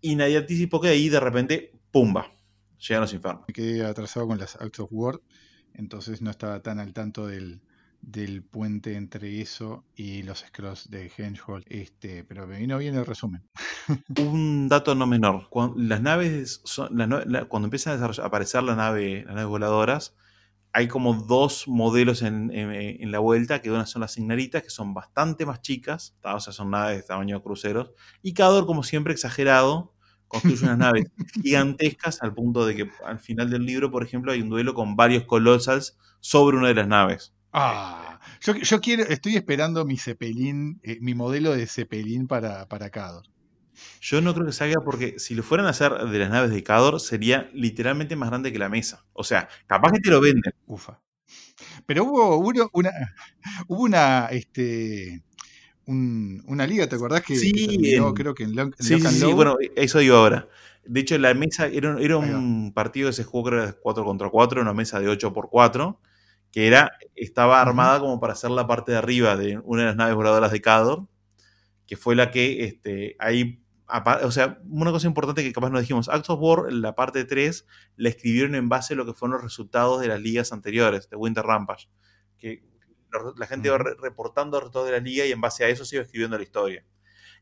Y 0.00 0.16
nadie 0.16 0.38
anticipó 0.38 0.80
que 0.80 0.88
ahí 0.88 1.08
de 1.08 1.20
repente, 1.20 1.72
¡pumba! 1.92 2.32
Llegan 2.78 3.02
los 3.02 3.12
infernos. 3.12 3.44
Me 3.46 3.54
quedé 3.54 3.84
atrasado 3.84 4.26
con 4.26 4.38
las 4.38 4.56
Acts 4.56 4.80
of 4.80 4.88
War, 4.90 5.20
entonces 5.74 6.22
no 6.22 6.30
estaba 6.30 6.62
tan 6.62 6.80
al 6.80 6.94
tanto 6.94 7.26
del, 7.26 7.60
puente 8.50 8.96
entre 8.96 9.42
eso 9.42 9.84
y 9.94 10.22
los 10.22 10.38
scrolls 10.38 10.90
de 10.90 11.12
Hengehold, 11.14 11.66
este, 11.68 12.24
pero 12.24 12.46
me 12.46 12.58
vino 12.58 12.78
bien 12.78 12.94
el 12.96 13.04
resumen. 13.04 13.42
Un 14.18 14.68
dato 14.68 14.94
no 14.94 15.06
menor, 15.06 15.48
cuando, 15.50 15.78
las 15.78 16.00
naves, 16.00 16.62
cuando 17.48 17.66
empiezan 17.66 18.02
a 18.02 18.06
aparecer 18.24 18.62
la 18.62 18.74
nave, 18.74 19.24
las 19.26 19.34
naves 19.34 19.48
voladoras, 19.48 20.16
hay 20.72 20.88
como 20.88 21.14
dos 21.14 21.66
modelos 21.66 22.22
en, 22.22 22.50
la 23.10 23.18
vuelta, 23.18 23.60
que 23.60 23.70
una 23.70 23.86
son 23.86 24.00
las 24.00 24.12
signaritas, 24.12 24.62
que 24.62 24.70
son 24.70 24.94
bastante 24.94 25.46
más 25.46 25.62
chicas, 25.62 26.16
o 26.22 26.40
sea, 26.40 26.52
son 26.52 26.70
naves 26.70 26.98
de 26.98 27.02
tamaño 27.02 27.36
de 27.36 27.42
cruceros, 27.42 27.90
y 28.22 28.34
Cador, 28.34 28.66
como 28.66 28.82
siempre, 28.82 29.12
exagerado, 29.12 29.94
construye 30.28 30.64
unas 30.64 30.78
naves 30.78 31.06
gigantescas 31.42 32.22
al 32.22 32.34
punto 32.34 32.64
de 32.64 32.76
que 32.76 32.90
al 33.04 33.18
final 33.18 33.50
del 33.50 33.64
libro, 33.64 33.90
por 33.90 34.04
ejemplo, 34.04 34.30
hay 34.32 34.42
un 34.42 34.48
duelo 34.48 34.74
con 34.74 34.94
varios 34.94 35.24
colossals 35.24 35.98
sobre 36.20 36.56
una 36.56 36.68
de 36.68 36.74
las 36.74 36.88
naves. 36.88 37.34
Ah, 37.52 38.20
yo, 38.40 38.80
quiero, 38.80 39.02
estoy 39.02 39.34
esperando 39.34 39.84
mi 39.84 39.96
Zeppelin, 39.96 40.78
eh, 40.84 40.98
mi 41.00 41.14
modelo 41.14 41.52
de 41.52 41.66
Zeppelin 41.66 42.28
para, 42.28 42.68
para 42.68 42.90
Cador. 42.90 43.24
Yo 44.00 44.20
no 44.20 44.34
creo 44.34 44.46
que 44.46 44.52
salga 44.52 44.80
porque 44.84 45.18
si 45.18 45.34
lo 45.34 45.42
fueran 45.42 45.66
a 45.66 45.70
hacer 45.70 45.92
de 45.92 46.18
las 46.18 46.30
naves 46.30 46.50
de 46.50 46.62
Cador, 46.62 47.00
sería 47.00 47.50
literalmente 47.52 48.16
más 48.16 48.30
grande 48.30 48.52
que 48.52 48.58
la 48.58 48.68
mesa. 48.68 49.04
O 49.12 49.24
sea, 49.24 49.48
capaz 49.66 49.92
que 49.92 50.00
te 50.00 50.10
lo 50.10 50.20
venden. 50.20 50.54
Ufa. 50.66 51.00
Pero 51.86 52.04
hubo, 52.04 52.36
una, 52.38 52.90
hubo 53.68 53.82
una, 53.82 54.26
este, 54.26 55.22
una 55.86 56.66
liga, 56.66 56.88
¿te 56.88 56.96
acordás 56.96 57.22
que, 57.22 57.36
sí, 57.36 57.98
creo 58.14 58.34
que 58.34 58.44
en, 58.44 58.72
sí, 58.78 59.00
sí, 59.00 59.32
bueno, 59.32 59.56
eso 59.76 59.98
digo 59.98 60.16
ahora. 60.16 60.48
De 60.84 61.00
hecho, 61.00 61.18
la 61.18 61.34
mesa 61.34 61.66
era, 61.66 61.96
era 62.00 62.16
un 62.16 62.72
partido 62.74 63.08
que 63.08 63.12
se 63.12 63.24
jugó, 63.24 63.50
creo 63.50 63.66
que 63.66 63.80
4 63.80 64.04
contra 64.04 64.30
4, 64.30 64.62
una 64.62 64.72
mesa 64.72 64.98
de 65.00 65.08
8 65.08 65.32
por 65.32 65.50
4, 65.50 66.00
que 66.52 66.66
era, 66.66 66.92
estaba 67.14 67.60
armada 67.60 68.00
como 68.00 68.18
para 68.18 68.32
hacer 68.32 68.50
la 68.50 68.66
parte 68.66 68.92
de 68.92 68.98
arriba 68.98 69.36
de 69.36 69.58
una 69.64 69.82
de 69.82 69.88
las 69.88 69.96
naves 69.96 70.14
voladoras 70.14 70.52
de 70.52 70.60
Cador, 70.60 71.06
que 71.86 71.96
fue 71.96 72.14
la 72.14 72.30
que 72.30 72.64
este, 72.64 73.16
ahí 73.18 73.59
o 74.22 74.30
sea, 74.30 74.60
una 74.68 74.90
cosa 74.90 75.06
importante 75.06 75.42
que 75.42 75.52
capaz 75.52 75.70
nos 75.70 75.80
dijimos, 75.80 76.08
Acts 76.08 76.30
of 76.30 76.40
War, 76.40 76.72
la 76.72 76.94
parte 76.94 77.24
3, 77.24 77.66
la 77.96 78.08
escribieron 78.08 78.54
en 78.54 78.68
base 78.68 78.94
a 78.94 78.96
lo 78.96 79.06
que 79.06 79.14
fueron 79.14 79.34
los 79.34 79.42
resultados 79.42 80.00
de 80.00 80.08
las 80.08 80.20
ligas 80.20 80.52
anteriores, 80.52 81.08
de 81.08 81.16
Winter 81.16 81.44
Rampage. 81.44 81.88
Que 82.38 82.62
la 83.36 83.46
gente 83.46 83.68
iba 83.68 83.78
reportando 83.78 84.56
los 84.56 84.64
resultados 84.64 84.88
de 84.88 84.92
la 84.92 85.00
liga 85.00 85.26
y 85.26 85.32
en 85.32 85.40
base 85.40 85.64
a 85.64 85.68
eso 85.68 85.84
se 85.84 85.96
iba 85.96 86.04
escribiendo 86.04 86.36
la 86.36 86.42
historia. 86.42 86.84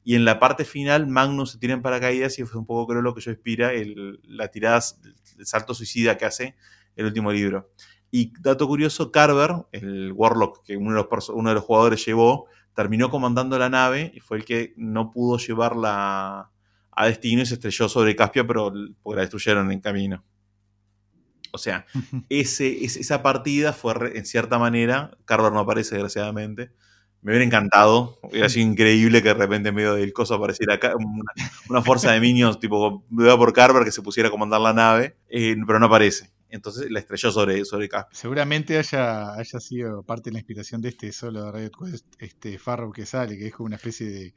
Y 0.05 0.14
en 0.14 0.24
la 0.24 0.38
parte 0.38 0.64
final, 0.64 1.07
Magnus 1.07 1.53
se 1.53 1.59
tira 1.59 1.74
en 1.74 1.82
paracaídas 1.82 2.38
y 2.38 2.44
fue 2.44 2.61
un 2.61 2.66
poco 2.66 2.86
creo 2.86 3.03
lo 3.03 3.14
que 3.14 3.20
yo 3.20 3.30
inspira 3.30 3.72
el, 3.72 4.20
la 4.22 4.49
tirada, 4.49 4.80
el 5.38 5.46
salto 5.46 5.74
suicida 5.74 6.16
que 6.16 6.24
hace 6.24 6.57
el 6.96 7.07
último 7.07 7.32
libro. 7.32 7.70
Y 8.11 8.32
dato 8.40 8.66
curioso, 8.66 9.12
Carver, 9.12 9.66
el 9.72 10.12
Warlock 10.12 10.64
que 10.64 10.76
uno 10.76 10.90
de 10.90 11.07
los, 11.11 11.28
uno 11.28 11.51
de 11.51 11.55
los 11.57 11.64
jugadores 11.64 12.05
llevó, 12.07 12.46
terminó 12.79 13.11
comandando 13.11 13.59
la 13.59 13.68
nave 13.68 14.12
y 14.14 14.20
fue 14.20 14.37
el 14.37 14.45
que 14.45 14.72
no 14.76 15.11
pudo 15.11 15.37
llevarla 15.37 16.53
a 16.93 17.07
destino 17.07 17.43
y 17.43 17.47
se 17.47 17.55
estrelló 17.55 17.89
sobre 17.89 18.14
Caspia, 18.14 18.47
pero 18.47 18.72
porque 19.03 19.16
la 19.16 19.22
destruyeron 19.22 19.72
en 19.72 19.81
camino. 19.81 20.24
O 21.51 21.59
sea, 21.59 21.87
ese, 22.29 22.85
esa 22.85 23.20
partida 23.20 23.72
fue 23.72 24.16
en 24.16 24.24
cierta 24.24 24.61
manera, 24.61 25.11
Carver 25.24 25.51
no 25.51 25.59
aparece 25.59 25.97
desgraciadamente, 25.97 26.70
me 27.20 27.33
hubiera 27.33 27.45
encantado, 27.45 28.20
hubiera 28.22 28.49
sido 28.49 28.68
increíble 28.68 29.24
que 29.24 29.31
de 29.31 29.35
repente 29.35 29.70
en 29.70 29.74
medio 29.74 29.95
del 29.95 30.12
coso 30.12 30.35
apareciera 30.35 30.74
acá 30.74 30.95
una, 31.68 31.83
fuerza 31.83 32.12
de 32.12 32.20
minions 32.20 32.61
tipo 32.61 33.05
por 33.11 33.53
Carver 33.53 33.83
que 33.83 33.91
se 33.91 34.03
pusiera 34.03 34.29
a 34.29 34.31
comandar 34.31 34.61
la 34.61 34.72
nave, 34.72 35.16
eh, 35.29 35.57
pero 35.66 35.81
no 35.81 35.87
aparece. 35.87 36.31
Entonces 36.51 36.90
la 36.90 37.01
estrelló 37.01 37.30
sobre, 37.30 37.64
sobre 37.64 37.88
Seguramente 38.12 38.78
haya, 38.78 39.34
haya 39.34 39.61
sido 39.61 40.03
parte 40.03 40.30
de 40.30 40.34
la 40.34 40.38
inspiración 40.38 40.80
de 40.80 40.90
este 40.90 41.12
solo 41.12 41.44
de 41.44 41.53
Riot 41.53 41.72
Quest, 41.78 42.07
este 42.18 42.59
Farrow 42.59 42.92
que 42.92 43.07
sale, 43.07 43.36
que 43.36 43.49
es 43.49 43.55
como 43.55 43.66
una 43.66 43.76
especie 43.76 44.09
de, 44.09 44.32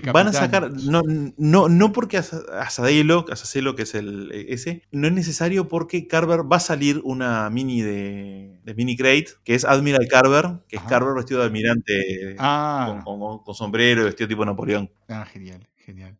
capitán. 0.00 0.12
Van 0.12 0.28
a 0.28 0.32
sacar, 0.32 0.70
no, 0.70 1.02
no, 1.36 1.68
no 1.68 1.92
porque 1.92 2.18
Asadelo, 2.18 3.24
que 3.24 3.82
es 3.82 3.94
el 3.94 4.30
ese, 4.32 4.82
no 4.92 5.06
es 5.06 5.14
necesario 5.14 5.68
porque 5.68 6.06
Carver 6.06 6.40
va 6.50 6.56
a 6.56 6.60
salir 6.60 7.00
una 7.04 7.48
mini 7.50 7.80
de, 7.80 8.58
de 8.62 8.74
mini 8.74 8.96
crate, 8.96 9.28
que 9.44 9.54
es 9.54 9.64
Admiral 9.64 10.06
Carver, 10.08 10.60
que 10.68 10.76
es 10.76 10.82
Carver 10.82 11.14
vestido 11.14 11.40
de 11.40 11.46
almirante 11.46 12.36
ah. 12.38 13.00
con, 13.04 13.38
con, 13.38 13.54
sombrero, 13.54 14.04
vestido 14.04 14.28
tipo 14.28 14.44
Napoleón. 14.44 14.90
Ah, 15.08 15.24
genial, 15.24 15.66
genial. 15.76 16.18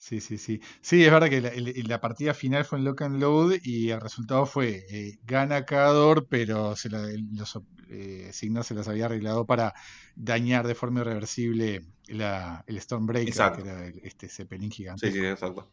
Sí, 0.00 0.18
sí, 0.22 0.38
sí. 0.38 0.62
Sí, 0.80 1.04
es 1.04 1.12
verdad 1.12 1.28
que 1.28 1.42
la, 1.42 1.52
la 1.54 2.00
partida 2.00 2.32
final 2.32 2.64
fue 2.64 2.78
en 2.78 2.86
Lock 2.86 3.02
and 3.02 3.20
Load 3.20 3.56
y 3.62 3.90
el 3.90 4.00
resultado 4.00 4.46
fue 4.46 4.86
eh, 4.90 5.18
gana 5.24 5.66
Cador, 5.66 6.26
pero 6.26 6.74
se 6.74 6.88
la, 6.88 7.06
los 7.34 7.60
eh, 7.90 8.30
Signar 8.32 8.64
se 8.64 8.74
las 8.74 8.88
había 8.88 9.04
arreglado 9.04 9.44
para 9.44 9.74
dañar 10.16 10.66
de 10.66 10.74
forma 10.74 11.02
irreversible 11.02 11.82
la, 12.08 12.64
el 12.66 12.80
Stormbreaker, 12.80 13.52
que 13.52 13.60
era 13.60 13.86
este 14.02 14.30
Zeppelin 14.30 14.70
gigante. 14.70 15.12
Sí, 15.12 15.18
sí, 15.18 15.26
exacto. 15.26 15.70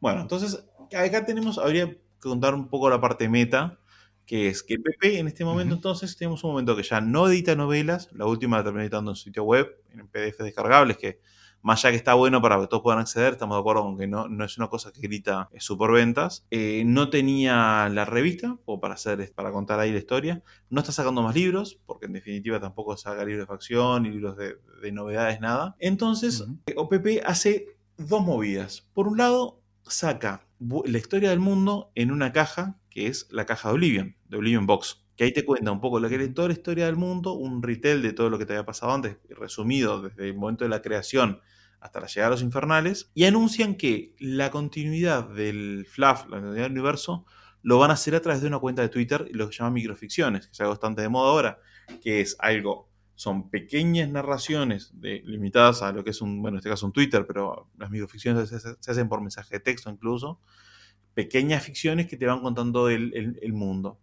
Bueno, 0.00 0.22
entonces 0.22 0.64
acá 0.96 1.26
tenemos, 1.26 1.58
habría 1.58 1.90
que 1.90 2.00
contar 2.18 2.54
un 2.54 2.70
poco 2.70 2.88
la 2.88 2.98
parte 2.98 3.28
meta, 3.28 3.78
que 4.24 4.48
es 4.48 4.62
que 4.62 4.78
Pepe 4.78 5.18
en 5.18 5.28
este 5.28 5.44
momento 5.44 5.74
entonces 5.74 6.16
tenemos 6.16 6.42
un 6.44 6.52
momento 6.52 6.76
que 6.76 6.82
ya 6.82 7.02
no 7.02 7.28
edita 7.28 7.54
novelas, 7.54 8.08
la 8.12 8.24
última 8.24 8.56
la 8.56 8.64
terminó 8.64 8.84
editando 8.84 9.10
en 9.10 9.16
su 9.16 9.24
sitio 9.24 9.44
web, 9.44 9.68
en 9.92 10.08
PDF 10.08 10.38
descargables, 10.38 10.96
que 10.96 11.20
más 11.62 11.84
allá 11.84 11.92
que 11.92 11.96
está 11.96 12.14
bueno 12.14 12.40
para 12.40 12.60
que 12.60 12.66
todos 12.66 12.82
puedan 12.82 13.00
acceder, 13.00 13.32
estamos 13.32 13.56
de 13.56 13.60
acuerdo 13.60 13.82
con 13.82 13.98
que 13.98 14.06
no, 14.06 14.28
no 14.28 14.44
es 14.44 14.56
una 14.58 14.68
cosa 14.68 14.92
que 14.92 15.00
grita 15.00 15.48
superventas. 15.58 16.46
Eh, 16.50 16.84
no 16.86 17.10
tenía 17.10 17.88
la 17.88 18.04
revista, 18.04 18.56
o 18.64 18.80
para 18.80 18.94
hacer, 18.94 19.32
para 19.34 19.50
contar 19.50 19.80
ahí 19.80 19.92
la 19.92 19.98
historia. 19.98 20.42
No 20.70 20.80
está 20.80 20.92
sacando 20.92 21.22
más 21.22 21.34
libros, 21.34 21.80
porque 21.86 22.06
en 22.06 22.12
definitiva 22.12 22.60
tampoco 22.60 22.96
saca 22.96 23.24
libros 23.24 23.42
de 23.42 23.46
facción, 23.46 24.04
ni 24.04 24.10
libros 24.10 24.36
de, 24.36 24.56
novedades, 24.92 25.40
nada. 25.40 25.74
Entonces, 25.80 26.44
OPP 26.76 27.22
hace 27.24 27.76
dos 27.96 28.22
movidas. 28.22 28.86
Por 28.94 29.08
un 29.08 29.18
lado, 29.18 29.60
saca 29.82 30.46
la 30.60 30.98
historia 30.98 31.30
del 31.30 31.40
mundo 31.40 31.90
en 31.94 32.12
una 32.12 32.32
caja, 32.32 32.78
que 32.90 33.08
es 33.08 33.26
la 33.30 33.46
caja 33.46 33.68
de 33.68 33.74
Oblivion, 33.74 34.16
de 34.28 34.36
Oblivion 34.36 34.66
Box 34.66 35.05
que 35.16 35.24
ahí 35.24 35.32
te 35.32 35.44
cuenta 35.44 35.72
un 35.72 35.80
poco 35.80 35.98
lo 35.98 36.08
que 36.08 36.16
es 36.16 36.34
toda 36.34 36.48
la 36.48 36.54
historia 36.54 36.86
del 36.86 36.96
mundo, 36.96 37.32
un 37.32 37.62
retail 37.62 38.02
de 38.02 38.12
todo 38.12 38.28
lo 38.28 38.38
que 38.38 38.44
te 38.44 38.52
había 38.52 38.66
pasado 38.66 38.92
antes, 38.92 39.16
resumido 39.30 40.02
desde 40.02 40.28
el 40.28 40.36
momento 40.36 40.64
de 40.64 40.70
la 40.70 40.82
creación 40.82 41.40
hasta 41.80 42.00
la 42.00 42.06
llegada 42.06 42.28
a 42.28 42.30
los 42.30 42.42
infernales, 42.42 43.10
y 43.14 43.24
anuncian 43.24 43.76
que 43.76 44.14
la 44.18 44.50
continuidad 44.50 45.28
del 45.28 45.86
FLAF, 45.88 46.24
la 46.24 46.36
continuidad 46.36 46.64
del 46.64 46.72
universo, 46.72 47.24
lo 47.62 47.78
van 47.78 47.90
a 47.90 47.94
hacer 47.94 48.14
a 48.14 48.20
través 48.20 48.42
de 48.42 48.48
una 48.48 48.58
cuenta 48.58 48.82
de 48.82 48.88
Twitter, 48.88 49.28
lo 49.32 49.46
que 49.46 49.54
se 49.54 49.58
llama 49.58 49.70
microficciones, 49.70 50.46
que 50.46 50.52
es 50.52 50.60
algo 50.60 50.72
bastante 50.72 51.02
de 51.02 51.08
moda 51.08 51.30
ahora, 51.30 51.60
que 52.02 52.20
es 52.20 52.36
algo, 52.38 52.90
son 53.14 53.50
pequeñas 53.50 54.10
narraciones 54.10 54.92
limitadas 55.00 55.82
a 55.82 55.92
lo 55.92 56.04
que 56.04 56.10
es 56.10 56.20
un, 56.20 56.42
bueno, 56.42 56.56
en 56.56 56.58
este 56.58 56.70
caso 56.70 56.86
un 56.86 56.92
Twitter, 56.92 57.24
pero 57.26 57.70
las 57.78 57.90
microficciones 57.90 58.50
se, 58.50 58.90
hacen 58.90 59.08
por 59.08 59.20
mensaje 59.20 59.54
de 59.54 59.60
texto 59.60 59.90
incluso, 59.90 60.40
pequeñas 61.14 61.62
ficciones 61.62 62.06
que 62.06 62.16
te 62.16 62.26
van 62.26 62.42
contando 62.42 62.90
el 62.90 63.52
mundo. 63.52 64.00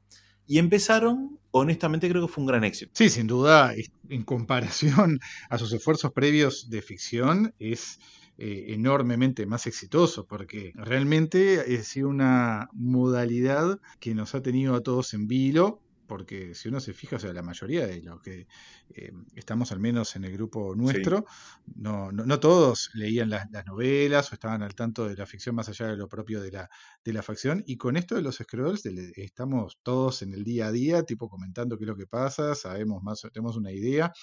Y 0.47 0.57
empezaron, 0.57 1.39
honestamente 1.51 2.09
creo 2.09 2.25
que 2.25 2.33
fue 2.33 2.41
un 2.41 2.47
gran 2.47 2.63
éxito. 2.63 2.91
Sí, 2.95 3.09
sin 3.09 3.27
duda, 3.27 3.73
en 4.09 4.23
comparación 4.23 5.19
a 5.49 5.57
sus 5.57 5.71
esfuerzos 5.73 6.11
previos 6.11 6.69
de 6.69 6.81
ficción, 6.81 7.53
es 7.59 7.99
eh, 8.37 8.65
enormemente 8.69 9.45
más 9.45 9.67
exitoso, 9.67 10.25
porque 10.25 10.73
realmente 10.75 11.61
sido 11.83 12.09
una 12.09 12.67
modalidad 12.73 13.79
que 13.99 14.15
nos 14.15 14.33
ha 14.33 14.41
tenido 14.41 14.75
a 14.75 14.81
todos 14.81 15.13
en 15.13 15.27
vilo 15.27 15.81
porque 16.13 16.53
si 16.53 16.69
uno 16.69 16.79
se 16.79 16.93
fija, 16.93 17.15
o 17.15 17.19
sea, 17.19 17.33
la 17.33 17.41
mayoría 17.41 17.87
de 17.87 17.99
los 18.03 18.21
que 18.21 18.45
eh, 18.93 19.11
estamos 19.33 19.71
al 19.71 19.79
menos 19.79 20.15
en 20.15 20.25
el 20.25 20.33
grupo 20.33 20.75
nuestro, 20.75 21.25
no, 21.73 22.11
no, 22.11 22.39
todos 22.39 22.91
leían 22.93 23.31
las, 23.31 23.47
novelas 23.65 24.31
o 24.31 24.35
estaban 24.35 24.61
al 24.61 24.75
tanto 24.75 25.09
de 25.09 25.15
la 25.15 25.25
ficción 25.25 25.55
más 25.55 25.69
allá 25.69 25.87
de 25.87 25.97
lo 25.97 26.07
propio 26.07 26.39
de 26.39 26.51
la, 26.51 26.69
de 27.03 27.13
la 27.13 27.23
facción. 27.23 27.63
Y 27.65 27.77
con 27.77 27.97
esto 27.97 28.13
de 28.13 28.21
los 28.21 28.35
scrolls, 28.35 28.85
estamos 29.15 29.79
todos 29.81 30.21
en 30.21 30.35
el 30.35 30.43
día 30.43 30.67
a 30.67 30.71
día, 30.71 31.01
tipo 31.01 31.27
comentando 31.29 31.79
qué 31.79 31.85
es 31.85 31.87
lo 31.87 31.97
que 31.97 32.05
pasa, 32.05 32.53
sabemos 32.53 33.01
más, 33.01 33.23
tenemos 33.33 33.57
una 33.57 33.71
idea. 33.71 34.13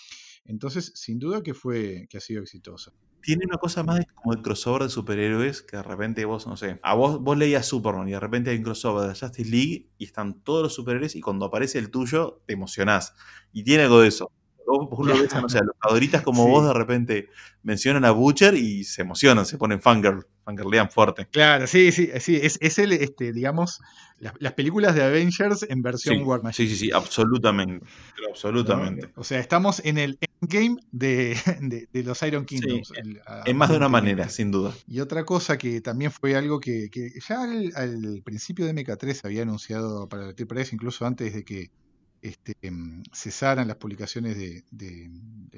Entonces, 0.44 0.92
sin 0.94 1.18
duda 1.18 1.42
que 1.42 1.54
fue, 1.54 2.06
que 2.08 2.18
ha 2.18 2.20
sido 2.20 2.42
exitoso 2.42 2.92
tiene 3.22 3.44
una 3.46 3.58
cosa 3.58 3.82
más 3.82 4.00
como 4.14 4.32
el 4.32 4.42
crossover 4.42 4.82
de 4.84 4.88
superhéroes 4.88 5.62
que 5.62 5.76
de 5.76 5.82
repente 5.82 6.24
vos, 6.24 6.46
no 6.46 6.56
sé, 6.56 6.78
a 6.82 6.94
vos, 6.94 7.20
vos 7.20 7.36
leías 7.36 7.66
Superman 7.66 8.08
y 8.08 8.12
de 8.12 8.20
repente 8.20 8.50
hay 8.50 8.56
un 8.56 8.64
crossover 8.64 9.08
de 9.08 9.18
Justice 9.18 9.50
League 9.50 9.88
y 9.98 10.04
están 10.04 10.42
todos 10.42 10.62
los 10.62 10.74
superhéroes 10.74 11.16
y 11.16 11.20
cuando 11.20 11.46
aparece 11.46 11.78
el 11.78 11.90
tuyo 11.90 12.42
te 12.46 12.54
emocionás. 12.54 13.14
Y 13.52 13.64
tiene 13.64 13.84
algo 13.84 14.00
de 14.00 14.08
eso. 14.08 14.32
Vos, 14.66 14.88
por 14.88 15.04
ejemplo, 15.04 15.22
ves, 15.22 15.42
no 15.42 15.48
sé, 15.48 15.58
los 15.58 15.74
adoritas 15.80 16.22
como 16.22 16.46
vos 16.46 16.64
de 16.64 16.72
repente 16.72 17.28
mencionan 17.62 18.04
a 18.04 18.12
Butcher 18.12 18.54
y 18.54 18.84
se 18.84 19.02
emocionan, 19.02 19.44
se 19.44 19.58
ponen 19.58 19.82
fangirl, 19.82 20.26
fangirlean 20.44 20.90
fuerte. 20.90 21.26
Claro, 21.26 21.66
sí, 21.66 21.90
sí, 21.90 22.08
sí, 22.20 22.38
es, 22.40 22.56
es 22.60 22.78
el, 22.78 22.92
este, 22.92 23.32
digamos, 23.32 23.80
las, 24.20 24.52
películas 24.52 24.94
de 24.94 25.02
Avengers 25.02 25.64
en 25.68 25.82
versión 25.82 26.22
War 26.24 26.42
Machine. 26.42 26.68
Sí, 26.68 26.74
sí, 26.74 26.86
sí, 26.86 26.92
absolutamente, 26.92 27.86
absolutamente. 28.28 29.08
O 29.16 29.24
sea, 29.24 29.40
estamos 29.40 29.80
en 29.84 29.98
el 29.98 30.18
endgame 30.40 30.76
de, 30.92 31.36
de, 31.92 32.02
los 32.02 32.22
Iron 32.22 32.44
Kingdoms. 32.44 32.92
en 33.46 33.56
más 33.56 33.70
de 33.70 33.76
una 33.76 33.88
manera, 33.88 34.28
sin 34.28 34.50
duda. 34.50 34.74
Y 34.86 35.00
otra 35.00 35.24
cosa 35.24 35.56
que 35.56 35.80
también 35.80 36.10
fue 36.12 36.36
algo 36.36 36.60
que, 36.60 36.90
ya 37.26 37.42
al, 37.42 38.22
principio 38.22 38.66
de 38.66 38.74
MK3 38.74 39.24
había 39.24 39.42
anunciado 39.42 40.08
para 40.08 40.26
la 40.26 40.34
Triple 40.34 40.66
incluso 40.72 41.06
antes 41.06 41.32
de 41.32 41.44
que 41.44 41.70
este, 42.22 42.54
cesaran 43.12 43.68
las 43.68 43.76
publicaciones 43.76 44.36
de, 44.36 45.10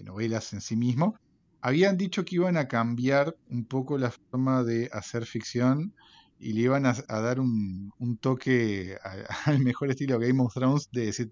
novelas 0.04 0.52
en 0.52 0.60
sí 0.60 0.76
mismo, 0.76 1.16
habían 1.60 1.96
dicho 1.96 2.24
que 2.24 2.36
iban 2.36 2.56
a 2.56 2.68
cambiar 2.68 3.36
un 3.48 3.64
poco 3.64 3.98
la 3.98 4.10
forma 4.10 4.62
de 4.62 4.88
hacer 4.92 5.26
ficción 5.26 5.94
y 6.42 6.54
le 6.54 6.62
iban 6.62 6.86
a, 6.86 6.92
dar 6.92 7.38
un, 7.38 8.18
toque 8.20 8.98
al 9.46 9.60
mejor 9.60 9.90
estilo 9.90 10.18
Game 10.18 10.42
of 10.42 10.52
Thrones 10.52 10.90
de 10.90 11.06
decir, 11.06 11.30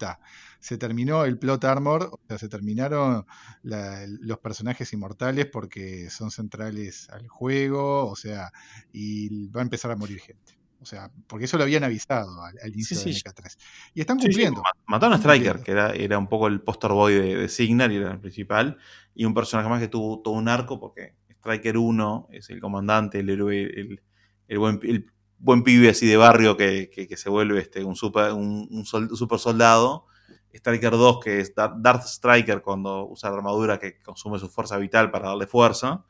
se 0.61 0.79
terminó 0.79 1.25
el 1.25 1.37
plot 1.37 1.65
armor, 1.65 2.11
o 2.13 2.21
sea, 2.29 2.39
se 2.39 2.49
terminaron 2.49 3.27
los 3.63 4.39
personajes 4.39 4.93
inmortales 4.93 5.47
porque 5.47 6.09
son 6.11 6.31
centrales 6.31 7.11
al 7.11 7.27
juego, 7.27 8.07
o 8.09 8.15
sea, 8.15 8.53
y 8.93 9.49
va 9.49 9.61
a 9.61 9.65
empezar 9.65 9.91
a 9.91 9.97
morir 9.97 10.21
gente. 10.21 10.59
O 10.83 10.87
sea, 10.87 11.11
porque 11.27 11.45
eso 11.45 11.59
lo 11.59 11.65
habían 11.65 11.85
avisado 11.85 12.43
al, 12.43 12.73
inicio 12.73 12.99
de 12.99 13.11
MK3. 13.11 13.59
Y 13.93 14.01
están 14.01 14.19
cumpliendo. 14.19 14.63
Mataron 14.87 15.13
a 15.13 15.19
Striker, 15.19 15.61
que 15.61 15.73
era, 15.73 15.91
era, 15.91 16.19
un 16.19 16.27
poco 16.27 16.47
el 16.47 16.63
poster 16.63 16.93
boy 16.93 17.13
de, 17.13 17.37
de 17.37 17.49
Signar 17.49 17.93
y 17.93 17.97
era 17.97 18.13
el 18.13 18.21
principal. 18.21 18.79
Y 19.15 19.27
un 19.27 19.35
personaje 19.35 19.69
más 19.69 19.81
que 19.81 19.89
tuvo 19.89 20.23
todo 20.23 20.35
un 20.35 20.49
arco, 20.49 20.81
porque 20.81 21.17
Striker 21.29 21.77
1 21.77 22.29
es 22.33 22.49
el 22.49 22.61
comandante, 22.61 23.21
el 23.21 23.29
héroe, 23.29 23.63
el, 23.63 24.03
el 24.51 24.59
buen, 24.59 24.81
el 24.83 25.63
pibe 25.63 25.89
así 25.89 26.07
de 26.07 26.17
barrio 26.17 26.57
que, 26.57 26.91
que, 26.91 27.17
se 27.17 27.31
vuelve 27.31 27.61
este, 27.61 27.85
un, 27.85 27.95
super, 27.95 28.33
un, 28.33 28.85
super 28.85 29.39
soldado. 29.39 30.07
Striker 30.53 30.91
2, 30.91 31.21
que 31.21 31.39
es 31.39 31.55
Darth 31.55 32.03
Striker 32.03 32.61
cuando 32.61 33.07
usa 33.07 33.31
la 33.31 33.37
armadura 33.37 33.79
que 33.79 34.03
consume 34.03 34.41
su 34.41 34.49
fuerza 34.49 34.77
vital 34.79 35.13
para 35.13 35.29
darle 35.29 35.47
fuerza. 35.47 36.05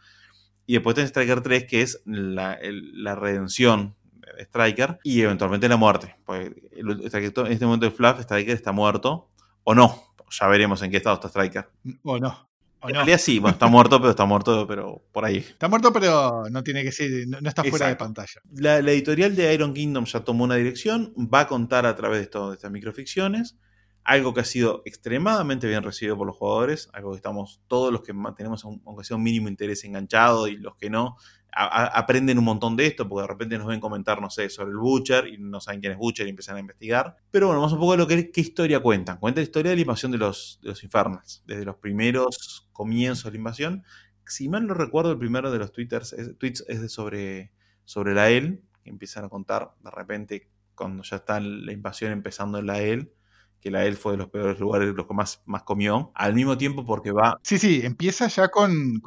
Y 0.64 0.72
después 0.72 0.95
tiene 0.95 1.09
Striker 1.09 1.43
3, 1.43 1.66
que 1.66 1.82
es 1.82 2.03
la, 2.07 2.59
la 2.62 3.14
redención 3.14 3.95
Striker 4.38 4.99
y 5.05 5.20
eventualmente 5.20 5.68
la 5.68 5.76
muerte. 5.76 6.16
Pues, 6.24 6.51
en 6.72 7.51
este 7.53 7.66
momento 7.66 7.84
de 7.84 7.93
Fluff, 7.93 8.20
Striker 8.20 8.55
está 8.55 8.72
muerto 8.72 9.28
o 9.64 9.74
no. 9.74 10.14
Ya 10.30 10.47
veremos 10.47 10.80
en 10.80 10.91
qué 10.91 10.97
estado 10.97 11.16
está 11.16 11.28
Striker. 11.28 11.68
O 12.05 12.18
no. 12.18 12.50
En 12.83 12.95
realidad 12.95 13.18
sí, 13.18 13.39
bueno, 13.39 13.53
está 13.53 13.66
muerto, 13.66 13.99
pero 13.99 14.11
está 14.11 14.24
muerto, 14.24 14.66
pero 14.66 15.03
por 15.12 15.24
ahí. 15.24 15.39
Está 15.39 15.68
muerto, 15.68 15.93
pero 15.93 16.45
no 16.51 16.62
tiene 16.62 16.83
que 16.83 16.93
ser, 16.93 17.26
no, 17.28 17.49
está 17.49 17.62
fuera 17.64 17.89
de 17.89 17.97
pantalla. 17.97 18.41
La, 18.53 18.78
editorial 18.78 19.37
de 19.37 19.53
Iron 19.53 19.74
Kingdom 19.74 20.05
ya 20.05 20.20
tomó 20.20 20.45
una 20.45 20.57
dirección, 20.57 21.12
va 21.16 21.41
a 21.41 21.47
contar 21.47 21.87
a 21.87 21.95
través 21.95 22.31
de, 22.31 22.41
de 22.41 22.55
estas 22.55 22.70
microficciones, 22.70 23.59
algo 24.03 24.33
que 24.33 24.41
ha 24.41 24.45
sido 24.45 24.83
extremadamente 24.87 25.66
bien 25.66 25.83
recibido 25.83 26.16
por 26.16 26.26
los 26.26 26.37
jugadores, 26.37 26.89
algo 26.93 27.11
que 27.11 27.16
estamos 27.16 27.61
todos 27.68 27.93
los 27.93 28.03
que 28.03 28.14
tenemos 28.37 28.64
aunque 28.64 29.05
sea 29.05 29.16
un 29.16 29.22
mínimo 29.22 29.49
interés 29.49 29.85
enganchado 29.85 30.49
y 30.49 30.57
los 30.57 30.76
que 30.76 30.89
no, 30.89 31.16
aprenden 31.53 32.39
un 32.39 32.45
montón 32.45 32.77
de 32.77 32.87
esto, 32.87 33.09
porque 33.09 33.23
de 33.23 33.29
repente 33.29 33.59
nos 33.59 33.67
ven 33.67 33.81
comentar, 33.81 34.21
no 34.21 34.31
sé, 34.31 34.49
sobre 34.51 34.71
el 34.71 34.77
Butcher 34.77 35.27
y 35.27 35.39
no 35.39 35.61
saben 35.61 35.81
quién 35.81 35.93
es 35.93 35.99
Butcher 35.99 36.27
y 36.27 36.31
empiezan 36.31 36.57
a 36.57 36.61
investigar. 36.61 37.17
Pero 37.31 37.47
bueno, 37.47 37.61
vamos 37.61 37.73
un 37.73 37.81
poco 37.81 37.93
a 37.93 37.97
lo 37.97 38.07
que 38.07 38.31
qué 38.31 38.41
historia 38.41 38.81
cuentan. 38.81 39.19
Cuenta 39.19 39.41
la 39.41 39.45
historia 39.45 39.71
de 39.71 39.77
la 39.77 39.83
invasión 39.83 40.13
de 40.13 40.19
los, 40.19 40.59
de 40.63 40.69
los 40.69 40.85
Infernals, 40.85 41.43
desde 41.47 41.65
los 41.65 41.77
primeros 41.77 42.69
comienzos 42.73 43.25
de 43.25 43.31
la 43.33 43.37
invasión. 43.39 43.85
Si 44.27 44.49
mal 44.49 44.67
no 44.67 44.75
recuerdo, 44.75 45.13
el 45.13 45.19
primero 45.19 45.51
de 45.51 45.59
los 45.59 45.73
twitters, 45.73 46.15
tweets 46.39 46.65
es 46.69 46.81
de 46.81 46.89
sobre, 46.89 47.53
sobre 47.85 48.15
la 48.15 48.31
EL, 48.31 48.63
que 48.83 48.91
empiezan 48.91 49.25
a 49.25 49.29
contar 49.29 49.75
de 49.83 49.91
repente 49.91 50.51
cuando 50.75 51.03
ya 51.03 51.17
está 51.17 51.41
la 51.41 51.73
invasión 51.73 52.13
empezando 52.13 52.59
en 52.59 52.67
la 52.67 52.81
EL 52.81 53.13
que 53.61 53.71
la 53.71 53.85
EL 53.85 53.97
fue 53.97 54.13
de 54.13 54.19
los 54.19 54.29
peores 54.29 54.59
lugares, 54.59 54.95
los 54.95 55.07
que 55.07 55.15
más, 55.15 55.43
más 55.45 55.63
comió, 55.63 56.11
al 56.15 56.35
mismo 56.35 56.57
tiempo 56.57 56.85
porque 56.85 57.13
va... 57.13 57.39
Sí, 57.43 57.59
sí, 57.59 57.83
empieza 57.85 58.27
ya 58.29 58.49
con, 58.49 59.01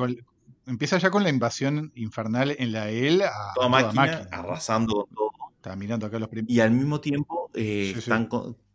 empieza 0.66 0.98
ya 0.98 1.10
con 1.10 1.24
la 1.24 1.30
invasión 1.30 1.92
infernal 1.96 2.56
en 2.58 2.72
la 2.72 2.90
EL 2.90 3.24
a 3.24 3.54
toda, 3.56 3.70
máquina, 3.70 4.28
arrasando 4.32 5.08
todo. 5.14 5.32
Está 5.56 5.76
mirando 5.76 6.06
acá 6.06 6.20
los 6.20 6.30
Y 6.48 6.60
al 6.60 6.72
mismo 6.72 7.00
tiempo 7.00 7.50
eh, 7.54 7.96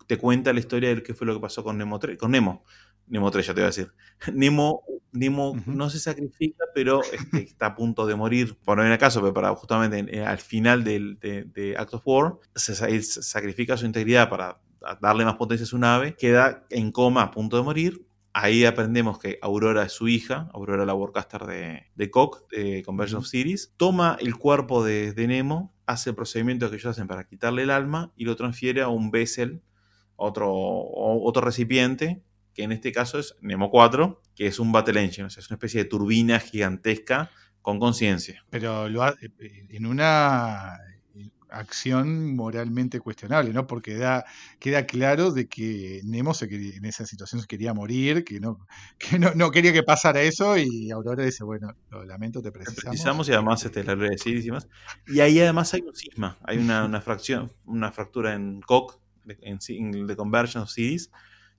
te 0.07 0.16
cuenta 0.16 0.53
la 0.53 0.61
historia 0.61 0.95
de 0.95 1.03
qué 1.03 1.14
fue 1.14 1.26
lo 1.26 1.34
que 1.34 1.41
pasó 1.41 1.62
con 1.62 1.76
Nemo 1.76 1.99
3, 1.99 2.16
con 2.16 2.30
Nemo. 2.30 2.64
Nemo 3.07 3.30
3, 3.30 3.47
ya 3.47 3.55
te 3.55 3.61
voy 3.61 3.64
a 3.64 3.66
decir. 3.66 3.93
Nemo, 4.34 4.82
Nemo 5.12 5.57
no 5.66 5.91
se 5.91 5.99
sacrifica, 5.99 6.64
pero 6.74 7.03
este, 7.03 7.43
está 7.43 7.66
a 7.66 7.74
punto 7.74 8.07
de 8.07 8.14
morir. 8.14 8.57
Por 8.64 8.78
no 8.78 8.82
viene 8.82 8.99
caso, 8.99 9.20
pero 9.20 9.34
para 9.34 9.55
justamente 9.55 10.16
eh, 10.16 10.24
al 10.24 10.39
final 10.39 10.84
del, 10.84 11.18
de, 11.20 11.74
Act 11.78 11.95
of 11.95 12.03
War, 12.07 12.36
se, 12.55 12.74
sacrifica 13.03 13.76
su 13.76 13.86
integridad 13.86 14.30
para 14.30 14.61
darle 15.01 15.24
más 15.24 15.36
potencia 15.36 15.64
a 15.64 15.68
su 15.68 15.78
nave. 15.78 16.16
Queda 16.16 16.66
en 16.70 16.91
coma 16.91 17.22
a 17.22 17.30
punto 17.30 17.59
de 17.59 17.62
morir 17.62 18.07
Ahí 18.41 18.64
aprendemos 18.64 19.18
que 19.18 19.41
Aurora 19.43 19.82
es 19.82 19.91
su 19.91 20.07
hija, 20.07 20.49
Aurora 20.55 20.86
la 20.86 20.95
Warcaster 20.95 21.45
de, 21.45 21.86
de 21.97 22.09
Coq, 22.09 22.49
de 22.53 22.84
Conversion 22.84 23.18
of 23.18 23.26
Series. 23.26 23.74
Toma 23.76 24.16
el 24.20 24.36
cuerpo 24.36 24.84
de, 24.84 25.12
Nemo, 25.26 25.74
hace 25.86 26.11
el 26.11 26.14
procedimiento 26.14 26.70
que 26.70 26.76
ellos 26.76 26.86
hacen 26.86 27.09
para 27.09 27.26
quitarle 27.26 27.64
el 27.64 27.70
alma 27.70 28.12
y 28.14 28.26
lo 28.26 28.36
transfiere 28.36 28.80
a 28.80 28.86
un 28.86 29.11
vessel, 29.11 29.61
otro, 30.14 30.55
otro 30.55 31.43
recipiente, 31.43 32.22
que 32.55 32.62
en 32.62 32.70
este 32.70 32.93
caso 32.93 33.18
es 33.18 33.34
Nemo 33.41 33.72
4, 33.72 34.22
que 34.36 34.47
es 34.47 34.61
un 34.61 34.70
Battle 34.70 35.03
Engine, 35.03 35.26
o 35.26 35.30
sea, 35.30 35.41
es 35.41 35.51
una 35.51 35.57
especie 35.57 35.82
de 35.82 35.91
turbina 35.91 36.39
gigantesca 36.39 37.32
con 37.61 37.80
conciencia. 37.80 38.47
Pero 38.51 38.89
lo 38.89 39.03
en 39.41 39.84
una 39.84 40.78
acción 41.51 42.34
moralmente 42.34 43.01
cuestionable, 43.01 43.53
¿no? 43.53 43.66
Porque 43.66 43.96
da, 43.96 44.24
queda 44.59 44.86
claro 44.86 45.32
de 45.32 45.49
que 45.49 46.01
Nemo 46.05 46.34
se 46.34 46.46
en 46.46 46.84
esa 46.84 47.07
situación 47.07 47.40
se 47.40 47.46
quería 47.46 47.74
morir, 47.74 48.24
que 48.24 48.40
no, 48.40 48.66
que 48.99 49.18
no, 49.18 49.51
quería 49.51 49.72
que 49.72 49.82
pasara 49.82 50.22
eso, 50.22 50.57
y 50.57 50.90
Aurora 50.90 51.24
dice, 51.24 51.44
bueno, 51.44 51.74
lo 51.90 52.05
lamento, 52.05 52.42
te 52.42 52.53
precisamos. 52.53 52.82
Te 52.82 52.88
precisamos 52.88 53.28
y 53.28 53.32
además 53.32 53.64
este, 53.64 53.84
la 53.84 53.94
gloria 53.94 54.16
de 54.22 54.30
y 54.30 54.51
más. 54.51 54.68
Y 55.07 55.20
ahí 55.20 55.40
además 55.40 55.72
hay 55.74 55.82
un 55.82 55.94
cisma, 55.94 56.38
hay 56.44 56.59
una, 56.59 57.01
fracción, 57.01 57.53
una 57.64 57.92
fractura 57.92 58.34
en 58.34 58.61
COC, 58.61 59.01
en, 59.42 60.07
The 60.07 60.16
Conversion 60.16 60.62
of 60.62 60.70
Cities, 60.70 61.11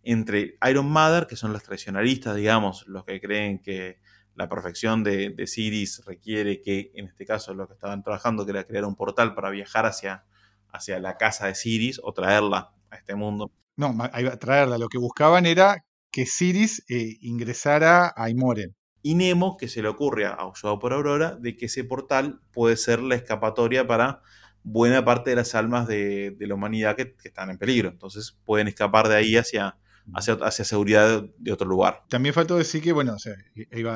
entre 0.03 0.57
Iron 0.69 0.89
Mother, 0.89 1.27
que 1.27 1.35
son 1.35 1.53
las 1.53 1.63
tradicionalistas, 1.63 2.35
digamos, 2.35 2.87
los 2.87 3.05
que 3.05 3.19
creen 3.19 3.59
que 3.59 3.99
la 4.39 4.47
perfección 4.47 5.03
de, 5.03 5.31
de 5.31 5.47
Ciris 5.47 6.01
requiere 6.05 6.61
que, 6.61 6.91
en 6.95 7.07
este 7.07 7.25
caso, 7.25 7.53
lo 7.53 7.67
que 7.67 7.73
estaban 7.73 8.03
trabajando, 8.03 8.45
que 8.45 8.51
era 8.51 8.63
crear 8.63 8.85
un 8.85 8.95
portal 8.95 9.35
para 9.35 9.49
viajar 9.49 9.85
hacia, 9.85 10.23
hacia 10.71 10.97
la 11.01 11.17
casa 11.17 11.47
de 11.47 11.55
Ciris 11.55 11.99
o 12.01 12.13
traerla 12.13 12.73
a 12.89 12.95
este 12.95 13.15
mundo. 13.15 13.51
No, 13.75 13.93
traerla. 14.39 14.77
Lo 14.77 14.87
que 14.87 14.97
buscaban 14.97 15.45
era 15.45 15.83
que 16.09 16.25
Ciris 16.25 16.85
eh, 16.87 17.17
ingresara 17.19 18.13
a 18.15 18.29
Imoren. 18.29 18.77
Y 19.01 19.15
Nemo, 19.15 19.57
que 19.57 19.67
se 19.67 19.81
le 19.81 19.89
ocurre, 19.89 20.25
ayudado 20.25 20.79
por 20.79 20.93
Aurora, 20.93 21.35
de 21.35 21.57
que 21.57 21.65
ese 21.65 21.83
portal 21.83 22.39
puede 22.53 22.77
ser 22.77 23.01
la 23.01 23.15
escapatoria 23.15 23.85
para 23.87 24.21
buena 24.63 25.03
parte 25.03 25.31
de 25.31 25.35
las 25.35 25.53
almas 25.53 25.85
de, 25.85 26.33
la 26.39 26.55
humanidad 26.55 26.95
que, 26.95 27.13
están 27.25 27.49
en 27.49 27.57
peligro. 27.57 27.89
Entonces 27.89 28.39
pueden 28.45 28.69
escapar 28.69 29.09
de 29.09 29.17
ahí 29.17 29.35
hacia, 29.35 29.77
hacia, 30.13 30.65
seguridad 30.65 31.23
de 31.37 31.51
otro 31.51 31.67
lugar. 31.67 32.03
También 32.09 32.33
faltó 32.33 32.57
decir 32.57 32.81
que, 32.81 32.91
bueno, 32.91 33.13
o 33.13 33.19
sea, 33.19 33.35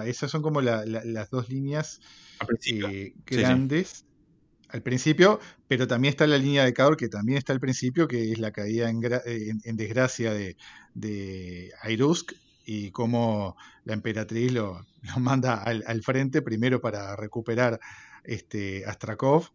esas 0.05 0.31
son 0.31 0.41
como 0.41 0.61
las 0.61 1.29
dos 1.29 1.49
líneas 1.49 2.01
eh, 2.65 3.13
grandes. 3.25 4.05
Al 4.69 4.81
principio, 4.81 5.39
pero 5.67 5.87
también 5.87 6.13
está 6.13 6.25
la 6.25 6.39
línea 6.39 6.65
de 6.65 6.73
Cador, 6.73 6.97
que 6.97 7.07
también 7.07 7.37
está 7.37 7.53
al 7.53 7.59
principio, 7.59 8.07
que 8.07 8.31
es 8.31 8.39
la 8.39 8.51
caída 8.51 8.89
en, 8.89 8.99
desgracia 9.75 10.33
de, 10.33 10.57
de 10.95 11.71
Airusk 11.83 12.33
y 12.65 12.91
cómo 12.91 13.55
la 13.83 13.93
emperatriz 13.93 14.51
lo, 14.51 14.85
manda 15.17 15.55
al, 15.55 16.01
frente 16.01 16.41
primero 16.41 16.81
para 16.81 17.15
recuperar 17.15 17.79
este, 18.23 18.85
Astrakov 18.85 19.49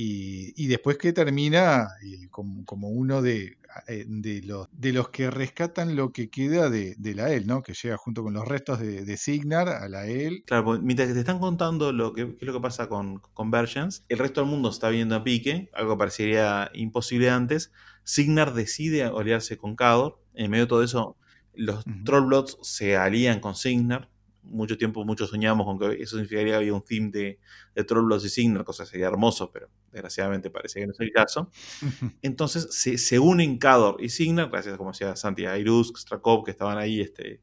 y, 0.00 0.66
después 0.68 0.96
que 0.96 1.12
termina 1.12 1.88
eh, 2.04 2.28
como, 2.30 2.88
uno 2.88 3.20
de, 3.20 3.58
eh, 3.88 4.04
de, 4.06 4.42
los, 4.42 4.68
de 4.70 4.92
los 4.92 5.08
que 5.08 5.28
rescatan 5.28 5.96
lo 5.96 6.12
que 6.12 6.30
queda 6.30 6.70
de, 6.70 6.94
la 7.16 7.32
EL, 7.32 7.48
¿no? 7.48 7.64
Que 7.64 7.74
llega 7.74 7.96
junto 7.96 8.22
con 8.22 8.32
los 8.32 8.46
restos 8.46 8.78
de, 8.78 9.16
Signar 9.16 9.68
a 9.68 9.88
la 9.88 10.06
EL. 10.06 10.44
Claro, 10.46 10.78
mientras 10.80 11.08
que 11.08 11.14
te 11.14 11.20
están 11.20 11.40
contando 11.40 11.92
lo 11.92 12.12
que, 12.12 12.36
es 12.40 12.46
lo 12.46 12.52
que 12.52 12.60
pasa 12.60 12.88
con 12.88 13.20
Convergence, 13.34 14.02
el 14.08 14.18
resto 14.18 14.40
del 14.40 14.50
mundo 14.50 14.70
está 14.70 14.88
viendo 14.88 15.16
a 15.16 15.24
pique, 15.24 15.68
algo 15.74 15.94
que 15.94 15.98
parecería 15.98 16.70
imposible 16.74 17.30
antes. 17.30 17.72
Signar 18.04 18.54
decide 18.54 19.02
aliarse 19.02 19.56
con 19.56 19.74
Cador. 19.74 20.20
En 20.34 20.52
medio 20.52 20.66
de 20.66 20.68
todo 20.68 20.84
eso, 20.84 21.16
los 21.54 21.84
Trollblots 22.04 22.58
se 22.62 22.96
alían 22.96 23.40
con 23.40 23.56
Signar 23.56 24.08
mucho 24.48 24.76
tiempo, 24.76 25.04
muchos 25.04 25.30
soñamos 25.30 25.66
con 25.66 25.78
que 25.78 26.02
eso 26.02 26.16
significaría 26.16 26.52
que 26.52 26.56
había 26.56 26.74
un 26.74 26.82
theme 26.82 27.10
de, 27.10 27.38
de 27.74 27.84
Trollblood 27.84 28.24
y 28.24 28.28
Signar, 28.28 28.64
cosa 28.64 28.86
sería 28.86 29.06
hermoso, 29.06 29.50
pero 29.52 29.68
desgraciadamente 29.92 30.50
parece 30.50 30.80
que 30.80 30.86
no 30.86 30.92
es 30.92 31.00
el 31.00 31.12
caso. 31.12 31.50
Entonces 32.22 32.68
se, 32.70 32.98
se 32.98 33.18
unen 33.18 33.58
Cador 33.58 34.02
y 34.02 34.08
Signar, 34.08 34.50
gracias 34.50 34.76
como 34.76 34.90
decía 34.90 35.14
Santi, 35.16 35.46
Airusk, 35.46 35.96
Strakov, 35.98 36.44
que 36.44 36.50
estaban 36.50 36.78
ahí 36.78 37.00
este, 37.00 37.40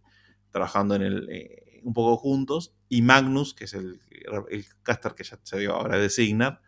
trabajando 0.51 0.95
en 0.95 1.01
el, 1.03 1.29
eh, 1.29 1.81
un 1.83 1.93
poco 1.93 2.17
juntos, 2.17 2.73
y 2.89 3.01
Magnus, 3.01 3.53
que 3.53 3.65
es 3.65 3.73
el, 3.73 3.99
el 4.49 4.65
caster 4.83 5.13
que 5.13 5.23
ya 5.23 5.39
se 5.43 5.59
dio 5.59 5.73
ahora 5.73 5.97
de 5.97 6.09
Signar, 6.09 6.61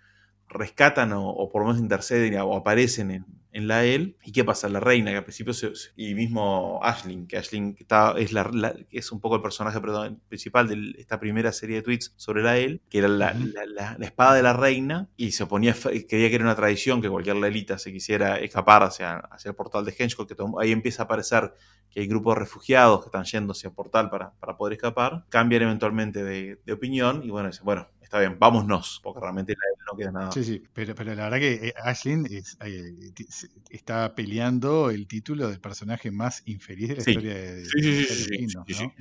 rescatan 0.48 1.12
o, 1.14 1.50
por 1.50 1.62
lo 1.62 1.68
menos 1.68 1.82
interceden 1.82 2.40
o 2.40 2.56
aparecen 2.56 3.12
en, 3.12 3.26
en 3.58 3.68
la 3.68 3.84
él. 3.86 4.16
¿Y 4.24 4.32
qué 4.32 4.46
pasa? 4.46 4.70
La 4.70 4.80
reina, 4.80 5.10
que 5.10 5.18
al 5.18 5.24
principio 5.24 5.52
y 5.96 6.14
mismo 6.14 6.80
Ashling, 6.84 7.26
que 7.26 7.38
está, 7.38 8.14
es, 8.16 8.32
la, 8.32 8.76
es 8.92 9.12
un 9.12 9.20
poco 9.20 9.38
el 9.38 9.42
personaje 9.42 9.82
principal 10.30 10.68
de 10.68 10.94
esta 11.00 11.20
primera 11.20 11.52
serie 11.52 11.78
de 11.78 11.82
tweets 11.82 12.14
sobre 12.18 12.44
la 12.44 12.58
él, 12.58 12.82
que 12.88 13.00
era 13.00 13.08
la, 13.08 13.36
espada 14.00 14.36
de 14.36 14.44
la 14.44 14.54
reina, 14.54 15.10
y 15.18 15.32
se 15.32 15.44
oponía, 15.44 15.74
creía 15.74 16.30
que 16.30 16.36
era 16.36 16.44
una 16.44 16.56
tradición 16.56 17.02
que 17.02 17.10
cualquier 17.10 17.38
lelita 17.38 17.80
se 17.80 17.92
quisiera 17.92 18.38
escapar 18.38 18.84
hacia, 18.84 19.18
hacia 19.18 19.50
el 19.50 19.56
portal 19.56 19.84
de 19.86 19.96
Henchcock, 19.98 20.28
que 20.28 20.36
ahí 20.62 20.72
empieza 20.72 21.02
a 21.02 21.06
aparecer 21.06 21.52
que 21.90 22.02
hay 22.02 22.08
grupos 22.08 22.36
de 22.36 22.42
refugiados 22.42 23.00
que 23.00 23.08
están 23.08 23.24
yendo 23.24 23.54
hacia 23.54 23.70
el 23.70 23.74
portal 23.74 24.12
para, 24.12 24.34
para 24.40 24.56
poder 24.56 24.74
escapar, 24.74 25.26
cambian 25.30 25.64
eventualmente 25.64 26.24
de, 26.24 26.62
de 26.64 26.74
opinión, 26.74 27.24
y 27.24 27.32
bueno, 27.32 27.50
dicen, 27.50 27.66
bueno, 27.66 27.88
está 28.08 28.20
bien, 28.20 28.38
vámonos, 28.40 29.02
porque 29.04 29.20
realmente 29.20 29.54
no 29.86 29.98
queda 29.98 30.12
nada. 30.12 30.32
Sí, 30.32 30.44
sí, 30.44 30.64
pero, 30.74 30.96
pero 30.96 31.14
la 31.14 31.26
verdad 31.26 31.40
que 31.40 31.68
eh, 31.68 31.74
Ashlyn 31.84 32.26
eh, 32.26 32.42
está 33.70 34.16
peleando 34.16 34.90
el 34.92 35.08
título 35.08 35.50
del 35.50 35.60
personaje 35.60 36.10
más 36.10 36.42
infeliz 36.46 36.88
de 36.88 36.96
la 36.96 37.00
historia 37.02 37.34
de, 37.34 37.66
sí, 37.66 37.82
sí, 37.82 38.06
sí, 38.06 38.48
sí, 38.74 38.92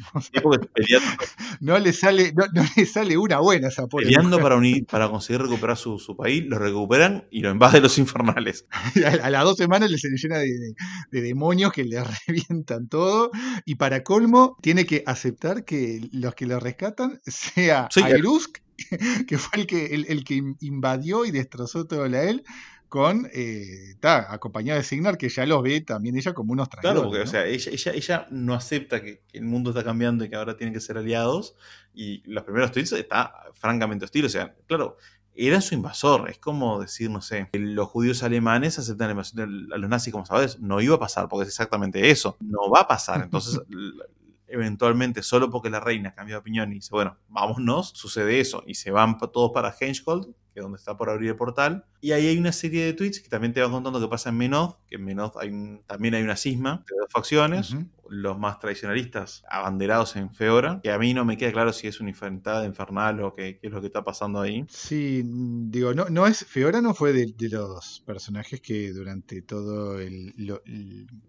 ¿no? 1.60 1.78
le 1.78 1.92
sale, 1.92 2.32
no, 2.34 2.44
le 2.76 2.86
sale 2.86 3.16
una 3.16 3.38
buena 3.38 3.68
esa 3.68 3.86
Peleando 3.86 4.40
para 4.40 4.56
unir, 4.56 4.84
para 4.86 5.08
conseguir 5.08 5.42
recuperar 5.42 5.76
su, 5.76 6.00
su, 6.00 6.16
país, 6.16 6.44
lo 6.44 6.58
recuperan 6.58 7.28
y 7.30 7.40
lo 7.40 7.52
invaden 7.52 7.84
los 7.84 7.98
infernales. 7.98 8.66
a, 9.22 9.30
las 9.30 9.44
dos 9.44 9.56
semanas 9.56 9.88
le 9.88 9.98
se 9.98 10.10
le 10.10 10.16
llena 10.16 10.38
de, 10.38 11.20
demonios 11.20 11.72
que 11.72 11.84
le 11.84 12.02
revientan 12.26 12.88
todo. 12.88 13.30
Y 13.64 13.76
para 13.76 14.02
colmo, 14.02 14.56
tiene 14.60 14.84
que 14.84 15.04
aceptar 15.06 15.64
que 15.64 16.00
los 16.10 16.34
que 16.34 16.46
lo 16.46 16.58
rescatan 16.58 17.20
sea 17.24 17.88
Airusk 18.02 18.65
que 19.26 19.38
fue 19.38 19.60
el 19.60 19.66
que, 19.66 19.86
el, 19.94 20.24
que 20.24 20.42
invadió 20.60 21.24
y 21.24 21.30
destrozó 21.30 21.86
todo 21.86 22.06
la 22.08 22.24
él 22.24 22.44
con 22.88 23.28
eh, 23.32 23.96
acompañado 24.02 24.78
de 24.78 24.84
Signar, 24.84 25.18
que 25.18 25.28
ya 25.28 25.44
los 25.44 25.62
ve 25.62 25.80
también 25.80 26.16
ella 26.16 26.32
como 26.34 26.52
unos 26.52 26.68
traidores. 26.68 27.00
Claro, 27.00 27.08
porque 27.10 27.22
o 27.22 27.26
sea, 27.26 27.44
ella, 27.44 27.92
ella, 27.92 28.26
no 28.30 28.54
acepta 28.54 29.02
que, 29.02 29.22
el 29.32 29.44
mundo 29.44 29.70
está 29.70 29.82
cambiando 29.82 30.24
y 30.24 30.30
que 30.30 30.36
ahora 30.36 30.56
tienen 30.56 30.72
que 30.72 30.80
ser 30.80 30.96
aliados. 30.96 31.56
Y 31.94 32.22
los 32.30 32.44
primeros 32.44 32.72
tweets 32.72 32.92
está 32.92 33.34
francamente 33.54 34.04
hostil. 34.04 34.26
O 34.26 34.28
sea, 34.28 34.54
claro, 34.66 34.96
era 35.34 35.60
su 35.60 35.74
invasor. 35.74 36.30
Es 36.30 36.38
como 36.38 36.80
decir, 36.80 37.10
no 37.10 37.20
sé, 37.20 37.48
los 37.52 37.88
judíos 37.88 38.22
alemanes 38.22 38.78
aceptan 38.78 39.08
la 39.08 39.12
invasión 39.12 39.68
a 39.72 39.78
los 39.78 39.90
nazis, 39.90 40.12
como 40.12 40.24
sabes, 40.26 40.60
no 40.60 40.80
iba 40.80 40.96
a 40.96 41.00
pasar, 41.00 41.28
porque 41.28 41.42
es 41.42 41.48
exactamente 41.48 42.10
eso. 42.10 42.36
No 42.40 42.70
va 42.70 42.82
a 42.82 42.88
pasar. 42.88 43.22
Entonces, 43.22 43.60
eventualmente, 44.48 45.22
solo 45.22 45.50
porque 45.50 45.70
la 45.70 45.80
reina 45.80 46.14
cambió 46.14 46.36
de 46.36 46.40
opinión 46.40 46.70
y 46.72 46.76
dice, 46.76 46.90
bueno, 46.92 47.16
vámonos, 47.28 47.90
sucede 47.90 48.40
eso, 48.40 48.62
y 48.66 48.74
se 48.74 48.90
van 48.90 49.18
todos 49.18 49.52
para 49.52 49.74
Henschkold, 49.78 50.34
que 50.56 50.60
es 50.60 50.64
donde 50.64 50.78
está 50.78 50.96
por 50.96 51.10
abrir 51.10 51.28
el 51.28 51.36
portal. 51.36 51.84
Y 52.00 52.12
ahí 52.12 52.28
hay 52.28 52.38
una 52.38 52.50
serie 52.50 52.86
de 52.86 52.94
tweets 52.94 53.20
que 53.20 53.28
también 53.28 53.52
te 53.52 53.60
van 53.60 53.70
contando 53.70 54.00
qué 54.00 54.08
pasa 54.08 54.30
en 54.30 54.38
Menoth, 54.38 54.78
que 54.88 54.96
en 54.96 55.04
Menoth 55.04 55.36
hay 55.36 55.50
también 55.86 56.14
hay 56.14 56.22
una 56.22 56.34
cisma 56.34 56.82
de 56.90 56.96
dos 56.98 57.08
facciones, 57.10 57.76
los 58.08 58.38
más 58.38 58.58
tradicionalistas 58.58 59.44
abanderados 59.50 60.16
en 60.16 60.32
Feora, 60.32 60.80
que 60.82 60.90
a 60.90 60.98
mí 60.98 61.12
no 61.12 61.26
me 61.26 61.36
queda 61.36 61.52
claro 61.52 61.74
si 61.74 61.88
es 61.88 62.00
una 62.00 62.08
infernidad 62.08 62.64
infernal 62.64 63.22
o 63.22 63.34
qué, 63.34 63.58
es 63.60 63.70
lo 63.70 63.82
que 63.82 63.88
está 63.88 64.02
pasando 64.02 64.40
ahí. 64.40 64.64
Sí, 64.70 65.22
digo, 65.26 65.92
no, 65.92 66.08
no 66.08 66.26
es, 66.26 66.46
Feora 66.46 66.80
no 66.80 66.94
fue 66.94 67.12
de, 67.12 67.34
los 67.50 68.02
personajes 68.06 68.62
que 68.62 68.92
durante 68.92 69.42
todo 69.42 70.00
el, 70.00 70.32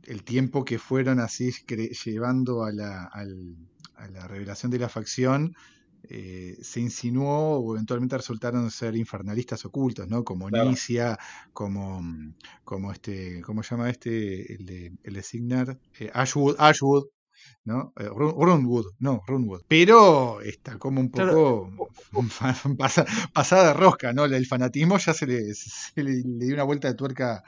el, 0.06 0.24
tiempo 0.24 0.64
que 0.64 0.80
fueron 0.80 1.20
así 1.20 1.52
llevando 2.06 2.64
a 2.64 2.72
la, 2.72 3.04
a 3.04 4.08
la 4.08 4.28
revelación 4.30 4.72
de 4.72 4.80
la 4.80 4.88
facción, 4.88 5.54
eh, 6.10 6.58
se 6.62 6.80
insinuó 6.80 7.60
o 7.60 7.74
eventualmente 7.74 8.16
resultaron 8.16 8.72
ser 8.72 8.96
infernalistas 8.96 9.66
ocultos, 9.66 10.08
¿no? 10.08 10.24
Como 10.24 10.50
Nicia, 10.50 11.20
como, 11.52 12.02
como 12.64 12.92
este, 12.94 13.42
¿cómo 13.42 13.62
se 13.62 13.72
llama 13.72 13.90
este? 13.90 14.54
El 14.54 14.66
de, 14.66 14.94
el 15.04 15.22
Signar, 15.24 15.78
eh, 16.00 16.10
Ashwood, 16.14 16.56
Ashwood, 16.60 17.08
¿no? 17.66 17.94
Eh, 17.98 18.08
Runwood, 18.08 18.94
no, 19.00 19.22
Runwood. 19.28 19.64
Pero 19.68 20.40
está 20.42 20.78
como 20.78 21.02
un 21.02 21.12
poco 21.12 21.72
pasada 23.34 23.68
de 23.68 23.74
rosca, 23.74 24.14
¿no? 24.14 24.24
El 24.24 24.46
fanatismo 24.46 24.98
ya 24.98 25.14
se 25.14 25.28
le, 25.28 25.42
le, 25.96 26.46
dio 26.46 26.54
una 26.54 26.64
vuelta 26.64 26.88
de 26.88 26.94
tuerca 26.94 27.44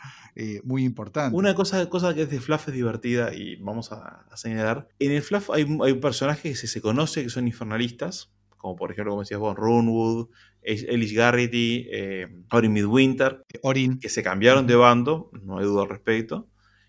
muy 0.63 0.83
importante. 0.83 1.35
Una 1.35 1.55
cosa, 1.55 1.89
cosa 1.89 2.13
que 2.13 2.23
es 2.23 2.29
de 2.29 2.39
Fluff 2.39 2.67
es 2.67 2.73
divertida 2.73 3.33
y 3.33 3.55
vamos 3.57 3.91
a, 3.91 4.25
señalar. 4.35 4.89
En 4.99 5.11
el 5.11 5.21
Fluff 5.21 5.49
hay, 5.49 5.65
hay 5.83 5.93
personajes 5.95 6.43
que 6.43 6.55
se, 6.55 6.67
se 6.67 6.81
conoce 6.81 7.23
que 7.23 7.29
son 7.29 7.47
infernalistas, 7.47 8.31
como 8.59 8.75
por 8.75 8.91
ejemplo, 8.91 9.13
como 9.13 9.21
decías 9.21 9.39
vos, 9.39 9.55
Runwood, 9.55 10.27
Elish 10.61 11.15
Garrity, 11.15 11.87
eh, 11.89 12.27
Orin 12.51 12.73
Midwinter, 12.73 13.45
Orin. 13.63 13.97
que 13.97 14.09
se 14.09 14.21
cambiaron 14.21 14.67
de 14.67 14.75
bando, 14.75 15.31
no 15.41 15.57
hay 15.57 15.65
duda 15.65 15.83
al 15.83 15.89
respecto. 15.89 16.47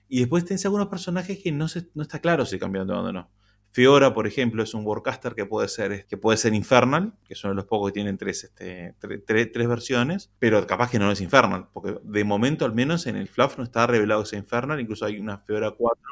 Y 0.08 0.18
después 0.18 0.44
tenés 0.44 0.64
algunos 0.66 0.88
personajes 0.88 1.38
que 1.42 1.52
no, 1.52 1.68
se, 1.68 1.88
no 1.94 2.02
está 2.02 2.18
claro 2.18 2.44
si 2.44 2.58
cambiaron 2.58 2.88
de 2.88 2.94
bando 2.94 3.10
o 3.10 3.12
no. 3.12 3.30
Feora, 3.72 4.12
por 4.12 4.26
ejemplo, 4.26 4.64
es 4.64 4.74
un 4.74 4.84
Warcaster 4.84 5.36
que 5.36 5.46
puede 5.46 5.68
ser, 5.68 6.04
que 6.06 6.16
puede 6.16 6.36
ser 6.36 6.54
Infernal, 6.54 7.14
que 7.24 7.36
son 7.36 7.54
los 7.54 7.66
pocos 7.66 7.90
que 7.90 7.94
tienen 7.94 8.18
tres, 8.18 8.42
este, 8.42 8.96
tres 8.98 9.68
versiones, 9.68 10.32
pero 10.40 10.66
capaz 10.66 10.90
que 10.90 10.98
no 10.98 11.10
es 11.12 11.20
Infernal, 11.20 11.68
porque 11.72 11.96
de 12.02 12.24
momento 12.24 12.64
al 12.64 12.74
menos 12.74 13.06
en 13.06 13.14
el 13.14 13.28
Fluff 13.28 13.58
no 13.58 13.64
está 13.64 13.86
revelado 13.86 14.22
que 14.22 14.30
sea 14.30 14.40
Infernal, 14.40 14.80
incluso 14.80 15.04
hay 15.04 15.20
una 15.20 15.38
Feora 15.38 15.70
4, 15.70 16.02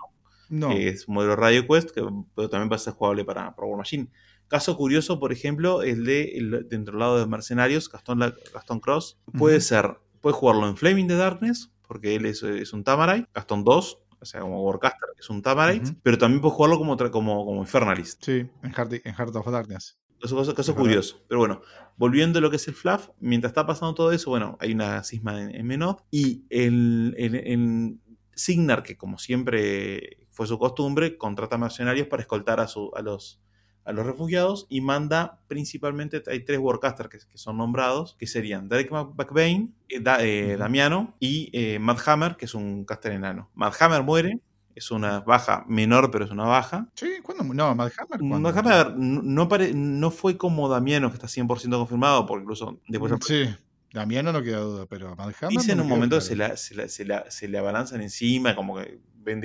que 0.70 0.88
es 0.88 1.08
un 1.08 1.14
modelo 1.14 1.34
Radio 1.34 1.66
Quest, 1.66 1.90
que 1.90 2.00
también 2.48 2.70
va 2.70 2.76
a 2.76 2.78
ser 2.78 2.92
jugable 2.92 3.24
para, 3.24 3.52
War 3.58 3.76
Machine. 3.76 4.08
Caso 4.48 4.76
curioso, 4.76 5.20
por 5.20 5.32
ejemplo, 5.32 5.82
el 5.82 6.04
de 6.04 6.38
el, 6.38 6.66
dentro 6.68 6.92
del 6.92 7.00
lado 7.00 7.18
de 7.18 7.26
mercenarios, 7.26 7.90
Gastón, 7.90 8.20
Gastón 8.52 8.80
Cross, 8.80 9.18
puede 9.36 9.60
ser, 9.60 9.98
puede 10.20 10.34
jugarlo 10.34 10.68
en 10.68 10.76
Flaming 10.76 11.06
the 11.06 11.16
Darkness, 11.16 11.70
porque 11.86 12.14
él 12.14 12.26
es, 12.26 12.42
es 12.42 12.72
un 12.72 12.82
Tamarai, 12.82 13.26
Gastón 13.34 13.64
2, 13.64 13.98
o 14.20 14.24
sea, 14.24 14.40
como 14.40 14.62
Warcaster, 14.62 15.10
es 15.18 15.30
un 15.30 15.42
Tamarite, 15.42 15.94
pero 16.02 16.18
también 16.18 16.40
puedes 16.40 16.56
jugarlo 16.56 16.78
como, 16.78 16.96
como, 16.96 17.44
como 17.44 17.60
Infernalist. 17.60 18.24
Sí, 18.24 18.46
en 18.62 18.72
Heart, 18.72 19.36
of 19.36 19.50
Darkness. 19.50 19.98
Eso, 20.20 20.40
es 20.42 20.70
curioso. 20.72 21.22
Pero 21.28 21.38
bueno, 21.38 21.62
volviendo 21.96 22.40
a 22.40 22.42
lo 22.42 22.50
que 22.50 22.56
es 22.56 22.66
el 22.66 22.74
Fluff, 22.74 23.10
mientras 23.20 23.50
está 23.50 23.66
pasando 23.66 23.94
todo 23.94 24.10
eso, 24.10 24.30
bueno, 24.30 24.56
hay 24.60 24.72
una 24.72 25.04
cisma 25.04 25.40
en, 25.40 25.70
en 25.70 25.96
y 26.10 26.44
el, 26.50 27.14
en 27.16 28.00
Signar, 28.34 28.82
que 28.82 28.96
como 28.96 29.18
siempre 29.18 30.26
fue 30.30 30.46
su 30.46 30.58
costumbre, 30.58 31.16
contrata 31.16 31.56
mercenarios 31.56 32.08
para 32.08 32.22
escoltar 32.22 32.58
a, 32.58 32.66
su, 32.66 32.90
a 32.96 33.02
los 33.02 33.40
a 33.88 33.92
los 33.92 34.04
refugiados 34.04 34.66
y 34.68 34.82
manda 34.82 35.40
principalmente, 35.48 36.22
hay 36.26 36.44
tres 36.44 36.58
Warcasters 36.58 37.08
que, 37.08 37.38
son 37.38 37.56
nombrados, 37.56 38.16
que 38.18 38.26
serían 38.26 38.68
Derek 38.68 38.90
McBain, 38.90 39.74
eh, 39.88 40.02
eh, 40.20 40.56
Damiano 40.58 41.16
y 41.18 41.48
eh, 41.54 41.80
Hammer, 42.06 42.36
que 42.36 42.44
es 42.44 42.54
un 42.54 42.84
caster 42.84 43.12
enano. 43.12 43.50
Mad 43.54 43.72
Hammer 43.80 44.02
muere, 44.02 44.40
es 44.74 44.90
una 44.90 45.20
baja 45.20 45.64
menor, 45.68 46.10
pero 46.10 46.26
es 46.26 46.30
una 46.30 46.44
baja. 46.44 46.88
Sí, 46.94 47.14
¿cuándo? 47.22 47.42
No, 47.42 47.74
Mad 47.74 47.90
Hammer. 47.98 48.20
Hammer 48.58 48.94
no, 48.94 49.48
no, 49.74 50.10
fue 50.10 50.36
como 50.36 50.68
Damiano, 50.68 51.08
que 51.08 51.14
está 51.14 51.26
100% 51.26 51.70
confirmado, 51.70 52.26
porque 52.26 52.42
incluso 52.42 52.78
después... 52.88 53.12
Sí. 53.26 53.48
Damiano 53.90 54.34
no 54.34 54.42
queda 54.42 54.58
duda, 54.58 54.84
pero 54.84 55.16
Mad 55.16 55.32
Hammer. 55.40 55.48
Dice 55.48 55.72
en 55.72 55.80
un 55.80 55.88
momento 55.88 56.20
se, 56.20 56.36
se, 56.58 57.48
le 57.48 57.58
abalanzan 57.58 58.02
encima, 58.02 58.54
como 58.54 58.76
que 58.76 59.00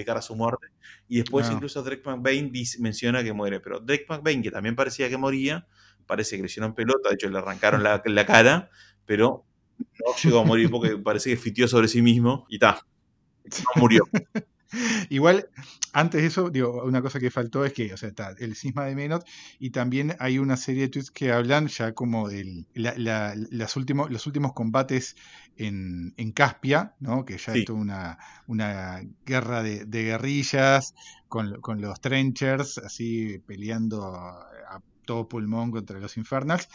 cara 0.06 0.20
a 0.20 0.22
su 0.22 0.36
muerte. 0.36 0.68
Y 1.08 1.18
después 1.18 1.50
incluso 1.52 1.84
Drake 1.84 2.04
McBain 2.06 2.52
menciona 2.80 3.24
que 3.24 3.34
muere. 3.34 3.60
Pero 3.60 3.80
Drake 3.80 4.06
McBain, 4.10 4.42
que 4.42 4.52
también 4.52 4.76
parecía 4.76 5.10
que 5.10 5.18
moría, 5.18 5.68
parece 6.06 6.36
que 6.36 6.44
le 6.44 6.48
hicieron 6.48 6.74
pelota, 6.74 7.10
de 7.10 7.16
hecho 7.16 7.30
le 7.30 7.38
arrancaron 7.38 7.84
la, 7.84 8.02
cara, 8.26 8.70
pero 9.06 9.46
no 9.78 10.16
llegó 10.24 10.40
a 10.40 10.44
morir 10.44 10.70
porque 10.70 10.98
parece 10.98 11.32
que 11.32 11.38
fitió 11.38 11.68
sobre 11.68 11.88
sí 11.88 12.02
mismo 12.02 12.46
y 12.50 12.60
ta, 12.60 12.86
no 13.44 13.82
murió. 13.82 14.04
Igual, 15.10 15.50
antes 15.94 16.22
de 16.22 16.28
eso, 16.28 16.50
digo, 16.50 16.84
una 16.84 17.02
cosa 17.02 17.20
que 17.20 17.32
faltó 17.32 17.66
es 17.66 17.74
que, 17.74 17.94
o 17.94 17.98
sea, 17.98 18.10
está 18.10 18.36
el 18.40 18.56
cisma 18.56 18.86
de 18.86 18.96
Menot 18.96 19.26
y 19.60 19.70
también 19.70 20.16
hay 20.20 20.40
una 20.40 20.58
serie 20.58 20.84
de 20.84 20.88
tweets 20.90 21.12
que 21.12 21.32
hablan 21.32 21.68
ya 21.68 21.94
como 21.94 22.30
de 22.30 22.66
las 22.74 23.76
últimos, 23.78 24.12
los 24.12 24.26
últimos 24.28 24.54
combates 24.54 25.16
en, 25.58 26.14
Caspia, 26.34 26.96
¿no? 27.00 27.26
Que 27.26 27.38
ya 27.38 27.54
sí. 27.54 27.66
una, 27.70 28.18
una 28.48 29.02
guerra 29.26 29.62
de, 29.62 29.86
guerrillas 29.86 30.96
con, 31.28 31.82
los 31.82 32.02
trenchers, 32.02 32.80
así 32.80 33.40
peleando 33.46 34.04
a 34.04 34.82
todo 35.06 35.28
pulmón 35.28 35.72
contra 35.72 36.00
los 36.00 36.18
infernals, 36.18 36.70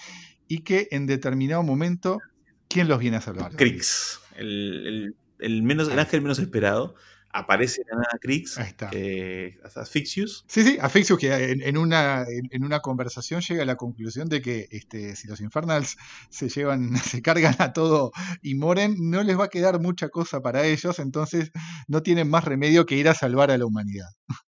y 0.46 0.60
que 0.60 0.88
en 0.90 1.06
determinado 1.06 1.62
momento, 1.62 2.20
¿quién 2.68 2.88
los 2.88 2.98
viene 2.98 3.18
a 3.18 3.20
salvar? 3.20 3.54
Crix, 3.56 4.20
el, 4.36 5.14
menos, 5.38 5.88
el 5.88 5.98
ángel 5.98 6.22
menos 6.22 6.38
esperado 6.38 6.94
aparece 7.30 7.82
Krix, 8.20 8.58
eh, 8.92 9.58
Asfixius. 9.76 10.44
Sí, 10.48 10.62
sí, 10.62 10.78
Asfixius 10.80 11.18
que 11.18 11.52
en, 11.52 11.76
una, 11.76 12.24
en, 12.28 12.64
una 12.64 12.80
conversación 12.80 13.40
llega 13.40 13.62
a 13.62 13.66
la 13.66 13.76
conclusión 13.76 14.28
de 14.28 14.40
que 14.42 14.68
este, 14.70 15.16
si 15.16 15.28
los 15.28 15.40
Infernals 15.40 15.96
se 16.30 16.48
llevan, 16.48 16.92
se 16.96 17.22
cargan 17.22 17.56
a 17.58 17.72
todo 17.72 18.12
y 18.42 18.54
mueren, 18.54 18.96
no 18.98 19.22
les 19.22 19.38
va 19.38 19.44
a 19.44 19.48
quedar 19.48 19.80
mucha 19.80 20.08
cosa 20.08 20.40
para 20.40 20.64
ellos, 20.64 20.98
entonces 20.98 21.50
no 21.86 22.02
tienen 22.02 22.28
más 22.28 22.44
remedio 22.44 22.86
que 22.86 22.96
ir 22.96 23.08
a 23.08 23.14
salvar 23.14 23.50
a 23.50 23.58
la 23.58 23.66
humanidad. 23.66 24.08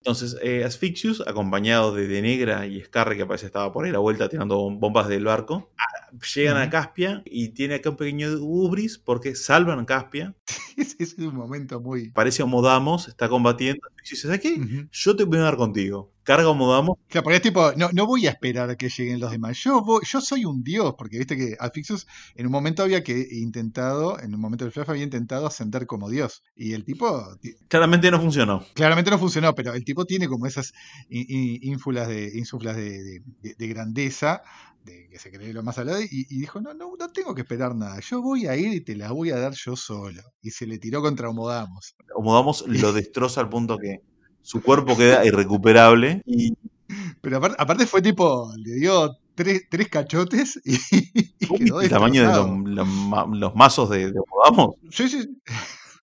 Entonces, 0.02 0.36
eh, 0.42 0.64
Asfixius, 0.64 1.22
acompañado 1.28 1.94
de, 1.94 2.08
de 2.08 2.22
Negra 2.22 2.66
y 2.66 2.80
Scarre, 2.80 3.16
que 3.16 3.24
parece 3.24 3.46
estaba 3.46 3.72
por 3.72 3.84
ahí 3.84 3.90
a 3.90 3.92
la 3.92 3.98
vuelta 4.00 4.28
tirando 4.28 4.68
bombas 4.68 5.06
del 5.06 5.24
barco, 5.24 5.70
llegan 6.34 6.56
a 6.56 6.68
Caspia 6.68 7.22
y 7.24 7.50
tiene 7.50 7.76
acá 7.76 7.90
un 7.90 7.96
pequeño 7.96 8.28
ubris 8.40 8.98
porque 8.98 9.36
salvan 9.36 9.78
a 9.78 9.86
Caspia. 9.86 10.34
es 10.98 11.14
un 11.18 11.36
momento 11.36 11.80
muy. 11.80 12.10
Parece 12.10 12.44
Modamos, 12.44 13.06
está 13.06 13.28
combatiendo. 13.28 13.80
Y 14.04 14.10
dice: 14.10 14.26
¿Sabes 14.26 14.40
qué? 14.40 14.88
Yo 14.90 15.14
te 15.14 15.22
voy 15.22 15.38
a 15.38 15.42
dar 15.42 15.56
contigo. 15.56 16.12
Carga 16.24 16.52
Modamos. 16.52 16.98
Claro, 17.08 17.24
porque 17.24 17.36
es 17.36 17.42
tipo, 17.42 17.72
no, 17.76 17.90
no 17.92 18.06
voy 18.06 18.26
a 18.26 18.30
esperar 18.30 18.70
a 18.70 18.76
que 18.76 18.88
lleguen 18.88 19.20
los 19.20 19.30
demás. 19.30 19.58
Yo, 19.58 19.82
yo 20.02 20.20
soy 20.20 20.44
un 20.44 20.62
dios, 20.62 20.94
porque 20.96 21.18
viste 21.18 21.36
que 21.36 21.56
Alfixus 21.58 22.06
en 22.34 22.46
un 22.46 22.52
momento 22.52 22.82
había 22.82 23.02
que 23.02 23.26
intentado, 23.30 24.20
en 24.20 24.34
un 24.34 24.40
momento 24.40 24.64
del 24.64 24.72
FLAF 24.72 24.90
había 24.90 25.04
intentado 25.04 25.46
ascender 25.46 25.86
como 25.86 26.08
dios. 26.08 26.42
Y 26.54 26.72
el 26.72 26.84
tipo. 26.84 27.36
Claramente 27.68 28.10
no 28.10 28.20
funcionó. 28.20 28.64
Claramente 28.74 29.10
no 29.10 29.18
funcionó, 29.18 29.54
pero 29.54 29.74
el 29.74 29.84
tipo 29.84 30.04
tiene 30.04 30.28
como 30.28 30.46
esas 30.46 30.72
ínfulas 31.08 32.08
de, 32.08 32.30
insuflas 32.34 32.76
de, 32.76 33.22
de 33.40 33.68
grandeza 33.68 34.42
de 34.84 35.08
que 35.08 35.18
se 35.18 35.30
cree 35.30 35.52
lo 35.52 35.62
más 35.62 35.78
al 35.78 35.90
y, 36.02 36.26
y, 36.28 36.38
dijo, 36.38 36.60
no, 36.60 36.74
no, 36.74 36.94
no 36.98 37.08
tengo 37.10 37.34
que 37.34 37.42
esperar 37.42 37.74
nada, 37.74 38.00
yo 38.00 38.20
voy 38.20 38.46
a 38.46 38.56
ir 38.56 38.72
y 38.72 38.80
te 38.80 38.96
la 38.96 39.12
voy 39.12 39.30
a 39.30 39.38
dar 39.38 39.52
yo 39.52 39.76
solo. 39.76 40.22
Y 40.40 40.50
se 40.50 40.66
le 40.66 40.78
tiró 40.78 41.02
contra 41.02 41.28
Homodamos. 41.28 41.94
Homodamos 42.14 42.64
lo 42.66 42.92
destroza 42.92 43.40
al 43.40 43.48
punto 43.48 43.78
que 43.78 44.00
su 44.42 44.62
cuerpo 44.62 44.96
queda 44.96 45.24
irrecuperable. 45.24 46.22
Y... 46.26 46.54
Pero 47.20 47.36
aparte, 47.36 47.86
fue 47.86 48.02
tipo, 48.02 48.52
le 48.56 48.74
dio 48.74 49.16
tres, 49.34 49.62
tres 49.70 49.88
cachotes 49.88 50.60
y, 50.64 50.78
quedó 51.64 51.80
El 51.80 51.88
tamaño 51.88 52.28
de 52.28 53.36
los, 53.38 53.54
mazos 53.54 53.90
de, 53.90 54.12
de 54.12 54.20
Homodamos. 54.20 54.76
Sí, 54.90 55.08
sí. 55.08 55.38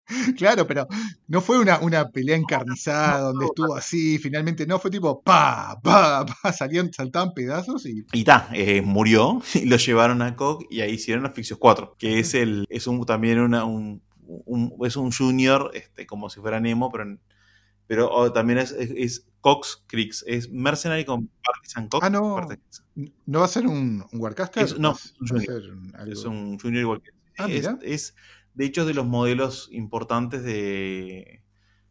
Claro, 0.38 0.66
pero 0.68 0.88
no 1.28 1.42
fue 1.42 1.60
una, 1.60 1.80
una 1.80 2.10
pelea 2.10 2.36
encarnizada 2.36 3.20
donde 3.20 3.46
estuvo 3.46 3.76
así, 3.76 4.18
finalmente 4.18 4.66
no, 4.66 4.80
fue 4.80 4.92
tipo 4.92 5.22
pa, 5.22 5.80
pa, 5.82 6.26
pa, 6.26 6.54
salían, 6.54 6.92
saltaban 6.92 7.34
pedazos 7.34 7.86
y. 7.86 8.06
Y 8.12 8.24
ta, 8.24 8.50
eh, 8.54 8.82
murió 8.82 9.42
y 9.54 9.66
lo 9.66 9.78
llevaron 9.78 10.22
a 10.22 10.36
Coq 10.36 10.64
y 10.70 10.82
ahí 10.82 10.94
hicieron 10.94 11.26
Asfixios 11.26 11.60
4, 11.60 11.96
que 11.98 12.20
es 12.20 12.34
el, 12.34 12.66
es 12.70 12.88
un 12.88 13.06
también 13.06 13.40
una, 13.40 13.66
un, 13.66 14.02
es 14.86 14.96
un 14.96 15.12
junior, 15.12 15.72
este, 15.74 16.06
como 16.06 16.30
si 16.30 16.40
fuera 16.40 16.60
Nemo, 16.60 16.92
pero 16.92 17.06
pero 17.90 18.08
oh, 18.12 18.32
también 18.32 18.60
es, 18.60 18.72
es, 18.72 19.26
Cox 19.42 19.84
Crix, 19.88 20.24
es 20.28 20.52
Mercenary 20.52 21.06
con 21.06 21.28
Partisan 21.44 21.88
Cox. 21.88 22.06
Ah, 22.06 22.12
no. 22.12 22.48
¿No 23.26 23.40
va 23.40 23.46
a 23.46 23.48
ser 23.48 23.66
un, 23.66 24.06
Warcaster? 24.14 24.80
no, 24.80 24.96
es 26.08 26.24
un 26.24 26.60
junior 26.60 26.82
igual 26.82 27.02
que. 27.02 27.10
Ah, 27.40 27.48
es, 27.50 28.14
de 28.54 28.66
hecho, 28.66 28.82
es 28.82 28.88
de 28.88 28.94
los 28.94 29.08
modelos 29.08 29.70
importantes 29.72 30.44
de 30.44 31.42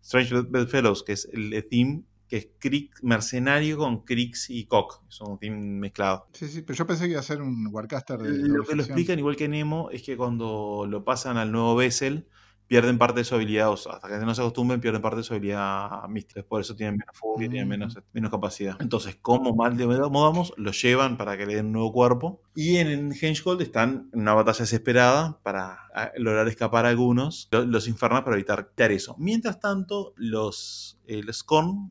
Strange 0.00 0.42
Bedfellows, 0.48 1.02
que 1.02 1.14
es 1.14 1.28
el 1.32 1.66
team 1.68 2.04
que 2.28 2.36
es 2.36 3.02
mercenario 3.02 3.76
con 3.76 4.04
Krix 4.04 4.50
y 4.50 4.66
Cock. 4.66 5.02
Es 5.08 5.20
un 5.20 5.36
team 5.40 5.58
mezclado. 5.80 6.28
Sí, 6.32 6.46
sí, 6.46 6.62
pero 6.62 6.76
yo 6.76 6.86
pensé 6.86 7.06
que 7.06 7.12
iba 7.12 7.20
a 7.20 7.24
ser 7.24 7.42
un 7.42 7.66
Warcaster 7.72 8.20
de. 8.20 8.46
Lo 8.46 8.62
que 8.62 8.76
lo 8.76 8.84
explican, 8.84 9.18
igual 9.18 9.34
que 9.34 9.48
Nemo, 9.48 9.90
es 9.90 10.04
que 10.04 10.16
cuando 10.16 10.86
lo 10.88 11.02
pasan 11.04 11.38
al 11.38 11.50
nuevo 11.50 11.74
Vessel, 11.74 12.28
pierden 12.68 12.98
parte 12.98 13.20
de 13.20 13.24
su 13.24 13.34
habilidad, 13.34 13.70
o 13.70 13.76
sea, 13.78 13.94
hasta 13.94 14.08
que 14.08 14.24
no 14.24 14.34
se 14.34 14.42
acostumbren, 14.42 14.80
pierden 14.80 15.00
parte 15.00 15.16
de 15.16 15.22
su 15.24 15.32
habilidad 15.32 16.06
Mistress. 16.08 16.44
Por 16.44 16.60
eso 16.60 16.76
tienen 16.76 16.98
menos 16.98 17.16
fuego 17.16 17.36
y 17.36 17.48
tienen 17.48 17.66
mm. 17.66 17.70
menos, 17.70 17.98
menos 18.12 18.30
capacidad. 18.30 18.76
Entonces, 18.78 19.16
como 19.20 19.56
mal 19.56 19.76
de 19.78 19.86
modamos, 19.86 20.52
lo 20.58 20.70
llevan 20.72 21.16
para 21.16 21.38
que 21.38 21.46
le 21.46 21.56
den 21.56 21.66
un 21.66 21.72
nuevo 21.72 21.92
cuerpo. 21.92 22.42
Y 22.54 22.76
en 22.76 23.12
Hengehold 23.18 23.62
están 23.62 24.10
en 24.12 24.20
una 24.20 24.34
batalla 24.34 24.60
desesperada 24.60 25.40
para 25.42 25.78
lograr 26.18 26.46
escapar 26.46 26.84
a 26.84 26.90
algunos, 26.90 27.48
los 27.50 27.88
infernales 27.88 28.24
para 28.24 28.36
evitar 28.36 28.92
eso. 28.92 29.16
Mientras 29.18 29.60
tanto, 29.60 30.12
los, 30.16 31.00
el 31.06 31.32
Scorn 31.32 31.90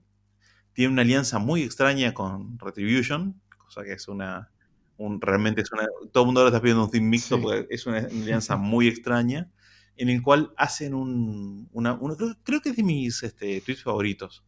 tiene 0.74 0.94
una 0.94 1.02
alianza 1.02 1.40
muy 1.40 1.64
extraña 1.64 2.14
con 2.14 2.60
Retribution, 2.60 3.42
cosa 3.58 3.84
que 3.84 3.94
es 3.94 4.08
una. 4.08 4.52
Un, 4.98 5.22
realmente 5.22 5.62
es 5.62 5.72
una. 5.72 5.88
Todo 6.12 6.24
el 6.24 6.26
mundo 6.28 6.42
ahora 6.42 6.50
está 6.50 6.62
pidiendo 6.62 6.86
un 6.86 6.92
team 6.92 7.04
mixto 7.04 7.42
porque 7.42 7.68
es 7.70 7.88
una 7.88 7.98
alianza 8.22 8.58
muy 8.58 8.88
extraña 8.88 9.50
en 9.98 10.10
el 10.10 10.22
cual 10.22 10.54
hacen 10.58 10.94
un, 10.94 11.70
una, 11.74 12.00
creo, 12.44 12.62
que 12.62 12.70
es 12.70 12.76
de 12.76 12.84
mis 12.84 13.24
este, 13.24 13.62
tweets 13.62 13.84
favoritos, 13.84 14.44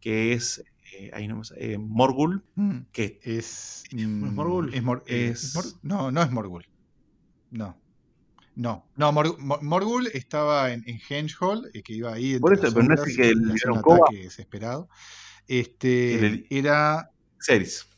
que 0.00 0.32
es, 0.32 0.62
eh, 0.92 1.10
ahí 1.14 1.26
no, 1.26 1.40
eh, 1.56 1.78
Morgul, 1.78 2.44
mm, 2.54 2.78
que 2.92 3.18
es... 3.22 3.84
¿No 3.92 4.26
es 4.26 4.32
Morgul? 4.32 4.72
no, 5.82 6.10
no 6.10 6.22
es 6.22 6.30
Morgul. 6.30 6.66
No. 7.50 7.80
No, 8.56 8.86
no, 8.94 9.10
Morgul 9.12 10.06
estaba 10.08 10.72
en, 10.72 10.84
en 10.86 11.00
Hengehall, 11.00 11.70
eh, 11.74 11.82
que 11.82 11.94
iba 11.94 12.12
ahí. 12.12 12.38
Por 12.38 12.54
eso, 12.54 12.72
pero 12.72 12.86
no 12.86 12.94
es 12.94 13.16
que 13.16 13.34
le 13.34 13.52
dieron 13.52 13.82
un 13.84 13.92
ataque 13.92 14.22
desesperado. 14.22 14.88
Este, 15.48 16.46
era... 16.56 17.10
Xeris. 17.40 17.88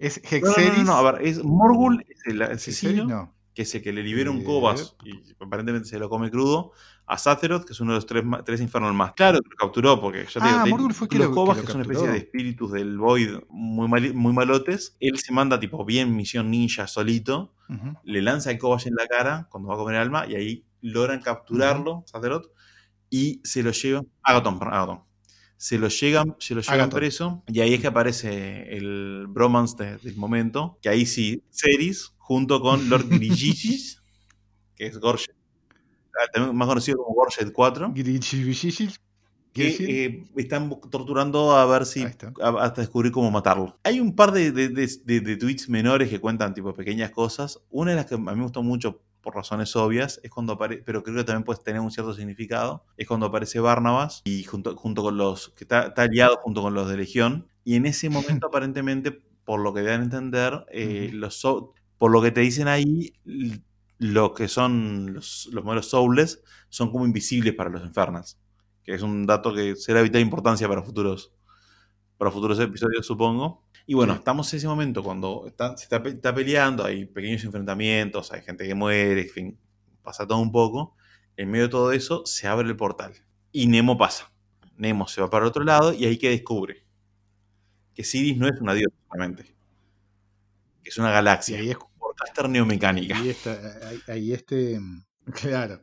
¿Es 0.00 0.18
Hexeris? 0.18 0.78
No, 0.78 0.78
no, 0.78 0.84
no, 0.84 0.92
a 0.94 1.12
ver, 1.12 1.26
es 1.26 1.44
Morgul, 1.44 2.04
es 2.08 2.26
el 2.26 2.42
asesino. 2.42 3.06
No 3.06 3.37
que 3.58 3.62
es 3.62 3.74
el 3.74 3.82
que 3.82 3.92
le 3.92 4.04
libera 4.04 4.30
un. 4.30 4.44
Cobas 4.44 4.94
y 5.04 5.20
aparentemente 5.40 5.88
se 5.88 5.98
lo 5.98 6.08
come 6.08 6.30
crudo, 6.30 6.70
a 7.06 7.18
Zatheroth, 7.18 7.64
que 7.64 7.72
es 7.72 7.80
uno 7.80 7.90
de 7.90 7.96
los 7.96 8.06
tres, 8.06 8.22
tres 8.44 8.60
infernal 8.60 8.94
más. 8.94 9.14
Claro 9.14 9.40
que 9.40 9.48
lo 9.50 9.56
capturó, 9.56 10.00
porque 10.00 10.22
te 10.22 10.38
Ah, 10.40 10.62
digo, 10.64 10.86
te- 10.86 10.94
fue 10.94 11.08
que 11.08 11.18
los 11.18 11.26
lo- 11.30 11.34
Cobas, 11.34 11.56
que 11.58 11.62
que, 11.66 11.72
son 11.72 11.80
una 11.80 11.82
especie 11.90 12.06
de 12.08 12.18
espíritus 12.18 12.70
del 12.70 12.96
Void 12.98 13.30
muy, 13.48 14.12
muy 14.12 14.32
malotes, 14.32 14.96
él 15.00 15.18
se 15.18 15.32
manda 15.32 15.58
tipo 15.58 15.84
bien 15.84 16.14
misión 16.14 16.52
ninja 16.52 16.86
solito, 16.86 17.52
le 18.04 18.22
lanza 18.22 18.52
el 18.52 18.58
Cobas 18.58 18.86
en 18.86 18.94
la 18.94 19.08
cara 19.08 19.48
cuando 19.50 19.70
va 19.70 19.74
a 19.74 19.78
comer 19.78 19.96
alma 19.96 20.24
y 20.28 20.36
ahí 20.36 20.64
logran 20.80 21.20
capturarlo, 21.20 22.04
Zatheroth, 22.08 22.52
y 23.10 23.40
se 23.42 23.64
lo 23.64 23.72
llevan. 23.72 24.06
Agaton, 24.22 24.56
perdón, 24.60 24.74
Agaton. 24.74 25.00
Se 25.56 25.78
lo 25.78 25.88
llegan, 25.88 26.36
se 26.38 26.54
lo 26.54 26.60
llevan 26.60 26.74
Agaton. 26.78 26.96
preso 27.00 27.42
y 27.48 27.58
ahí 27.58 27.74
es 27.74 27.80
que 27.80 27.88
aparece 27.88 28.76
el 28.76 29.26
bromance 29.28 29.74
de- 29.82 29.96
del 29.98 30.14
momento, 30.14 30.78
que 30.80 30.90
ahí 30.90 31.04
sí, 31.06 31.42
Ceris 31.50 32.12
junto 32.28 32.60
con 32.60 32.90
Lord 32.90 33.08
Grigisis, 33.08 34.02
que 34.76 34.86
es 34.86 34.98
Gorshed, 34.98 35.32
ah, 36.14 36.26
también 36.32 36.54
más 36.56 36.68
conocido 36.68 36.98
como 36.98 37.14
Gorshed 37.14 37.52
4, 37.52 37.92
Girichibishishil, 37.94 38.92
que 39.54 39.68
eh, 40.04 40.24
están 40.36 40.68
torturando 40.90 41.56
a 41.56 41.64
ver 41.66 41.86
si 41.86 42.02
a- 42.04 42.62
hasta 42.64 42.82
descubrir 42.82 43.10
cómo 43.12 43.30
matarlo. 43.30 43.78
Hay 43.82 43.98
un 43.98 44.14
par 44.14 44.32
de, 44.32 44.52
de- 44.52 44.68
de- 44.68 45.20
de- 45.20 45.36
tweets 45.36 45.68
menores 45.70 46.10
que 46.10 46.20
cuentan 46.20 46.52
tipo 46.54 46.74
pequeñas 46.74 47.10
cosas. 47.10 47.60
Una 47.70 47.92
de 47.92 47.96
las 47.96 48.06
que 48.06 48.14
a 48.16 48.18
mí 48.18 48.24
me 48.36 48.42
gustó 48.42 48.62
mucho 48.62 49.02
por 49.22 49.34
razones 49.34 49.74
obvias 49.74 50.20
es 50.22 50.30
cuando 50.30 50.52
aparece, 50.52 50.82
pero 50.84 51.02
creo 51.02 51.16
que 51.16 51.24
también 51.24 51.44
puede 51.44 51.60
tener 51.62 51.80
un 51.80 51.90
cierto 51.90 52.14
significado, 52.14 52.84
es 52.98 53.08
cuando 53.08 53.26
aparece 53.26 53.58
Barnabas 53.58 54.20
y 54.24 54.44
junto, 54.44 54.76
junto 54.76 55.02
con 55.02 55.16
los 55.16 55.48
que 55.56 55.64
está, 55.64 55.88
está 55.88 56.02
aliado 56.02 56.36
junto 56.42 56.62
con 56.62 56.74
los 56.74 56.88
de 56.90 56.98
Legión. 56.98 57.48
Y 57.64 57.74
en 57.76 57.86
ese 57.86 58.10
momento 58.10 58.46
aparentemente 58.48 59.12
por 59.44 59.60
lo 59.60 59.72
que 59.72 59.82
dan 59.82 60.02
a 60.02 60.04
entender 60.04 60.66
eh, 60.70 61.10
los 61.14 61.40
so- 61.40 61.72
por 61.98 62.10
lo 62.12 62.22
que 62.22 62.30
te 62.30 62.40
dicen 62.40 62.68
ahí 62.68 63.12
lo 63.98 64.34
que 64.34 64.48
son 64.48 65.14
los, 65.14 65.48
los 65.52 65.64
modelos 65.64 65.90
Souls 65.90 66.42
son 66.68 66.90
como 66.92 67.04
invisibles 67.06 67.54
para 67.54 67.70
los 67.70 67.82
Infernals 67.84 68.38
que 68.84 68.94
es 68.94 69.02
un 69.02 69.26
dato 69.26 69.52
que 69.54 69.76
será 69.76 69.98
de 69.98 70.04
vital 70.04 70.22
importancia 70.22 70.66
para 70.66 70.82
futuros, 70.82 71.30
para 72.16 72.30
futuros 72.30 72.58
episodios, 72.58 73.06
supongo. 73.06 73.64
Y 73.86 73.94
bueno, 73.94 74.14
Sí. 74.14 74.18
estamos 74.20 74.52
en 74.52 74.56
ese 74.58 74.66
momento 74.68 75.02
cuando 75.02 75.44
está, 75.46 75.76
se 75.76 75.84
está, 75.84 76.02
pe- 76.02 76.10
está 76.10 76.34
peleando, 76.34 76.84
hay 76.84 77.04
pequeños 77.06 77.44
enfrentamientos, 77.44 78.32
hay 78.32 78.42
gente 78.42 78.66
que 78.66 78.74
muere, 78.74 79.22
en 79.22 79.28
fin, 79.28 79.58
pasa 80.02 80.26
todo 80.26 80.38
un 80.38 80.52
poco. 80.52 80.96
En 81.36 81.50
medio 81.50 81.64
de 81.66 81.70
todo 81.70 81.92
eso, 81.92 82.24
se 82.26 82.48
abre 82.48 82.66
el 82.68 82.76
portal. 82.76 83.12
Y 83.52 83.66
Nemo 83.66 83.98
pasa. 83.98 84.32
Nemo 84.76 85.06
se 85.08 85.20
va 85.20 85.30
para 85.30 85.44
el 85.44 85.50
otro 85.50 85.64
lado 85.64 85.92
y 85.92 86.06
ahí 86.06 86.18
que 86.18 86.30
descubre 86.30 86.84
que 87.94 88.04
Siris 88.04 88.36
no 88.38 88.48
es 88.48 88.60
una 88.60 88.74
diosa 88.74 88.96
solamente, 89.10 89.54
que 90.82 90.90
es 90.90 90.98
una 90.98 91.10
Y 91.10 91.12
galaxia. 91.12 91.58
ahí 91.58 91.70
es 91.70 91.78
neomecánica. 92.48 93.18
Ahí 93.18 93.28
está, 93.28 93.88
ahí, 93.88 93.98
ahí 94.08 94.32
este, 94.32 94.78
mm, 94.80 95.04
claro. 95.32 95.82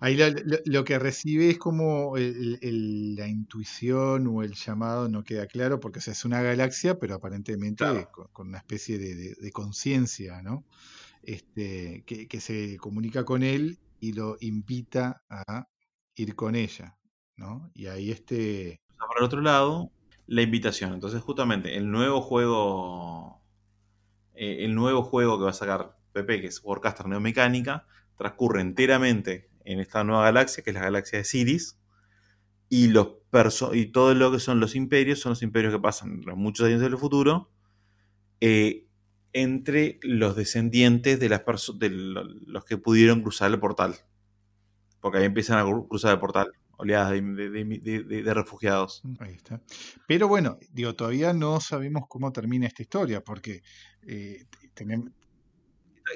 Ahí 0.00 0.16
lo, 0.16 0.28
lo- 0.30 0.58
lo 0.64 0.84
que 0.84 0.98
recibe 0.98 1.50
es 1.50 1.58
como 1.58 2.16
el- 2.16 2.58
el- 2.62 3.14
la 3.14 3.28
intuición 3.28 4.26
o 4.26 4.42
el 4.42 4.54
llamado 4.54 5.08
no 5.08 5.22
queda 5.22 5.46
claro 5.46 5.78
porque 5.80 5.98
o 6.00 6.02
sea, 6.02 6.12
es 6.12 6.24
una 6.24 6.42
galaxia, 6.42 6.98
pero 6.98 7.14
aparentemente 7.14 7.84
Claro. 7.84 8.08
con, 8.12 8.26
con 8.32 8.48
una 8.48 8.58
especie 8.58 8.98
de, 8.98 9.14
de- 9.14 9.34
de 9.40 9.50
conciencia, 9.52 10.42
¿no? 10.42 10.64
Este, 11.22 12.02
que, 12.06 12.26
que 12.26 12.40
se 12.40 12.76
comunica 12.78 13.24
con 13.24 13.42
él 13.42 13.78
y 14.00 14.12
lo 14.12 14.36
invita 14.40 15.22
a 15.30 15.68
ir 16.16 16.34
con 16.34 16.56
ella, 16.56 16.96
¿no? 17.36 17.70
Y 17.74 17.86
ahí 17.86 18.10
este, 18.10 18.80
para 18.98 19.20
el 19.20 19.24
otro 19.24 19.40
lado, 19.40 19.90
la 20.26 20.42
invitación. 20.42 20.92
Entonces, 20.94 21.20
justamente, 21.22 21.76
el 21.76 21.90
nuevo 21.90 22.20
juego. 22.20 23.41
Eh, 24.34 24.64
el 24.64 24.74
nuevo 24.74 25.02
juego 25.02 25.38
que 25.38 25.44
va 25.44 25.50
a 25.50 25.54
sacar 25.54 25.96
PP, 26.12 26.40
que 26.40 26.46
es 26.48 26.60
Warcaster 26.64 27.06
Neomecánica, 27.08 27.86
transcurre 28.16 28.60
enteramente 28.60 29.50
en 29.64 29.80
esta 29.80 30.04
nueva 30.04 30.24
galaxia, 30.24 30.62
que 30.64 30.70
es 30.70 30.74
la 30.74 30.82
galaxia 30.82 31.18
de 31.18 31.24
Siris. 31.24 31.78
Y, 32.68 32.88
los 32.88 33.16
y 33.74 33.86
todo 33.86 34.14
lo 34.14 34.32
que 34.32 34.40
son 34.40 34.60
los 34.60 34.74
imperios 34.74 35.20
son 35.20 35.30
los 35.30 35.42
imperios 35.42 35.72
que 35.74 35.80
pasan 35.80 36.22
los 36.24 36.36
muchos 36.36 36.66
años 36.66 36.80
del 36.80 36.96
futuro 36.98 37.50
eh, 38.40 38.86
entre 39.32 39.98
los 40.02 40.36
descendientes 40.36 41.20
de, 41.20 41.28
las 41.30 41.42
de 41.78 41.90
lo- 41.90 42.24
los 42.24 42.64
que 42.64 42.78
pudieron 42.78 43.22
cruzar 43.22 43.50
el 43.50 43.60
portal. 43.60 43.96
Porque 45.00 45.18
ahí 45.18 45.24
empiezan 45.24 45.58
a 45.58 45.64
cru- 45.64 45.86
cruzar 45.88 46.12
el 46.14 46.20
portal, 46.20 46.52
oleadas 46.82 47.12
de, 47.12 47.20
de- 47.22 47.48
de- 47.64 48.02
de- 48.04 48.22
de 48.22 48.34
refugiados. 48.34 49.02
Ahí 49.20 49.34
está. 49.34 49.60
Pero 50.06 50.28
bueno, 50.28 50.58
digo, 50.72 50.94
todavía 50.94 51.32
no 51.32 51.60
sabemos 51.60 52.04
cómo 52.08 52.32
termina 52.32 52.66
esta 52.66 52.82
historia, 52.82 53.22
porque 53.22 53.62
eh, 54.06 54.44
tenemos, 54.74 55.10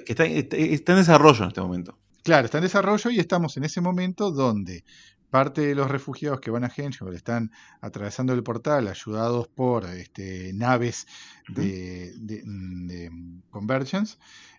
que 0.05 0.13
está, 0.13 0.25
está- 0.27 0.57
está 0.57 0.93
en 0.93 0.99
desarrollo 0.99 1.43
en 1.45 1.49
este 1.49 1.61
momento. 1.61 1.99
claro, 2.23 2.45
está 2.47 2.59
en 2.59 2.65
desarrollo 2.65 3.11
y 3.11 3.19
estamos 3.21 3.57
en 3.57 3.65
ese 3.65 3.81
momento 3.81 4.31
donde 4.33 4.85
parte 5.31 5.61
de 5.61 5.75
los 5.75 5.91
refugiados 5.91 6.41
que 6.41 6.51
van 6.51 6.65
a 6.65 6.71
Hengel 6.75 7.13
están 7.15 7.51
atravesando 7.81 8.33
el 8.33 8.43
portal 8.43 8.89
ayudados 8.89 9.49
por 9.49 9.85
este, 9.87 10.53
naves 10.55 11.07
de, 11.49 12.13
de- 12.17 12.43
de 12.45 13.11
Convergence. 13.51 14.17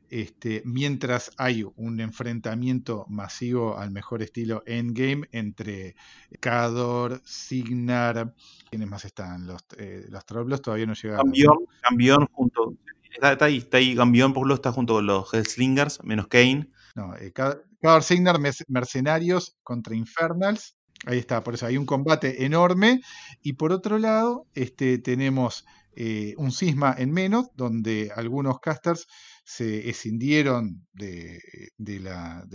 Este, 0.09 0.61
mientras 0.65 1.31
hay 1.37 1.65
un 1.75 1.99
enfrentamiento 1.99 3.05
masivo 3.09 3.77
al 3.77 3.91
mejor 3.91 4.21
estilo 4.21 4.63
Endgame 4.65 5.27
entre 5.31 5.95
Cador, 6.39 7.21
Signar, 7.25 8.33
¿quiénes 8.69 8.87
más 8.89 9.05
están? 9.05 9.45
Los, 9.47 9.61
eh, 9.77 10.05
los 10.09 10.25
Trollos 10.25 10.61
todavía 10.61 10.85
no 10.85 10.93
llegaron. 10.93 11.25
Cambión, 11.25 11.57
Cambión 11.81 12.27
junto. 12.31 12.73
Está, 13.13 13.33
está 13.33 13.45
ahí, 13.45 13.57
está 13.57 13.77
ahí 13.77 13.95
Cambión, 13.95 14.33
por 14.33 14.47
lo 14.47 14.53
está 14.53 14.71
junto 14.71 14.93
con 14.95 15.05
los 15.07 15.33
Hellslingers, 15.33 16.03
menos 16.03 16.27
Kane. 16.27 16.69
No, 16.95 17.15
eh, 17.15 17.31
Ca- 17.33 17.57
Cador 17.81 18.03
Signar, 18.03 18.39
mercenarios 18.67 19.57
contra 19.63 19.95
Infernals. 19.95 20.75
Ahí 21.05 21.19
está, 21.19 21.43
por 21.43 21.53
eso 21.53 21.65
hay 21.65 21.77
un 21.77 21.85
combate 21.85 22.45
enorme. 22.45 23.01
Y 23.41 23.53
por 23.53 23.71
otro 23.71 23.99
lado, 23.99 24.47
este, 24.55 24.97
tenemos 24.97 25.65
eh, 25.99 26.35
un 26.37 26.51
cisma 26.51 26.93
en 26.95 27.11
menos, 27.11 27.47
donde 27.55 28.11
algunos 28.15 28.59
casters 28.59 29.07
se 29.43 29.89
escindieron 29.89 30.85
de, 30.93 31.39
de 31.75 31.99
la, 31.99 32.45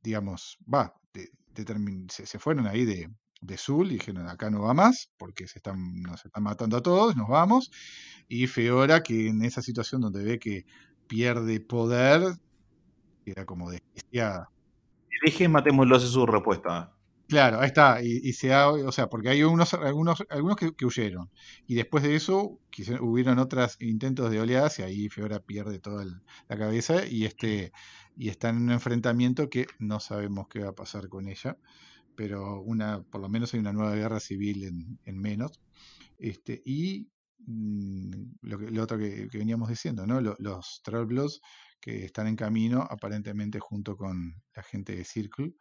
digamos, 0.00 0.56
va, 0.72 0.94
de- 1.12 1.30
se, 2.08 2.26
se 2.26 2.38
fueron 2.38 2.68
ahí 2.68 2.84
de, 2.84 3.10
de 3.40 3.56
Zul 3.56 3.90
y 3.90 3.94
dijeron, 3.94 4.28
acá 4.28 4.50
no 4.50 4.62
va 4.62 4.72
más, 4.72 5.10
porque 5.18 5.48
se 5.48 5.58
están, 5.58 6.00
nos 6.00 6.24
están 6.24 6.44
matando 6.44 6.76
a 6.76 6.82
todos, 6.82 7.16
nos 7.16 7.28
vamos. 7.28 7.72
Y 8.28 8.46
Feora, 8.46 9.02
que 9.02 9.26
en 9.26 9.44
esa 9.44 9.62
situación 9.62 10.00
donde 10.00 10.22
ve 10.22 10.38
que 10.38 10.64
pierde 11.08 11.58
poder, 11.58 12.22
queda 13.24 13.44
como 13.44 13.68
desquiciada. 13.68 14.48
Elige, 15.22 15.48
matémoslos, 15.48 16.04
es 16.04 16.10
su 16.10 16.24
respuesta. 16.24 16.92
Claro, 17.32 17.60
ahí 17.60 17.68
está, 17.68 18.02
y, 18.02 18.32
se 18.34 18.52
ha, 18.52 18.68
o 18.68 18.92
sea, 18.92 19.06
porque 19.08 19.30
hay 19.30 19.42
unos, 19.42 19.72
algunos, 19.72 20.22
algunos 20.28 20.56
que, 20.56 20.84
huyeron, 20.84 21.30
y 21.66 21.74
después 21.76 22.04
de 22.04 22.14
eso 22.14 22.60
hubieron 23.00 23.38
otros 23.38 23.76
intentos 23.80 24.30
de 24.30 24.38
oleadas 24.40 24.78
y 24.78 24.82
ahí 24.82 25.08
Feora 25.08 25.40
pierde 25.40 25.78
toda 25.78 26.04
la 26.04 26.58
cabeza 26.58 27.06
y 27.06 27.24
este 27.24 27.72
y 28.16 28.28
está 28.28 28.50
en 28.50 28.56
un 28.58 28.70
enfrentamiento 28.72 29.48
que 29.48 29.66
no 29.78 29.98
sabemos 29.98 30.46
qué 30.48 30.60
va 30.60 30.70
a 30.70 30.74
pasar 30.74 31.08
con 31.08 31.26
ella, 31.28 31.56
pero 32.16 32.60
una, 32.62 33.02
por 33.02 33.20
lo 33.22 33.28
menos 33.30 33.54
hay 33.54 33.60
una 33.60 33.72
nueva 33.72 33.94
guerra 33.94 34.20
civil 34.20 34.64
en, 34.64 34.98
en 35.04 35.18
menos, 35.20 35.60
este 36.18 36.62
y 36.64 37.08
mm, 37.46 38.10
lo, 38.42 38.58
que, 38.58 38.70
lo 38.70 38.82
otro 38.82 38.98
que, 38.98 39.28
veníamos 39.32 39.68
diciendo, 39.68 40.06
¿no? 40.06 40.20
Lo- 40.20 40.36
los 40.38 40.82
Trailbloods 40.84 41.40
que 41.80 42.04
están 42.04 42.26
en 42.28 42.36
camino 42.36 42.82
aparentemente 42.88 43.58
junto 43.60 43.96
con 43.96 44.34
la 44.54 44.62
gente 44.62 44.94
de 44.96 45.04
Circle 45.04 45.54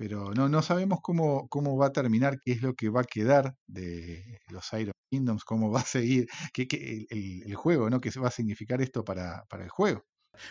pero 0.00 0.32
no, 0.32 0.48
no 0.48 0.62
sabemos 0.62 1.00
cómo, 1.02 1.46
cómo 1.48 1.76
va 1.76 1.88
a 1.88 1.92
terminar, 1.92 2.40
qué 2.42 2.52
es 2.52 2.62
lo 2.62 2.72
que 2.74 2.88
va 2.88 3.02
a 3.02 3.04
quedar 3.04 3.54
de 3.66 4.38
los 4.48 4.64
Iron 4.72 4.94
Kingdoms, 5.10 5.44
cómo 5.44 5.70
va 5.70 5.80
a 5.80 5.84
seguir, 5.84 6.26
qué, 6.54 6.66
qué- 6.66 7.06
el, 7.10 7.42
el 7.44 7.54
juego, 7.54 7.90
¿no? 7.90 8.00
¿Qué 8.00 8.10
va 8.18 8.28
a 8.28 8.30
significar 8.30 8.80
esto 8.80 9.04
para, 9.04 9.44
para 9.50 9.62
el 9.64 9.68
juego? 9.68 10.02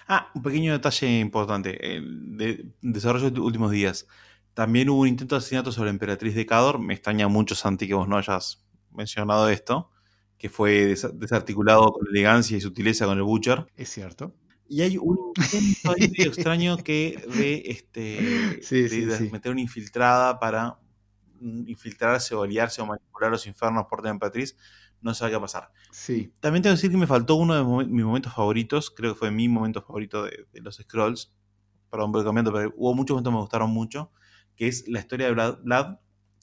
Ah, 0.07 0.29
un 0.35 0.43
pequeño 0.43 0.73
detalle 0.73 1.19
importante. 1.19 1.95
El 1.95 2.37
de 2.37 2.71
desarrollo 2.81 3.31
de 3.31 3.39
últimos 3.39 3.71
días. 3.71 4.07
También 4.53 4.89
hubo 4.89 5.01
un 5.01 5.07
intento 5.07 5.33
de 5.35 5.39
asesinato 5.39 5.71
sobre 5.71 5.87
la 5.87 5.93
emperatriz 5.93 6.35
de 6.35 6.45
Cador. 6.45 6.77
Me 6.79 6.93
extraña 6.93 7.27
mucho, 7.27 7.55
Santi, 7.55 7.87
que 7.87 7.93
vos 7.95 8.07
no 8.07 8.17
hayas 8.17 8.63
mencionado 8.91 9.49
esto. 9.49 9.89
Que 10.37 10.49
fue 10.49 10.91
desa- 10.91 11.11
desarticulado 11.11 11.91
con 11.91 12.07
elegancia 12.07 12.55
y 12.57 12.61
sutileza 12.61 13.05
con 13.07 13.17
el 13.17 13.23
Butcher. 13.23 13.65
Es 13.75 13.89
cierto. 13.89 14.35
Y 14.69 14.81
hay 14.81 14.97
un 14.97 15.33
intento 15.35 15.91
ahí 15.91 16.09
medio 16.15 16.27
extraño 16.31 16.77
que 16.77 17.21
de, 17.35 17.63
este, 17.65 18.61
Sí, 18.61 18.83
de- 18.83 18.89
sí, 18.89 19.01
de 19.05 19.17
sí. 19.17 19.29
meter 19.31 19.51
una 19.51 19.61
infiltrada 19.61 20.39
para 20.39 20.77
mm, 21.41 21.67
infiltrarse 21.67 22.35
o 22.35 22.43
aliarse 22.43 22.81
o 22.81 22.85
manipular 22.85 23.31
los 23.31 23.47
infernos 23.47 23.85
por 23.89 24.03
la 24.03 24.11
emperatriz. 24.11 24.55
No 25.01 25.13
sabe 25.13 25.31
qué 25.31 25.35
va 25.35 25.39
a 25.39 25.41
pasar. 25.41 25.71
Sí, 25.91 26.31
También 26.39 26.61
tengo 26.61 26.73
que 26.73 26.77
decir 26.77 26.91
que 26.91 26.97
me 26.97 27.07
faltó 27.07 27.35
uno 27.35 27.55
de 27.55 27.85
mis 27.87 28.05
momentos 28.05 28.33
favoritos. 28.33 28.91
Creo 28.91 29.13
que 29.13 29.19
fue 29.19 29.31
mi 29.31 29.47
momento 29.49 29.81
favorito 29.81 30.23
de, 30.25 30.45
de 30.53 30.61
los 30.61 30.75
Scrolls. 30.77 31.33
Perdón, 31.89 32.11
voy 32.11 32.23
cambiando, 32.23 32.53
pero 32.53 32.71
hubo 32.77 32.93
muchos 32.93 33.15
momentos 33.15 33.31
que 33.31 33.35
me 33.35 33.41
gustaron 33.41 33.69
mucho. 33.71 34.11
Que 34.55 34.67
es 34.67 34.87
la 34.87 34.99
historia 34.99 35.27
de 35.27 35.33
Vlad, 35.33 35.59
Vlad, 35.63 35.95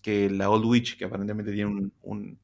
que 0.02 0.30
la 0.30 0.48
Old 0.50 0.64
Witch, 0.64 0.96
que 0.96 1.04
aparentemente 1.04 1.52
tiene 1.52 1.70
un, 1.70 1.92
un- 2.02 2.40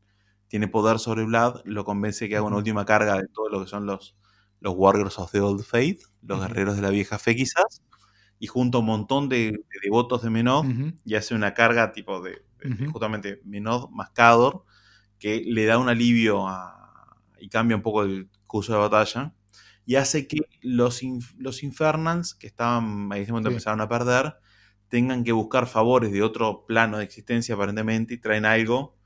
tiene 0.48 0.68
poder 0.68 0.98
sobre 0.98 1.24
Vlad, 1.24 1.62
lo 1.64 1.84
convence 1.84 2.28
que 2.28 2.36
haga 2.36 2.46
una 2.46 2.58
última 2.58 2.84
carga 2.84 3.16
de 3.16 3.26
todo 3.28 3.48
lo 3.48 3.62
que 3.62 3.68
son 3.70 3.86
los, 3.86 4.14
los 4.62 4.74
Warriors 4.76 5.18
of 5.18 5.30
the 5.32 5.40
Old 5.40 5.62
Faith, 5.64 6.02
los 6.22 6.40
guerreros 6.40 6.76
de 6.76 6.82
la 6.82 6.90
vieja 6.90 7.18
fe 7.18 7.34
quizás, 7.36 7.82
y 8.38 8.46
junta 8.46 8.78
un 8.78 8.86
montón 8.86 9.28
de, 9.28 9.50
de 9.52 9.78
devotos 9.82 10.22
de 10.22 10.30
Menod 10.30 10.64
y 11.04 11.14
hace 11.16 11.34
una 11.34 11.52
carga 11.52 11.92
tipo 11.92 12.20
de, 12.22 12.42
justamente 12.92 13.40
Menod 13.44 13.90
más 13.90 14.10
Cador, 14.10 14.64
que 15.18 15.42
le 15.44 15.66
da 15.66 15.78
un 15.78 15.88
alivio 15.88 16.46
a- 16.48 17.16
y 17.40 17.48
cambia 17.48 17.76
un 17.76 17.82
poco 17.82 18.02
el 18.04 18.28
curso 18.46 18.72
de 18.72 18.78
batalla, 18.78 19.34
y 19.84 19.96
hace 19.96 20.28
que 20.28 20.38
los, 20.60 21.02
inf- 21.02 21.34
los 21.38 21.62
Infernals, 21.64 22.34
que 22.34 22.46
estaban, 22.46 23.12
a 23.12 23.18
ese 23.18 23.32
momento 23.32 23.50
Sí. 23.50 23.54
empezaron 23.54 23.80
a 23.80 23.88
perder, 23.88 24.36
tengan 24.88 25.24
que 25.24 25.32
buscar 25.32 25.66
favores 25.66 26.12
de 26.12 26.22
otro 26.22 26.64
plano 26.66 26.98
de 26.98 27.04
existencia 27.04 27.54
aparentemente 27.56 28.14
y 28.14 28.18
traen 28.18 28.44
algo 28.44 28.96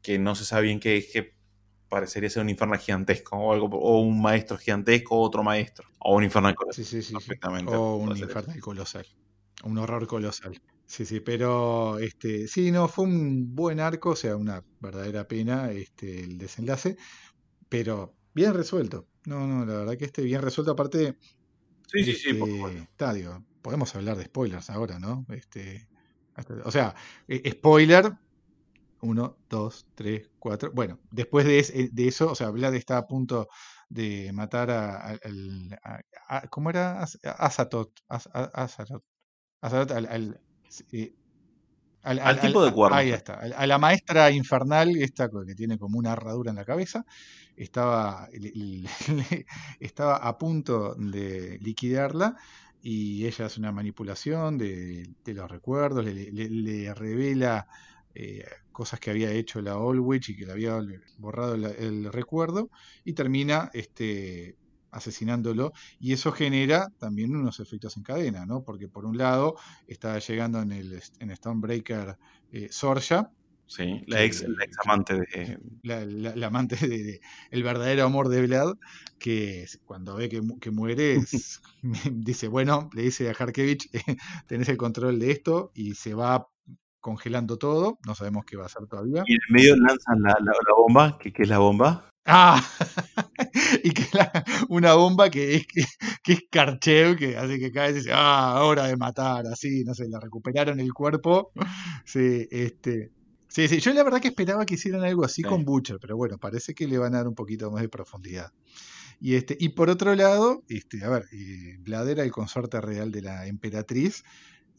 que 0.00 0.18
no 0.18 0.34
se 0.34 0.44
sabe 0.46 0.62
bien 0.68 0.80
qué 0.80 0.96
es, 0.96 1.12
que 1.12 1.34
parecería 1.92 2.30
ser 2.30 2.42
un 2.42 2.48
infernal 2.48 2.78
gigantesco 2.78 3.36
o 3.36 3.52
algo 3.52 3.66
o 3.66 4.00
un 4.00 4.20
maestro 4.20 4.56
gigantesco 4.56 5.14
o 5.16 5.20
otro 5.20 5.42
maestro 5.42 5.86
o 5.98 6.16
un 6.16 6.24
infernal 6.24 6.54
colosal. 6.54 6.84
Sí, 6.84 7.02
sí, 7.02 7.02
sí, 7.02 7.14
O 7.66 7.96
un 7.96 8.16
infernal 8.16 8.60
colosal. 8.60 9.06
Un 9.64 9.76
horror 9.78 10.06
colosal. 10.06 10.58
Sí, 10.86 11.04
sí, 11.04 11.20
pero 11.20 11.98
este, 11.98 12.48
sí, 12.48 12.70
no, 12.70 12.88
fue 12.88 13.04
un 13.04 13.54
buen 13.54 13.78
arco, 13.80 14.10
o 14.10 14.16
sea, 14.16 14.36
una 14.36 14.62
verdadera 14.80 15.28
pena 15.28 15.70
este, 15.70 16.20
el 16.20 16.38
desenlace, 16.38 16.96
pero 17.68 18.14
bien 18.34 18.54
resuelto. 18.54 19.06
No, 19.26 19.46
no, 19.46 19.64
la 19.66 19.74
verdad 19.80 19.96
que 19.98 20.06
este 20.06 20.22
bien 20.22 20.42
resuelto, 20.42 20.72
aparte, 20.72 21.16
Sí, 21.88 22.04
sí, 22.04 22.14
sí, 22.14 22.34
por 22.34 22.48
este, 22.48 22.56
supuesto. 22.56 22.82
está, 22.90 23.12
digo, 23.12 23.44
podemos 23.62 23.94
hablar 23.94 24.16
de 24.16 24.24
spoilers 24.24 24.70
ahora, 24.70 24.98
¿no? 24.98 25.26
Este, 25.28 25.86
hasta- 26.34 26.54
o 26.64 26.70
sea, 26.70 26.94
eh, 27.28 27.50
spoiler, 27.52 28.12
uno, 29.02 29.38
dos, 29.50 29.86
tres, 29.94 30.30
cuatro. 30.38 30.72
Bueno, 30.74 31.00
después 31.10 31.44
de, 31.46 31.58
es- 31.60 31.72
de 31.94 32.08
eso, 32.08 32.30
o 32.32 32.34
sea, 32.34 32.50
Vlad 32.50 32.74
está 32.74 32.98
a 32.98 33.06
punto 33.06 33.48
de 33.88 34.32
matar 34.32 34.70
a, 34.70 34.96
a- 35.12 35.18
al- 35.24 35.78
a- 35.84 36.00
a- 36.28 36.48
¿cómo 36.48 36.70
era? 36.70 37.00
Az- 37.02 37.18
Azatoth, 37.24 37.92
Az- 38.08 38.28
a- 38.32 38.50
Azaroth, 38.64 39.04
Azaroth, 39.62 39.92
al, 39.92 40.06
al- 40.06 40.40
al- 42.02 42.40
tipo 42.40 42.64
de 42.64 42.72
cuernos. 42.72 42.98
Ahí 42.98 43.10
está, 43.10 43.34
a 43.34 43.66
la 43.66 43.78
maestra 43.78 44.30
infernal, 44.30 44.96
esta 44.96 45.28
que 45.46 45.54
tiene 45.54 45.78
como 45.78 45.98
una 45.98 46.12
herradura 46.12 46.50
en 46.50 46.56
la 46.56 46.64
cabeza, 46.64 47.04
estaba, 47.56 48.28
le- 48.32 48.52
le- 49.30 49.46
estaba 49.80 50.16
a 50.16 50.36
punto 50.38 50.94
de 50.96 51.58
liquidarla 51.60 52.34
y 52.80 53.26
ella 53.26 53.46
hace 53.46 53.60
una 53.60 53.72
manipulación 53.72 54.58
de, 54.58 55.06
de 55.24 55.34
los 55.34 55.50
recuerdos, 55.50 56.04
le- 56.04 56.30
le 56.32 56.94
revela 56.94 57.66
eh, 58.14 58.44
cosas 58.70 59.00
que 59.00 59.10
había 59.10 59.30
hecho 59.32 59.60
la 59.62 59.72
Allwitch 59.74 60.30
y 60.30 60.36
que 60.36 60.46
le 60.46 60.52
había 60.52 60.78
borrado 61.16 61.56
la- 61.56 61.70
el 61.70 62.12
recuerdo 62.12 62.70
y 63.04 63.14
termina 63.14 63.70
este, 63.72 64.56
asesinándolo 64.90 65.72
y 65.98 66.12
eso 66.12 66.32
genera 66.32 66.88
también 66.98 67.34
unos 67.36 67.60
efectos 67.60 67.96
en 67.96 68.02
cadena, 68.02 68.46
¿no? 68.46 68.62
Porque 68.64 68.88
por 68.88 69.04
un 69.06 69.16
lado 69.18 69.54
está 69.86 70.18
llegando 70.18 70.60
en 70.60 70.72
el 70.72 71.00
en 71.18 71.36
Stonebreaker 71.36 72.16
eh, 72.50 72.68
Sorja, 72.70 73.30
Sí, 73.66 73.86
la 74.06 74.22
ex, 74.22 74.42
la 74.42 74.64
ex 74.64 74.76
amante 74.84 75.14
de. 75.14 75.58
la, 75.82 76.04
la- 76.04 76.34
la 76.36 76.46
amante 76.48 76.76
de, 76.76 76.88
de- 77.02 77.20
el 77.50 77.62
verdadero 77.62 78.04
amor 78.04 78.28
de 78.28 78.42
Vlad, 78.42 78.72
que 79.18 79.66
cuando 79.84 80.16
ve 80.16 80.28
que, 80.28 80.40
que 80.60 80.70
muere, 80.70 81.16
es- 81.16 81.60
dice, 82.12 82.48
bueno, 82.48 82.88
le 82.94 83.02
dice 83.02 83.28
a 83.28 83.32
Harkevich, 83.32 83.88
tenés 84.46 84.68
el 84.68 84.76
control 84.76 85.18
de 85.18 85.30
esto, 85.32 85.70
y 85.74 85.94
se 85.94 86.14
va 86.14 86.46
congelando 87.02 87.58
todo, 87.58 87.98
no 88.06 88.14
sabemos 88.14 88.46
qué 88.46 88.56
va 88.56 88.62
a 88.62 88.66
hacer 88.66 88.86
todavía. 88.86 89.22
Y 89.26 89.34
en 89.34 89.40
el 89.48 89.54
medio 89.54 89.76
lanzan 89.76 90.22
la, 90.22 90.30
la- 90.40 90.52
la 90.52 90.74
bomba. 90.74 91.18
¿Qué, 91.20 91.30
qué 91.34 91.42
es 91.42 91.48
la 91.50 91.58
bomba? 91.58 92.08
Ah, 92.24 92.64
y 93.84 93.90
que 93.90 94.06
la- 94.16 94.44
una 94.68 94.94
bomba 94.94 95.28
que 95.28 95.56
es, 95.56 95.66
que, 95.66 95.84
que 96.22 96.32
es 96.34 96.40
Karchev, 96.50 97.16
que 97.18 97.36
hace 97.36 97.58
que 97.58 97.70
cada 97.72 97.86
vez 97.88 97.96
dice, 97.96 98.10
ah, 98.14 98.60
hora 98.62 98.86
de 98.86 98.96
matar, 98.96 99.46
así, 99.46 99.84
no 99.84 99.92
sé, 99.94 100.08
le 100.08 100.18
recuperaron 100.18 100.80
el 100.80 100.92
cuerpo. 100.94 101.52
Sí, 102.04 102.46
este. 102.50 103.10
Sí, 103.48 103.68
sí, 103.68 103.80
yo 103.80 103.92
la 103.92 104.02
verdad 104.02 104.20
que 104.20 104.28
esperaba 104.28 104.64
que 104.64 104.74
hicieran 104.74 105.02
algo 105.04 105.24
así 105.26 105.42
Sí. 105.42 105.48
con 105.48 105.64
Butcher, 105.66 105.98
pero 106.00 106.16
bueno, 106.16 106.38
parece 106.38 106.72
que 106.74 106.86
le 106.88 106.96
van 106.96 107.14
a 107.14 107.18
dar 107.18 107.28
un 107.28 107.34
poquito 107.34 107.70
más 107.70 107.82
de 107.82 107.90
profundidad. 107.90 108.50
Y 109.20 109.34
este, 109.34 109.56
y 109.60 109.68
por 109.70 109.90
otro 109.90 110.14
lado, 110.14 110.62
este, 110.68 111.04
a 111.04 111.08
ver, 111.10 111.26
eh, 111.32 111.76
Vlad 111.80 112.08
era 112.08 112.22
el 112.24 112.32
consorte 112.32 112.80
real 112.80 113.12
de 113.12 113.20
la 113.22 113.46
emperatriz, 113.46 114.24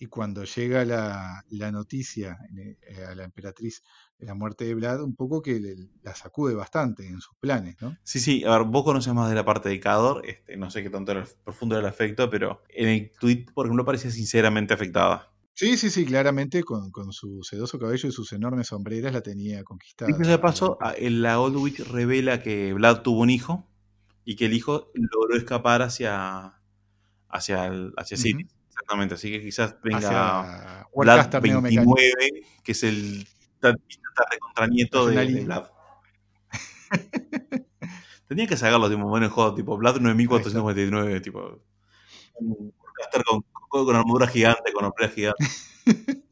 y 0.03 0.07
cuando 0.07 0.43
llega 0.43 0.83
la, 0.83 1.45
la 1.49 1.71
noticia 1.71 2.37
eh, 2.57 3.05
a 3.09 3.15
la 3.15 3.23
emperatriz 3.23 3.83
de 4.19 4.25
la 4.25 4.33
muerte 4.33 4.65
de 4.65 4.75
Vlad, 4.75 5.01
un 5.01 5.15
poco 5.15 5.41
que 5.41 5.61
le- 5.61 5.77
la 6.01 6.13
sacude 6.13 6.53
bastante 6.55 7.07
en 7.07 7.21
sus 7.21 7.35
planes, 7.39 7.77
¿no? 7.79 7.95
Sí, 8.03 8.19
sí, 8.19 8.43
a 8.43 8.57
ver, 8.57 8.67
vos 8.67 8.83
conoces 8.83 9.13
más 9.13 9.29
de 9.29 9.35
la 9.35 9.45
parte 9.45 9.69
de 9.69 9.79
Cador, 9.79 10.25
este, 10.27 10.57
no 10.57 10.69
sé 10.69 10.83
qué 10.83 10.89
tanto 10.89 11.13
era 11.13 11.21
el 11.21 11.27
profundo 11.45 11.75
era 11.77 11.87
el 11.87 11.93
afecto, 11.93 12.29
pero 12.29 12.61
en 12.67 12.89
el 12.89 13.11
tweet, 13.17 13.45
por 13.53 13.65
ejemplo, 13.65 13.85
parecía 13.85 14.11
sinceramente 14.11 14.73
afectada. 14.73 15.31
Sí, 15.53 15.77
sí, 15.77 15.89
sí, 15.89 16.03
claramente 16.03 16.63
con, 16.63 16.91
con 16.91 17.13
su 17.13 17.41
sedoso 17.43 17.79
cabello 17.79 18.09
y 18.09 18.11
sus 18.11 18.33
enormes 18.33 18.67
sombreras 18.67 19.13
la 19.13 19.21
tenía 19.21 19.63
conquistada. 19.63 20.11
Sea 20.17 20.27
de 20.27 20.39
paso, 20.39 20.77
la 20.99 21.39
Old 21.39 21.55
Witch 21.55 21.79
revela 21.79 22.41
que 22.41 22.73
Vlad 22.73 23.03
tuvo 23.03 23.21
un 23.21 23.29
hijo 23.29 23.65
y 24.25 24.35
que 24.35 24.47
el 24.47 24.53
hijo 24.53 24.91
logró 24.95 25.37
escapar 25.37 25.81
hacia, 25.81 26.55
hacia, 27.29 27.67
el- 27.67 27.93
hacia. 27.95 28.17
Exactamente, 28.74 29.13
así 29.15 29.32
que 29.32 29.41
quizás 29.41 29.76
venga 29.84 30.88
Vlad 30.93 30.93
Warcaster 30.93 31.43
Neo 31.43 31.61
Mecánico. 31.61 31.95
29, 31.95 32.47
que 32.63 32.71
es 32.71 32.84
el 32.84 33.28
de, 33.61 33.69
Es 33.88 33.99
una 34.57 34.67
de 35.11 35.26
línea. 35.26 35.43
Vlad. 35.45 35.69
Tenía 38.28 38.47
que 38.47 38.57
sacarlo, 38.57 38.89
tipo, 38.89 39.03
bueno, 39.07 39.28
en 39.28 39.32
juego, 39.32 39.53
tipo, 39.53 39.78
Vlad 39.78 39.97
9499, 39.99 41.21
tipo. 41.21 41.61
Un 42.36 42.74
Warcaster 42.82 43.24
con, 43.24 43.41
con, 43.69 43.86
con 43.86 43.95
armadura 43.95 44.28
gigante, 44.28 44.74
con 44.74 44.86
hombrera 44.86 45.11
gigante. 45.13 45.45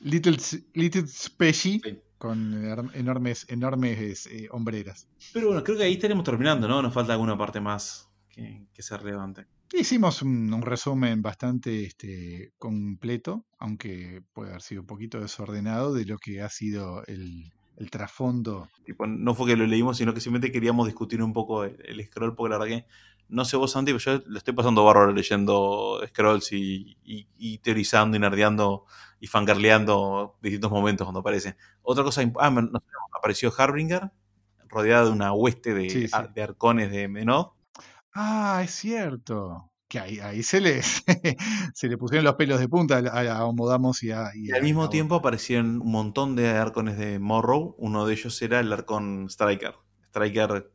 Little, 0.00 0.36
Little 0.74 1.06
Specie 1.08 1.80
Sí. 1.82 1.98
con 2.18 2.52
enorm- 2.62 2.90
enormes, 2.94 3.46
enormes 3.48 4.26
eh, 4.26 4.48
hombreras. 4.50 5.08
Pero 5.32 5.48
bueno, 5.48 5.64
creo 5.64 5.76
que 5.78 5.84
ahí 5.84 5.94
estaremos 5.94 6.24
terminando, 6.24 6.68
¿no? 6.68 6.82
Nos 6.82 6.92
falta 6.94 7.12
alguna 7.12 7.36
parte 7.36 7.60
más 7.60 8.07
que, 8.38 8.66
que 8.72 8.82
sea 8.82 8.98
relevante. 8.98 9.46
Hicimos 9.72 10.22
un, 10.22 10.52
un 10.54 10.62
resumen 10.62 11.20
bastante 11.22 11.84
este, 11.84 12.52
completo, 12.58 13.44
aunque 13.58 14.22
puede 14.32 14.50
haber 14.50 14.62
sido 14.62 14.80
un 14.82 14.86
poquito 14.86 15.20
desordenado 15.20 15.92
de 15.92 16.04
lo 16.06 16.18
que 16.18 16.40
ha 16.40 16.48
sido 16.48 17.04
el, 17.06 17.52
el 17.76 17.90
trasfondo. 17.90 18.68
Tipo, 18.86 19.06
no 19.06 19.34
fue 19.34 19.48
que 19.48 19.56
lo 19.56 19.66
leímos, 19.66 19.98
sino 19.98 20.14
que 20.14 20.20
simplemente 20.20 20.52
queríamos 20.52 20.86
discutir 20.86 21.22
un 21.22 21.32
poco 21.32 21.64
el, 21.64 21.76
el 21.84 22.02
scroll, 22.06 22.34
porque 22.34 22.50
la 22.52 22.58
verdad 22.58 22.76
que 22.78 22.86
no 23.28 23.44
sé 23.44 23.58
vos, 23.58 23.72
Santi, 23.72 23.92
pero 23.92 23.98
yo 23.98 24.22
lo 24.26 24.38
estoy 24.38 24.54
pasando 24.54 24.84
bárbaro 24.84 25.12
leyendo 25.12 26.00
scrolls 26.08 26.50
y, 26.52 26.96
y- 27.04 27.28
y 27.36 27.58
teorizando 27.58 28.16
y 28.16 28.20
nerdeando 28.20 28.86
y 29.20 29.26
fangirleando 29.26 30.38
distintos 30.40 30.70
momentos 30.70 31.04
cuando 31.04 31.20
aparecen. 31.20 31.54
Otra 31.82 32.04
cosa, 32.04 32.22
ah, 32.38 32.50
no 32.50 32.70
apareció 33.18 33.52
Harbinger, 33.54 34.12
rodeado 34.68 35.06
de 35.08 35.12
una 35.12 35.32
hueste 35.34 35.74
de, 35.74 35.90
Sí, 35.90 36.08
sí. 36.08 36.14
ar- 36.14 36.32
de 36.32 36.42
arcones 36.42 36.90
de 36.90 37.06
Menod. 37.08 37.48
Ah, 38.20 38.62
es 38.64 38.72
cierto. 38.72 39.70
Que 39.88 40.00
ahí, 40.00 40.18
ahí 40.18 40.42
se, 40.42 40.60
le, 40.60 40.82
se 41.74 41.88
le 41.88 41.96
pusieron 41.96 42.24
los 42.24 42.34
pelos 42.34 42.58
de 42.60 42.68
punta 42.68 42.98
a, 42.98 43.20
a, 43.20 43.38
a 43.38 43.44
Omodamos 43.46 44.02
y 44.02 44.10
a. 44.10 44.30
Y 44.34 44.50
al 44.50 44.62
mismo 44.62 44.84
a- 44.84 44.90
tiempo 44.90 45.14
aparecieron 45.14 45.80
un 45.80 45.90
montón 45.92 46.34
de 46.36 46.48
arcones 46.48 46.98
de 46.98 47.18
Morrow. 47.18 47.74
Uno 47.78 48.04
de 48.06 48.14
ellos 48.14 48.40
era 48.42 48.60
el 48.60 48.72
arcón 48.72 49.26
Striker. 49.30 49.74
Striker 50.08 50.70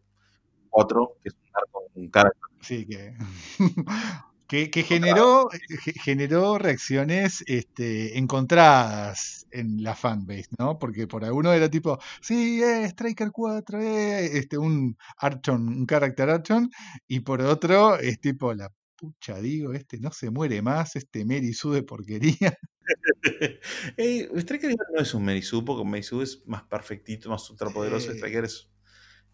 4, 0.70 1.18
que 1.22 1.30
es 1.30 1.36
un 1.36 1.50
arcón 1.54 1.84
con 1.94 2.10
cara 2.10 2.32
Sí, 2.62 2.86
que, 2.88 3.14
que, 4.48 4.70
que 4.70 4.84
generó, 4.84 5.50
ge- 5.50 5.94
generó 5.94 6.58
reacciones 6.58 7.44
este, 7.48 8.18
encontradas 8.18 9.48
en 9.52 9.84
la 9.84 9.96
fanbase, 9.96 10.48
¿no? 10.58 10.78
Porque 10.80 11.08
por 11.08 11.24
alguno 11.26 11.52
era 11.54 11.70
tipo, 11.70 12.00
sí, 12.22 12.62
eh, 12.62 12.86
Striker 12.86 13.32
4, 13.32 13.80
eh, 13.82 14.38
este, 14.38 14.58
un 14.58 14.98
Archon, 15.18 15.68
un 15.68 15.86
character 15.88 16.30
Archon, 16.30 16.70
y 17.08 17.22
por 17.22 17.42
otro 17.42 17.98
es 18.00 18.20
tipo, 18.20 18.54
la 18.54 18.70
pucha, 18.96 19.40
digo, 19.40 19.74
este 19.74 20.00
no 20.00 20.12
se 20.12 20.30
muere 20.30 20.62
más, 20.62 20.96
este 20.96 21.26
Sue 21.54 21.76
de 21.76 21.84
porquería. 21.84 22.58
eh, 23.98 24.30
Striker 24.36 24.76
no 24.94 25.02
es 25.02 25.14
un 25.14 25.24
Merisu, 25.26 25.64
porque 25.64 25.84
Merisu 25.88 26.22
es 26.22 26.42
más 26.46 26.64
perfectito, 26.64 27.30
más 27.30 27.50
ultrapoderoso. 27.50 28.12
Sí. 28.12 28.18
Striker 28.18 28.46
es- 28.46 28.70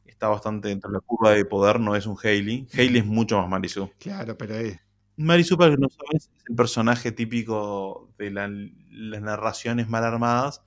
está 0.06 0.28
bastante 0.28 0.70
dentro 0.70 0.90
de 0.90 0.96
la 0.96 1.02
curva 1.02 1.32
de 1.32 1.46
poder, 1.46 1.80
no 1.80 1.96
es 1.96 2.06
un 2.06 2.18
Hailey. 2.22 2.68
Hailey 2.74 3.00
es 3.02 3.06
mucho 3.06 3.38
más 3.40 3.50
Marisu. 3.50 3.90
Claro, 4.00 4.38
pero 4.38 4.56
es. 4.56 4.80
Los 5.20 5.50
que 5.50 5.78
no 5.78 5.90
sabes, 5.90 6.24
es 6.24 6.30
el 6.48 6.56
personaje 6.56 7.12
típico 7.12 8.10
de 8.18 8.32
la- 8.32 8.50
las 8.90 9.22
narraciones 9.22 9.90
mal 9.90 10.04
armadas, 10.06 10.64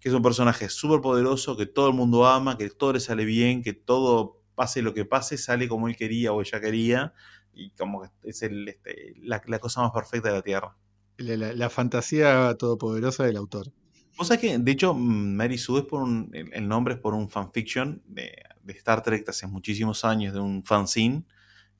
que 0.00 0.08
es 0.10 0.14
un 0.14 0.22
personaje 0.22 0.68
súper 0.68 1.00
poderoso, 1.00 1.56
que 1.56 1.66
todo 1.66 1.88
el 1.88 1.94
mundo 1.94 2.26
ama, 2.26 2.58
que 2.58 2.68
todo 2.70 2.92
le 2.92 3.00
sale 3.00 3.24
bien, 3.24 3.62
que 3.62 3.72
todo, 3.72 4.42
pase 4.54 4.82
lo 4.82 4.92
que 4.92 5.04
pase, 5.06 5.38
sale 5.38 5.66
como 5.68 5.88
él 5.88 5.96
quería 5.96 6.32
o 6.32 6.40
ella 6.42 6.60
quería, 6.60 7.14
y 7.54 7.70
como 7.70 8.02
que 8.02 8.10
es 8.30 8.42
el, 8.42 8.68
este, 8.68 9.14
la, 9.22 9.40
la 9.46 9.58
cosa 9.58 9.80
más 9.80 9.92
perfecta 9.92 10.28
de 10.28 10.34
la 10.34 10.42
Tierra. 10.42 10.76
La, 11.16 11.52
la- 11.54 11.70
fantasía 11.70 12.54
todopoderosa 12.58 13.24
del 13.24 13.38
autor. 13.38 13.72
Vos 14.18 14.28
sabés 14.28 14.40
que, 14.42 14.58
de 14.58 14.72
hecho, 14.72 14.92
Mary 14.92 15.56
Sue 15.56 15.80
es 15.80 15.86
por 15.86 16.02
un, 16.02 16.30
el, 16.34 16.52
el 16.52 16.68
nombre 16.68 16.94
es 16.94 17.00
por 17.00 17.14
un 17.14 17.28
fanfiction 17.30 18.02
de, 18.06 18.32
de 18.62 18.72
Star 18.74 19.02
Trek 19.02 19.24
de 19.24 19.30
hace 19.30 19.46
muchísimos 19.46 20.04
años, 20.04 20.34
de 20.34 20.40
un 20.40 20.62
fanzine, 20.62 21.24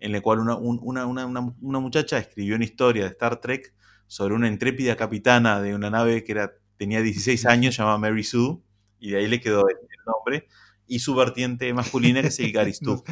en 0.01 0.15
el 0.15 0.23
cual 0.23 0.41
una, 0.41 0.57
una, 0.57 1.07
una, 1.07 1.27
una, 1.27 1.81
muchacha 1.81 2.19
escribió 2.19 2.57
una 2.57 2.65
historia 2.65 3.05
de 3.05 3.11
Star 3.11 3.41
Trek 3.41 3.75
sobre 4.07 4.35
una 4.35 4.49
intrépida 4.49 4.97
capitana 4.97 5.61
de 5.61 5.75
una 5.75 5.91
nave 5.91 6.25
que 6.25 6.33
era, 6.33 6.53
tenía 6.77 7.03
16 7.03 7.47
años, 7.47 7.77
llamada 7.77 7.99
Mary 7.99 8.25
Sue, 8.25 8.59
y 9.01 9.11
de 9.11 9.19
ahí 9.19 9.27
le 9.27 9.41
quedó 9.41 9.69
el, 9.69 9.77
nombre, 10.07 10.47
y 10.87 11.01
su 11.01 11.15
vertiente 11.15 11.73
masculina 11.75 12.21
que 12.21 12.29
es 12.29 12.39
el 12.39 12.53
Gary 12.53 12.73
no, 12.83 13.03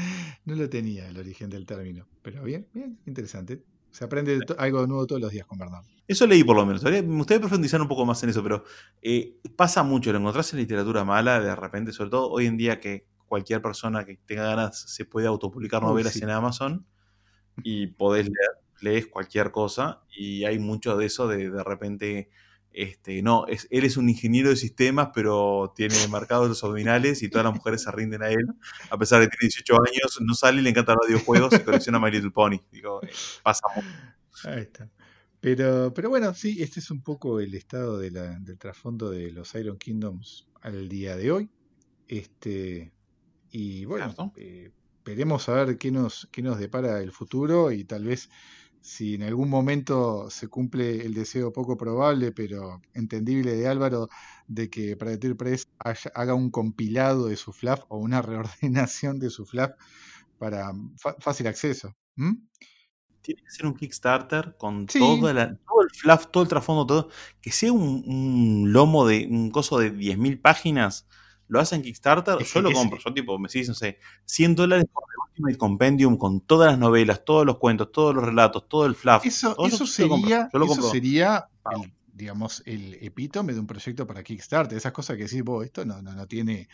no, 0.44 0.54
lo 0.54 0.68
tenía 0.68 1.08
el 1.08 1.18
origen 1.18 1.50
del 1.50 1.66
término, 1.66 2.06
pero 2.22 2.42
bien, 2.44 2.68
bien, 2.72 2.98
interesante. 3.06 3.62
Se 3.90 4.04
aprende 4.04 4.40
algo 4.58 4.86
nuevo 4.88 5.06
todos 5.06 5.20
los 5.20 5.30
días 5.30 5.46
con 5.46 5.56
Bernardo. 5.56 5.88
Eso 6.08 6.26
leí 6.26 6.42
por 6.42 6.56
lo 6.56 6.66
menos. 6.66 6.82
Me 6.82 7.00
gustaría 7.00 7.40
profundizar 7.40 7.80
un 7.80 7.86
poco 7.86 8.04
más 8.04 8.20
en 8.24 8.30
eso, 8.30 8.42
pero 8.42 8.64
eh, 9.00 9.36
pasa 9.56 9.84
mucho, 9.84 10.12
lo 10.12 10.18
encontrás 10.18 10.52
en 10.52 10.58
literatura 10.58 11.04
mala 11.04 11.40
de 11.40 11.54
repente, 11.54 11.92
sobre 11.92 12.10
todo 12.10 12.28
hoy 12.28 12.46
en 12.46 12.56
día 12.56 12.80
que 12.80 13.06
cualquier 13.34 13.60
persona 13.60 14.04
que 14.04 14.16
tenga 14.26 14.44
ganas 14.44 14.78
se 14.78 15.04
puede 15.04 15.26
autopublicar 15.26 15.82
novelas 15.82 16.14
en 16.22 16.30
Amazon 16.30 16.86
y 17.64 17.88
podés 17.88 18.26
leer, 18.26 18.50
lees 18.80 19.08
cualquier 19.08 19.50
cosa 19.50 20.04
y 20.16 20.44
hay 20.44 20.60
mucho 20.60 20.96
de 20.96 21.06
eso 21.06 21.26
de 21.26 21.50
de 21.50 21.64
repente 21.64 22.30
este, 22.70 23.22
no, 23.22 23.44
es, 23.48 23.66
él 23.72 23.82
es 23.84 23.96
un 23.96 24.08
ingeniero 24.08 24.50
de 24.50 24.56
sistemas, 24.56 25.08
pero 25.12 25.72
tiene 25.74 25.96
marcados 26.06 26.48
los 26.48 26.62
abdominales 26.62 27.24
y 27.24 27.28
todas 27.28 27.44
las 27.44 27.54
mujeres 27.54 27.82
se 27.82 27.90
rinden 27.90 28.22
a 28.22 28.28
él. 28.28 28.46
A 28.88 28.96
pesar 28.96 29.20
de 29.20 29.26
que 29.26 29.36
tiene 29.36 29.50
18 29.50 29.74
años, 29.74 30.20
no 30.20 30.34
sale, 30.34 30.62
le 30.62 30.70
encantan 30.70 30.96
los 31.00 31.08
videojuegos 31.08 31.54
y 31.54 31.58
colecciona 31.60 31.98
My 31.98 32.12
Little 32.12 32.30
Pony. 32.30 32.60
Digo, 32.70 33.00
eh, 33.02 33.10
pasa 33.42 33.66
mucho. 33.74 33.88
Ahí 34.44 34.60
está. 34.62 34.88
Pero, 35.40 35.92
pero 35.92 36.08
bueno, 36.08 36.34
sí, 36.34 36.62
este 36.62 36.78
es 36.78 36.90
un 36.90 37.02
poco 37.02 37.40
el 37.40 37.54
estado 37.54 37.98
de 37.98 38.12
la, 38.12 38.38
del 38.38 38.58
trasfondo 38.58 39.10
de 39.10 39.30
los 39.32 39.54
Iron 39.56 39.76
Kingdoms 39.76 40.48
al 40.62 40.88
día 40.88 41.16
de 41.16 41.30
hoy. 41.30 41.50
Este, 42.08 42.92
y 43.56 43.84
bueno, 43.84 44.12
eh, 44.36 44.72
veremos 45.04 45.48
a 45.48 45.52
ver 45.52 45.78
qué 45.78 45.92
nos, 45.92 46.28
qué 46.32 46.42
nos 46.42 46.58
depara 46.58 46.98
el 47.00 47.12
futuro 47.12 47.70
y 47.70 47.84
tal 47.84 48.04
vez 48.04 48.28
si 48.80 49.14
en 49.14 49.22
algún 49.22 49.48
momento 49.48 50.28
se 50.28 50.48
cumple 50.48 51.06
el 51.06 51.14
deseo 51.14 51.52
poco 51.52 51.76
probable, 51.76 52.32
pero 52.32 52.82
entendible 52.94 53.54
de 53.54 53.68
Álvaro, 53.68 54.08
de 54.48 54.68
que 54.70 54.96
Predator 54.96 55.36
Press 55.36 55.68
haga 55.78 56.34
un 56.34 56.50
compilado 56.50 57.28
de 57.28 57.36
su 57.36 57.52
FLAF 57.52 57.84
o 57.90 57.98
una 57.98 58.22
reordenación 58.22 59.20
de 59.20 59.30
su 59.30 59.46
FLAF 59.46 59.70
para 60.36 60.72
fácil 61.20 61.46
acceso. 61.46 61.94
Tiene 62.16 63.40
que 63.40 63.50
ser 63.50 63.66
un 63.66 63.74
Kickstarter 63.74 64.56
con 64.58 64.86
todo 64.86 65.30
el 65.30 65.60
FLAF, 65.92 66.26
todo 66.32 66.42
el 66.42 66.48
trasfondo, 66.48 66.86
todo. 66.86 67.08
Que 67.40 67.52
sea 67.52 67.72
un, 67.72 68.72
lomo 68.72 69.06
de 69.06 69.28
un 69.30 69.52
coso 69.52 69.78
de 69.78 69.94
10.000 69.94 70.42
páginas. 70.42 71.06
Lo 71.48 71.60
hacen 71.60 71.82
Kickstarter, 71.82 72.38
yo 72.42 72.60
lo 72.62 72.72
compro. 72.72 72.98
Yo, 72.98 73.12
tipo, 73.12 73.38
me 73.38 73.48
decís, 73.48 73.68
no 73.68 73.74
sé, 73.74 73.98
100 74.24 74.54
dólares 74.54 74.86
por 74.92 75.04
Ultimate 75.28 75.58
Compendium 75.58 76.16
con 76.16 76.40
todas 76.40 76.70
las 76.70 76.78
novelas, 76.78 77.24
todos 77.24 77.44
los 77.44 77.58
cuentos, 77.58 77.92
todos 77.92 78.14
los 78.14 78.24
relatos, 78.24 78.68
todo 78.68 78.86
el 78.86 78.94
fluff. 78.94 79.26
Eso, 79.26 79.56
eso 79.66 79.86
sería, 79.86 80.48
eso 80.52 80.82
sería 80.90 81.48
el, 81.72 81.92
digamos, 82.14 82.62
el 82.64 82.94
epítome 83.00 83.52
de 83.52 83.60
un 83.60 83.66
proyecto 83.66 84.06
para 84.06 84.22
Kickstarter. 84.22 84.78
Esas 84.78 84.92
cosas 84.92 85.16
que 85.16 85.24
decís, 85.24 85.42
vos, 85.42 85.64
esto 85.64 85.84
no, 85.84 86.00
no, 86.00 86.26
tiene 86.26 86.68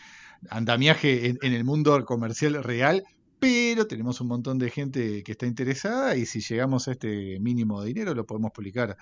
andamiaje 0.51 1.29
en, 1.29 1.53
el 1.55 1.65
mundo 1.65 2.05
comercial 2.05 2.63
real, 2.63 3.05
pero 3.41 3.87
tenemos 3.87 4.21
un 4.21 4.29
montón 4.29 4.59
de 4.59 4.71
gente 4.71 5.23
que 5.23 5.33
está 5.33 5.47
interesada 5.47 6.15
y 6.17 6.27
si 6.27 6.41
llegamos 6.41 6.87
a 6.87 6.93
este 6.93 7.41
mínimo 7.41 7.81
de 7.81 7.89
dinero 7.89 8.15
lo 8.15 8.27
podemos 8.27 8.53
publicar 8.53 8.97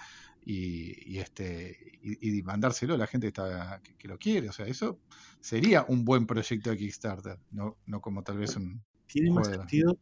y, 0.47 1.19
este 1.19 1.99
y, 2.03 2.43
mandárselo 2.43 2.95
a 2.95 2.99
la 2.99 3.07
gente 3.07 3.27
que, 3.27 3.29
está, 3.29 3.83
que, 3.99 4.09
lo 4.09 4.17
quiere. 4.17 4.49
O 4.49 4.53
sea, 4.53 4.67
eso 4.67 4.99
sería 5.41 5.85
un 5.89 6.05
buen 6.05 6.27
proyecto 6.27 6.71
de 6.71 6.79
Kickstarter, 6.79 7.39
no, 7.51 7.77
no 7.85 8.01
como 8.01 8.23
tal 8.23 8.39
vez 8.39 8.57
un, 8.57 8.83
tiene 9.07 9.31
más 9.31 9.49
sentido 9.49 9.99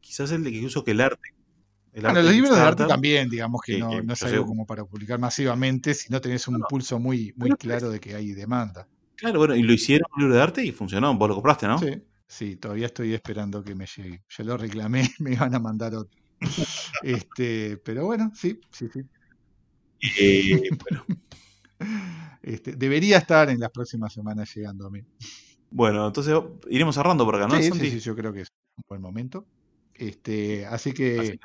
quizás 0.00 0.30
el 0.32 0.44
de 0.44 0.52
que 0.52 0.64
uso 0.64 0.84
que 0.84 0.90
el 0.92 1.00
arte. 1.00 1.34
El 1.92 2.02
bueno, 2.02 2.22
los 2.22 2.32
libros 2.32 2.54
de 2.54 2.62
arte 2.62 2.86
también, 2.86 3.28
digamos 3.28 3.60
que, 3.64 3.78
no, 3.78 4.00
no 4.00 4.12
es 4.12 4.22
algo 4.22 4.46
como 4.46 4.66
para 4.66 4.84
publicar 4.84 5.18
masivamente 5.18 5.94
si 5.94 6.10
no 6.10 6.20
tenés 6.20 6.46
un 6.46 6.60
pulso 6.68 7.00
muy, 7.00 7.32
muy 7.36 7.50
claro 7.50 7.90
de 7.90 7.98
que 7.98 8.14
hay 8.14 8.32
demanda. 8.32 8.86
Claro, 9.16 9.40
bueno, 9.40 9.56
y 9.56 9.62
lo 9.62 9.72
hicieron 9.72 10.08
un 10.14 10.22
libro 10.22 10.36
de 10.36 10.42
arte 10.42 10.64
y 10.64 10.72
funcionó. 10.72 11.14
Vos 11.16 11.28
lo 11.28 11.34
compraste, 11.34 11.66
¿no? 11.66 11.78
Sí, 11.78 12.00
sí, 12.30 12.56
todavía 12.56 12.86
estoy 12.86 13.12
esperando 13.12 13.62
que 13.62 13.74
me 13.74 13.86
llegue. 13.86 14.22
Yo 14.28 14.44
lo 14.44 14.56
reclamé, 14.56 15.02
me 15.18 15.32
iban 15.32 15.54
a 15.54 15.58
mandar 15.58 15.94
otro. 15.94 16.18
este, 17.02 17.76
pero 17.78 18.06
bueno, 18.06 18.30
sí, 18.34 18.58
sí, 18.70 18.88
sí. 18.92 19.00
Eh, 20.18 20.70
bueno. 20.90 21.04
Este, 22.42 22.72
debería 22.76 23.18
estar 23.18 23.50
en 23.50 23.58
las 23.60 23.70
próximas 23.70 24.12
semanas 24.12 24.54
llegando 24.54 24.86
a 24.86 24.90
mí. 24.90 25.00
Bueno, 25.70 26.06
entonces 26.06 26.34
iremos 26.68 26.94
cerrando 26.94 27.24
por 27.24 27.36
acá, 27.36 27.46
¿no? 27.46 27.60
Sí, 27.60 27.70
sí, 27.70 28.00
yo 28.00 28.16
creo 28.16 28.32
que 28.32 28.42
es 28.42 28.48
un 28.76 28.84
buen 28.88 29.02
momento. 29.02 29.46
Este, 29.94 30.66
así 30.66 30.92
que. 30.92 31.38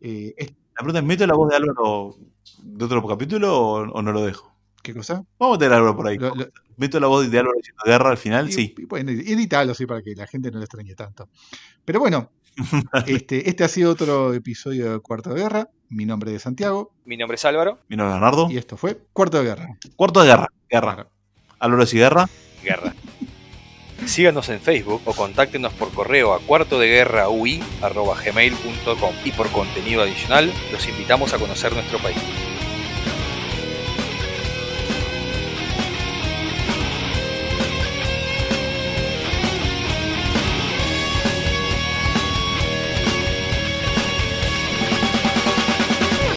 Eh, 0.00 0.34
la 0.38 0.84
pregunta 0.84 0.98
es: 1.00 1.04
¿meto 1.04 1.26
la 1.26 1.34
voz 1.34 1.50
de 1.50 1.56
Álvaro 1.56 2.16
de 2.62 2.84
otro 2.84 3.06
capítulo 3.06 3.58
o, 3.58 4.02
no 4.02 4.12
lo 4.12 4.24
dejo? 4.24 4.49
¿Qué 4.82 4.94
cosa? 4.94 5.22
Vamos 5.38 5.56
a 5.56 5.58
meter 5.58 5.72
a 5.72 5.76
Álvaro 5.76 5.96
por 5.96 6.08
ahí. 6.08 6.18
¿Meto 6.76 7.00
la 7.00 7.06
voz 7.06 7.30
de 7.30 7.38
Álvaro 7.38 7.56
diciendo 7.56 7.82
guerra 7.84 8.10
al 8.10 8.16
final? 8.16 8.50
sí. 8.50 8.74
bueno, 8.88 9.10
editalo 9.10 9.72
así 9.72 9.86
para 9.86 10.02
que 10.02 10.14
la 10.14 10.26
gente 10.26 10.50
no 10.50 10.58
le 10.58 10.64
extrañe 10.64 10.94
tanto. 10.94 11.28
Pero 11.84 12.00
bueno, 12.00 12.30
este, 13.06 13.48
este 13.48 13.64
ha 13.64 13.68
sido 13.68 13.92
otro 13.92 14.32
episodio 14.32 14.92
de 14.92 15.00
Cuarto 15.00 15.30
de 15.34 15.42
Guerra. 15.42 15.68
Mi 15.88 16.06
nombre 16.06 16.34
es 16.34 16.42
Santiago. 16.42 16.92
Mi 17.04 17.16
nombre 17.16 17.34
es 17.36 17.44
Álvaro. 17.44 17.80
Mi 17.88 17.96
nombre 17.96 18.14
es 18.14 18.20
Bernardo. 18.20 18.50
Y 18.50 18.56
esto 18.56 18.76
fue 18.76 18.98
Cuarto 19.12 19.38
de 19.38 19.44
Guerra. 19.44 19.78
Cuarto 19.96 20.20
de 20.20 20.28
Guerra. 20.28 20.46
Guerra. 20.70 21.06
Álvaro 21.58 21.84
y 21.84 21.96
guerra. 21.96 22.28
Guerra. 22.62 22.94
Síganos 24.06 24.48
en 24.48 24.60
Facebook 24.60 25.02
o 25.04 25.12
contáctenos 25.12 25.74
por 25.74 25.92
correo 25.92 26.32
a 26.32 26.40
cuarto 26.40 26.78
de 26.78 26.88
guerra 26.88 27.26
y 29.24 29.32
por 29.32 29.50
contenido 29.50 30.02
adicional 30.02 30.50
los 30.72 30.88
invitamos 30.88 31.34
a 31.34 31.38
conocer 31.38 31.72
nuestro 31.74 31.98
país. 31.98 32.16